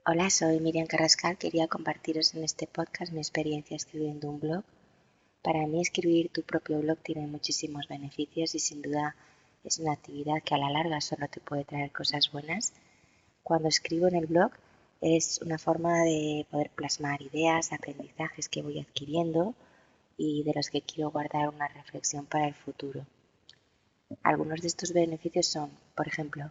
Hola, 0.07 0.29
soy 0.29 0.59
Miriam 0.59 0.85
Carrascal. 0.85 1.35
Quería 1.35 1.67
compartiros 1.67 2.35
en 2.35 2.43
este 2.43 2.67
podcast 2.67 3.11
mi 3.11 3.17
experiencia 3.17 3.75
escribiendo 3.75 4.29
un 4.29 4.39
blog. 4.39 4.63
Para 5.41 5.65
mí 5.65 5.81
escribir 5.81 6.29
tu 6.29 6.43
propio 6.43 6.79
blog 6.79 6.99
tiene 6.99 7.25
muchísimos 7.25 7.87
beneficios 7.87 8.53
y 8.53 8.59
sin 8.59 8.83
duda 8.83 9.15
es 9.63 9.79
una 9.79 9.93
actividad 9.93 10.43
que 10.43 10.53
a 10.53 10.59
la 10.59 10.69
larga 10.69 11.01
solo 11.01 11.27
te 11.27 11.39
puede 11.39 11.65
traer 11.65 11.91
cosas 11.91 12.31
buenas. 12.31 12.73
Cuando 13.45 13.67
escribo 13.67 14.07
en 14.07 14.15
el 14.15 14.25
blog 14.25 14.49
es 15.01 15.39
una 15.43 15.59
forma 15.59 16.01
de 16.01 16.47
poder 16.49 16.71
plasmar 16.71 17.21
ideas, 17.21 17.73
aprendizajes 17.73 18.49
que 18.49 18.63
voy 18.63 18.79
adquiriendo 18.79 19.53
y 20.17 20.41
de 20.41 20.53
los 20.55 20.71
que 20.71 20.81
quiero 20.81 21.11
guardar 21.11 21.49
una 21.49 21.67
reflexión 21.67 22.25
para 22.25 22.47
el 22.47 22.55
futuro. 22.55 23.05
Algunos 24.23 24.61
de 24.61 24.67
estos 24.67 24.93
beneficios 24.93 25.45
son, 25.45 25.69
por 25.95 26.07
ejemplo, 26.07 26.49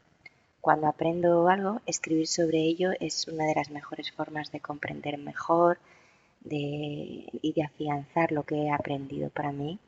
cuando 0.60 0.86
aprendo 0.86 1.48
algo, 1.48 1.80
escribir 1.84 2.28
sobre 2.28 2.58
ello 2.58 2.92
es 3.00 3.26
una 3.26 3.44
de 3.44 3.56
las 3.56 3.70
mejores 3.70 4.12
formas 4.12 4.52
de 4.52 4.60
comprender 4.60 5.18
mejor 5.18 5.78
y 6.48 7.52
de 7.56 7.64
afianzar 7.64 8.30
lo 8.30 8.44
que 8.44 8.54
he 8.54 8.70
aprendido. 8.70 9.30
Para 9.30 9.50
mí 9.50 9.80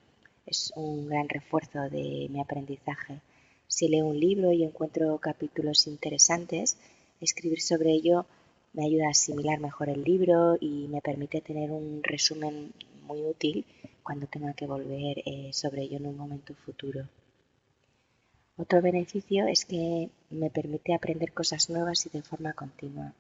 es 0.44 0.72
un 0.74 1.08
gran 1.08 1.28
refuerzo 1.28 1.82
de 1.88 2.26
mi 2.30 2.40
aprendizaje. 2.40 3.20
Si 3.68 3.86
leo 3.86 4.06
un 4.06 4.18
libro 4.18 4.50
y 4.50 4.64
encuentro 4.64 5.18
capítulos 5.18 5.86
interesantes, 5.86 6.78
escribir 7.20 7.60
sobre 7.60 7.90
ello 7.92 8.26
me 8.72 8.84
ayuda 8.84 9.06
a 9.06 9.10
asimilar 9.10 9.58
mejor 9.58 9.88
el 9.88 10.04
libro 10.04 10.56
y 10.60 10.86
me 10.88 11.00
permite 11.00 11.40
tener 11.40 11.70
un 11.70 12.02
resumen 12.02 12.72
muy 13.06 13.22
útil 13.22 13.64
cuando 14.02 14.26
tenga 14.26 14.52
que 14.52 14.66
volver 14.66 15.22
eh, 15.24 15.50
sobre 15.52 15.82
ello 15.82 15.96
en 15.96 16.06
un 16.06 16.16
momento 16.16 16.54
futuro. 16.54 17.08
Otro 18.58 18.82
beneficio 18.82 19.46
es 19.46 19.64
que 19.64 20.10
me 20.30 20.50
permite 20.50 20.94
aprender 20.94 21.32
cosas 21.32 21.70
nuevas 21.70 22.06
y 22.06 22.10
de 22.10 22.22
forma 22.22 22.52
continua. 22.52 23.12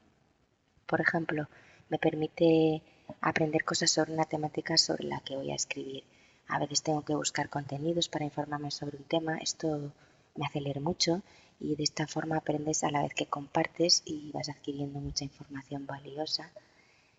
Por 0.86 1.00
ejemplo, 1.00 1.48
me 1.88 1.98
permite 1.98 2.82
aprender 3.20 3.64
cosas 3.64 3.90
sobre 3.90 4.12
una 4.12 4.24
temática 4.24 4.76
sobre 4.76 5.04
la 5.04 5.20
que 5.20 5.36
voy 5.36 5.52
a 5.52 5.56
escribir. 5.56 6.04
A 6.48 6.58
veces 6.58 6.82
tengo 6.82 7.02
que 7.02 7.14
buscar 7.14 7.48
contenidos 7.48 8.08
para 8.08 8.24
informarme 8.24 8.70
sobre 8.70 8.96
un 8.96 9.04
tema. 9.04 9.38
Esto 9.38 9.92
me 10.36 10.46
hace 10.46 10.60
leer 10.60 10.80
mucho 10.80 11.22
y 11.60 11.76
de 11.76 11.84
esta 11.84 12.06
forma 12.06 12.36
aprendes 12.36 12.84
a 12.84 12.90
la 12.90 13.02
vez 13.02 13.14
que 13.14 13.26
compartes 13.26 14.02
y 14.04 14.30
vas 14.32 14.48
adquiriendo 14.48 15.00
mucha 15.00 15.24
información 15.24 15.86
valiosa. 15.86 16.52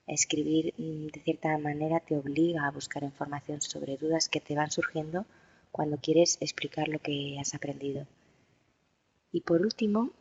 Escribir 0.05 0.73
mm, 0.77 1.07
de 1.07 1.21
cierta 1.21 1.57
manera 1.57 1.99
te 1.99 2.15
obliga 2.15 2.65
a 2.65 2.71
buscar 2.71 3.03
información 3.03 3.61
sobre 3.61 3.97
dudas 3.97 4.29
que 4.29 4.39
te 4.39 4.55
van 4.55 4.71
surgiendo 4.71 5.25
cuando 5.71 5.97
quieres 5.97 6.37
explicar 6.39 6.87
lo 6.87 6.99
que 6.99 7.37
has 7.39 7.53
aprendido. 7.53 8.07
Y 9.31 9.41
por 9.41 9.61
último, 9.61 10.11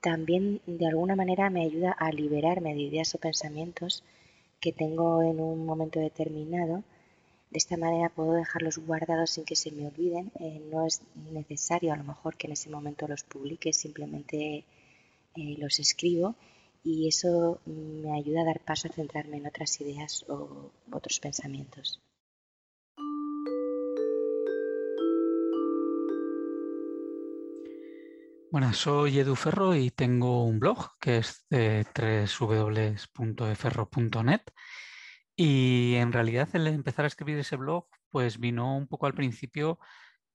también 0.00 0.60
de 0.66 0.86
alguna 0.86 1.16
manera 1.16 1.50
me 1.50 1.62
ayuda 1.62 1.92
a 1.92 2.12
liberarme 2.12 2.74
de 2.74 2.82
ideas 2.82 3.14
o 3.14 3.18
pensamientos 3.18 4.04
que 4.60 4.72
tengo 4.72 5.22
en 5.22 5.40
un 5.40 5.64
momento 5.64 6.00
determinado. 6.00 6.82
De 7.50 7.56
esta 7.56 7.78
manera 7.78 8.10
puedo 8.10 8.32
dejarlos 8.32 8.78
guardados 8.78 9.30
sin 9.30 9.44
que 9.44 9.56
se 9.56 9.70
me 9.70 9.86
olviden. 9.86 10.30
Eh, 10.38 10.60
no 10.70 10.86
es 10.86 11.00
necesario 11.32 11.92
a 11.92 11.96
lo 11.96 12.04
mejor 12.04 12.36
que 12.36 12.46
en 12.46 12.52
ese 12.52 12.68
momento 12.68 13.08
los 13.08 13.24
publique, 13.24 13.72
simplemente 13.72 14.64
eh, 15.34 15.56
los 15.58 15.78
escribo 15.78 16.34
y 16.84 17.08
eso 17.08 17.60
me 17.64 18.16
ayuda 18.16 18.42
a 18.42 18.44
dar 18.44 18.60
paso 18.60 18.88
a 18.88 18.92
centrarme 18.92 19.38
en 19.38 19.46
otras 19.46 19.80
ideas 19.80 20.24
o 20.28 20.70
otros 20.90 21.20
pensamientos. 21.20 22.02
Bueno, 28.50 28.72
soy 28.72 29.18
Edu 29.18 29.36
Ferro 29.36 29.74
y 29.74 29.90
tengo 29.90 30.44
un 30.44 30.58
blog 30.58 30.98
que 30.98 31.18
es 31.18 31.44
de 31.50 31.84
www.eferro.net 31.94 34.40
y 35.38 35.94
en 35.96 36.12
realidad 36.12 36.48
el 36.54 36.66
empezar 36.66 37.04
a 37.04 37.08
escribir 37.08 37.38
ese 37.38 37.56
blog 37.56 37.86
pues 38.10 38.40
vino 38.40 38.76
un 38.76 38.88
poco 38.88 39.06
al 39.06 39.14
principio 39.14 39.78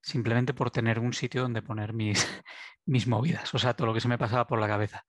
simplemente 0.01 0.53
por 0.53 0.71
tener 0.71 0.99
un 0.99 1.13
sitio 1.13 1.43
donde 1.43 1.61
poner 1.63 1.93
mis, 1.93 2.15
mis 2.85 3.07
movidas, 3.07 3.53
o 3.55 3.59
sea, 3.59 3.75
todo 3.75 3.87
lo 3.87 3.95
que 3.95 4.01
se 4.01 4.09
me 4.09 4.19
pasaba 4.19 4.47
por 4.47 4.59
la 4.61 4.67
cabeza. 4.69 5.05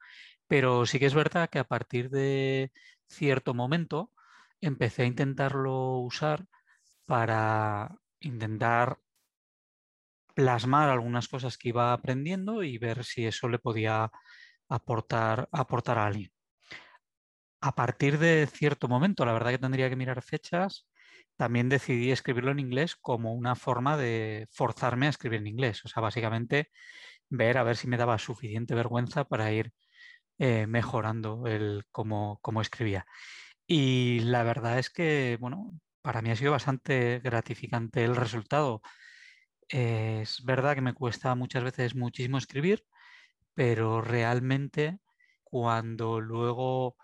Pero 0.48 0.86
sí 0.86 0.98
que 1.00 1.06
es 1.06 1.14
verdad 1.14 1.50
que 1.50 1.60
a 1.60 1.64
partir 1.68 2.10
de 2.10 2.72
cierto 3.08 3.54
momento 3.54 4.12
empecé 4.62 5.04
a 5.04 5.06
intentarlo 5.06 5.98
usar 6.00 6.46
para 7.06 7.96
intentar 8.20 8.98
plasmar 10.34 10.90
algunas 10.90 11.28
cosas 11.28 11.58
que 11.58 11.70
iba 11.70 11.92
aprendiendo 11.92 12.62
y 12.62 12.78
ver 12.78 13.04
si 13.04 13.26
eso 13.26 13.48
le 13.48 13.58
podía 13.58 14.10
aportar, 14.68 15.48
aportar 15.52 15.98
a 15.98 16.06
alguien. 16.06 16.33
A 17.68 17.72
partir 17.74 18.18
de 18.18 18.46
cierto 18.46 18.88
momento, 18.88 19.24
la 19.24 19.32
verdad 19.32 19.50
que 19.52 19.58
tendría 19.58 19.88
que 19.88 19.96
mirar 19.96 20.20
fechas, 20.22 20.86
también 21.36 21.70
decidí 21.70 22.10
escribirlo 22.10 22.50
en 22.50 22.58
inglés 22.58 22.94
como 22.94 23.32
una 23.34 23.54
forma 23.54 23.96
de 23.96 24.46
forzarme 24.52 25.06
a 25.06 25.10
escribir 25.10 25.40
en 25.40 25.46
inglés. 25.46 25.82
O 25.84 25.88
sea, 25.88 26.02
básicamente 26.02 26.70
ver 27.30 27.58
a 27.58 27.64
ver 27.64 27.76
si 27.76 27.88
me 27.88 27.96
daba 27.96 28.18
suficiente 28.18 28.74
vergüenza 28.74 29.24
para 29.24 29.52
ir 29.52 29.72
eh, 30.38 30.66
mejorando 30.66 31.46
el 31.46 31.84
cómo, 31.92 32.38
cómo 32.42 32.60
escribía. 32.60 33.06
Y 33.66 34.20
la 34.20 34.42
verdad 34.44 34.78
es 34.78 34.90
que, 34.90 35.38
bueno, 35.40 35.72
para 36.02 36.22
mí 36.22 36.30
ha 36.30 36.36
sido 36.36 36.52
bastante 36.52 37.20
gratificante 37.24 38.04
el 38.04 38.16
resultado 38.16 38.82
es 39.68 40.44
verdad 40.44 40.74
que 40.74 40.80
me 40.82 40.94
cuesta 40.94 41.34
muchas 41.34 41.64
veces 41.64 41.94
muchísimo 41.94 42.38
escribir, 42.38 42.84
pero 43.54 44.00
realmente 44.02 44.98
cuando 45.44 46.20
luego 46.20 46.96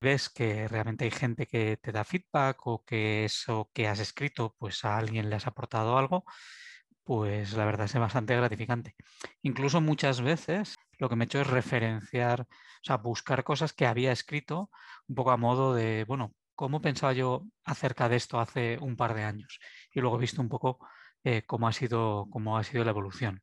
ves 0.00 0.28
que 0.28 0.68
realmente 0.68 1.04
hay 1.04 1.10
gente 1.10 1.46
que 1.46 1.76
te 1.78 1.92
da 1.92 2.04
feedback 2.04 2.66
o 2.66 2.84
que 2.84 3.24
eso 3.24 3.70
que 3.72 3.88
has 3.88 4.00
escrito 4.00 4.54
pues 4.58 4.84
a 4.84 4.96
alguien 4.96 5.30
le 5.30 5.36
has 5.36 5.46
aportado 5.46 5.98
algo, 5.98 6.24
pues 7.04 7.54
la 7.54 7.64
verdad 7.64 7.86
es 7.86 7.94
bastante 7.94 8.36
gratificante. 8.36 8.96
Incluso 9.42 9.80
muchas 9.80 10.20
veces 10.20 10.76
lo 10.98 11.08
que 11.08 11.16
me 11.16 11.24
he 11.24 11.26
hecho 11.26 11.40
es 11.40 11.46
referenciar, 11.46 12.42
o 12.42 12.46
sea, 12.82 12.96
buscar 12.98 13.44
cosas 13.44 13.72
que 13.72 13.86
había 13.86 14.12
escrito 14.12 14.70
un 15.08 15.14
poco 15.14 15.30
a 15.30 15.36
modo 15.36 15.74
de, 15.74 16.04
bueno, 16.04 16.34
¿cómo 16.54 16.80
pensaba 16.80 17.12
yo 17.12 17.44
acerca 17.64 18.08
de 18.08 18.16
esto 18.16 18.40
hace 18.40 18.78
un 18.80 18.96
par 18.96 19.14
de 19.14 19.24
años? 19.24 19.60
Y 19.92 20.00
luego 20.00 20.16
he 20.16 20.20
visto 20.20 20.42
un 20.42 20.48
poco 20.48 20.78
eh, 21.24 21.42
cómo, 21.46 21.68
ha 21.68 21.72
sido, 21.72 22.26
cómo 22.30 22.58
ha 22.58 22.64
sido 22.64 22.84
la 22.84 22.90
evolución. 22.90 23.42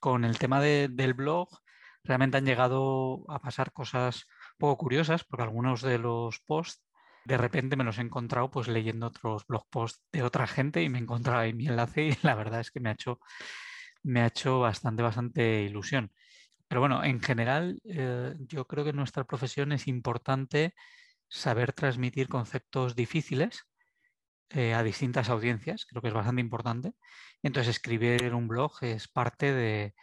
Con 0.00 0.24
el 0.24 0.38
tema 0.38 0.60
del 0.60 1.14
blog, 1.14 1.48
realmente 2.04 2.38
han 2.38 2.46
llegado 2.46 3.24
a 3.28 3.40
pasar 3.40 3.72
cosas 3.72 4.26
poco 4.60 4.78
curiosas, 4.78 5.24
porque 5.24 5.42
algunos 5.42 5.82
de 5.82 5.98
los 5.98 6.38
posts 6.40 6.84
de 7.24 7.36
repente 7.36 7.76
me 7.76 7.84
los 7.84 7.98
he 7.98 8.02
encontrado 8.02 8.50
pues 8.50 8.68
leyendo 8.68 9.08
otros 9.08 9.46
blog 9.46 9.68
posts 9.70 10.02
de 10.12 10.22
otra 10.22 10.46
gente 10.46 10.82
y 10.82 10.88
me 10.88 10.98
he 10.98 11.02
encontrado 11.02 11.40
ahí 11.40 11.52
mi 11.52 11.66
enlace 11.66 12.04
y 12.08 12.16
la 12.22 12.34
verdad 12.36 12.60
es 12.60 12.70
que 12.70 12.80
me 12.80 12.90
ha 12.90 12.92
hecho, 12.92 13.18
me 14.04 14.22
ha 14.22 14.26
hecho 14.28 14.60
bastante, 14.60 15.02
bastante 15.02 15.62
ilusión. 15.62 16.12
Pero 16.68 16.80
bueno, 16.80 17.02
en 17.04 17.20
general 17.20 17.80
eh, 17.84 18.34
yo 18.38 18.66
creo 18.66 18.84
que 18.84 18.90
en 18.90 18.96
nuestra 18.96 19.24
profesión 19.24 19.72
es 19.72 19.88
importante 19.88 20.74
saber 21.28 21.72
transmitir 21.72 22.28
conceptos 22.28 22.94
difíciles 22.94 23.64
eh, 24.50 24.74
a 24.74 24.82
distintas 24.82 25.30
audiencias, 25.30 25.86
creo 25.86 26.02
que 26.02 26.08
es 26.08 26.14
bastante 26.14 26.40
importante. 26.40 26.92
Entonces, 27.42 27.76
escribir 27.76 28.34
un 28.34 28.48
blog 28.48 28.72
es 28.82 29.08
parte 29.08 29.52
de, 29.52 29.94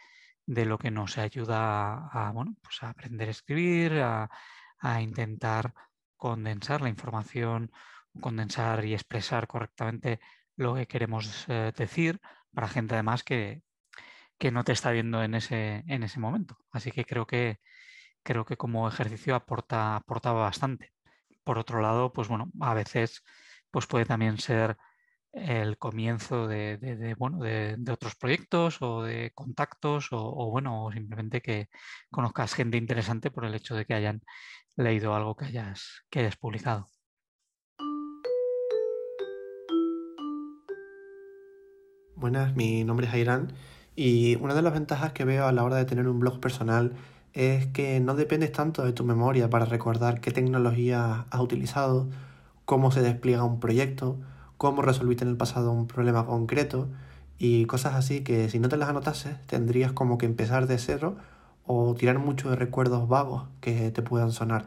lo 0.48 0.78
que 0.78 0.90
nos 0.90 1.18
ayuda 1.18 2.08
a, 2.08 2.32
bueno, 2.32 2.56
pues 2.62 2.82
a 2.82 2.90
aprender 2.90 3.28
a 3.28 3.30
escribir, 3.32 4.00
a, 4.00 4.30
intentar 5.00 5.74
condensar 6.16 6.82
la 6.82 6.88
información, 6.88 7.70
condensar 8.20 8.84
y 8.84 8.94
expresar 8.94 9.46
correctamente 9.46 10.20
lo 10.56 10.74
que 10.74 10.86
queremos 10.86 11.44
eh, 11.48 11.72
decir 11.76 12.20
para 12.52 12.68
gente 12.68 12.94
además 12.94 13.24
que, 13.24 13.62
que, 14.38 14.50
no 14.50 14.64
te 14.64 14.72
está 14.72 14.90
viendo 14.92 15.22
en 15.22 15.34
ese, 15.34 15.84
en 15.88 16.02
ese 16.02 16.20
momento. 16.20 16.58
Así 16.72 16.92
que 16.92 17.04
creo 17.04 17.26
que 17.26 17.60
creo 18.22 18.44
que 18.44 18.56
como 18.56 18.88
ejercicio 18.88 19.34
aporta, 19.34 19.96
aporta 19.96 20.32
bastante. 20.32 20.92
Por 21.44 21.58
otro 21.58 21.80
lado, 21.80 22.12
pues 22.12 22.28
bueno, 22.28 22.50
a 22.60 22.74
veces 22.74 23.22
pues 23.70 23.86
puede 23.86 24.04
también 24.04 24.38
ser 24.38 24.76
el 25.46 25.78
comienzo 25.78 26.46
de, 26.46 27.14
bueno, 27.18 27.38
de, 27.38 27.76
otros 27.90 28.14
proyectos 28.16 28.82
o 28.82 29.02
de 29.02 29.32
contactos 29.34 30.08
o, 30.10 30.50
bueno, 30.50 30.84
o 30.84 30.92
simplemente 30.92 31.40
que 31.40 31.68
conozcas 32.10 32.54
gente 32.54 32.76
interesante 32.76 33.30
por 33.30 33.44
el 33.44 33.54
hecho 33.54 33.74
de 33.74 33.84
que 33.84 33.94
hayan 33.94 34.20
leído 34.76 35.14
algo 35.14 35.36
que 35.36 35.46
hayas, 35.46 36.04
que 36.10 36.20
hayas 36.20 36.36
publicado. 36.36 36.88
Buenas, 42.14 42.56
mi 42.56 42.82
nombre 42.84 43.06
es 43.06 43.12
Airán 43.12 43.52
y 43.94 44.36
una 44.36 44.54
de 44.54 44.62
las 44.62 44.72
ventajas 44.72 45.12
que 45.12 45.24
veo 45.24 45.46
a 45.46 45.52
la 45.52 45.64
hora 45.64 45.76
de 45.76 45.84
tener 45.84 46.08
un 46.08 46.18
blog 46.18 46.40
personal 46.40 46.92
es 47.32 47.66
que 47.68 48.00
no 48.00 48.14
dependes 48.14 48.52
tanto 48.52 48.84
de 48.84 48.92
tu 48.92 49.04
memoria 49.04 49.50
para 49.50 49.64
recordar 49.64 50.20
qué 50.20 50.32
tecnología 50.32 51.26
has 51.30 51.40
utilizado, 51.40 52.08
cómo 52.64 52.90
se 52.90 53.02
despliega 53.02 53.44
un 53.44 53.60
proyecto, 53.60 54.18
cómo 54.58 54.82
resolviste 54.82 55.24
en 55.24 55.30
el 55.30 55.36
pasado 55.36 55.72
un 55.72 55.86
problema 55.86 56.26
concreto 56.26 56.88
y 57.38 57.64
cosas 57.66 57.94
así 57.94 58.22
que 58.22 58.50
si 58.50 58.58
no 58.58 58.68
te 58.68 58.76
las 58.76 58.88
anotases 58.88 59.40
tendrías 59.46 59.92
como 59.92 60.18
que 60.18 60.26
empezar 60.26 60.66
de 60.66 60.78
cero 60.78 61.16
o 61.64 61.94
tirar 61.94 62.18
mucho 62.18 62.50
de 62.50 62.56
recuerdos 62.56 63.08
vagos 63.08 63.44
que 63.60 63.90
te 63.92 64.02
puedan 64.02 64.32
sonar. 64.32 64.66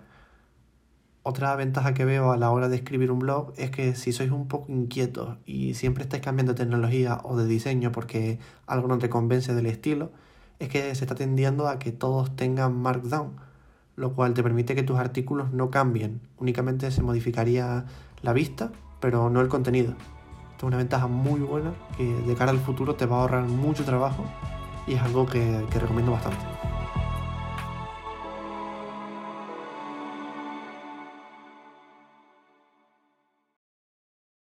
Otra 1.24 1.56
ventaja 1.56 1.94
que 1.94 2.06
veo 2.06 2.32
a 2.32 2.38
la 2.38 2.50
hora 2.52 2.70
de 2.70 2.78
escribir 2.78 3.12
un 3.12 3.20
blog 3.20 3.54
es 3.58 3.70
que 3.70 3.94
si 3.96 4.12
sois 4.12 4.32
un 4.32 4.48
poco 4.48 4.72
inquietos 4.72 5.38
y 5.46 5.76
siempre 5.76 6.04
estáis 6.04 6.24
cambiando 6.24 6.54
de 6.54 6.58
tecnología 6.58 7.20
o 7.24 7.38
de 7.38 7.46
diseño 7.46 7.92
porque 7.92 8.40
algo 8.66 8.88
no 8.88 8.98
te 8.98 9.10
convence 9.10 9.54
del 9.54 9.66
estilo, 9.66 10.12
es 10.60 10.70
que 10.70 10.96
se 10.96 11.04
está 11.04 11.16
tendiendo 11.16 11.68
a 11.68 11.80
que 11.80 11.92
todos 11.92 12.36
tengan 12.36 12.82
Markdown, 12.82 13.34
lo 13.96 14.14
cual 14.14 14.34
te 14.34 14.42
permite 14.42 14.74
que 14.74 14.84
tus 14.84 14.98
artículos 14.98 15.52
no 15.52 15.70
cambien, 15.70 16.22
únicamente 16.38 16.90
se 16.92 17.04
modificaría 17.04 17.86
la 18.22 18.34
vista 18.34 18.72
pero 19.02 19.30
no 19.30 19.42
el 19.42 19.50
contenido. 19.50 19.92
Esto 20.52 20.58
es 20.60 20.64
una 20.64 20.78
ventaja 20.78 21.08
muy 21.08 21.42
buena 21.42 21.74
que 21.98 22.06
de 22.06 22.36
cara 22.36 22.52
al 22.52 22.60
futuro 22.60 22.96
te 22.96 23.06
va 23.06 23.18
a 23.18 23.22
ahorrar 23.22 23.44
mucho 23.44 23.84
trabajo 23.84 24.24
y 24.88 24.94
es 24.94 25.02
algo 25.02 25.26
que, 25.26 25.66
que 25.70 25.80
recomiendo 25.80 26.14
bastante. 26.14 26.51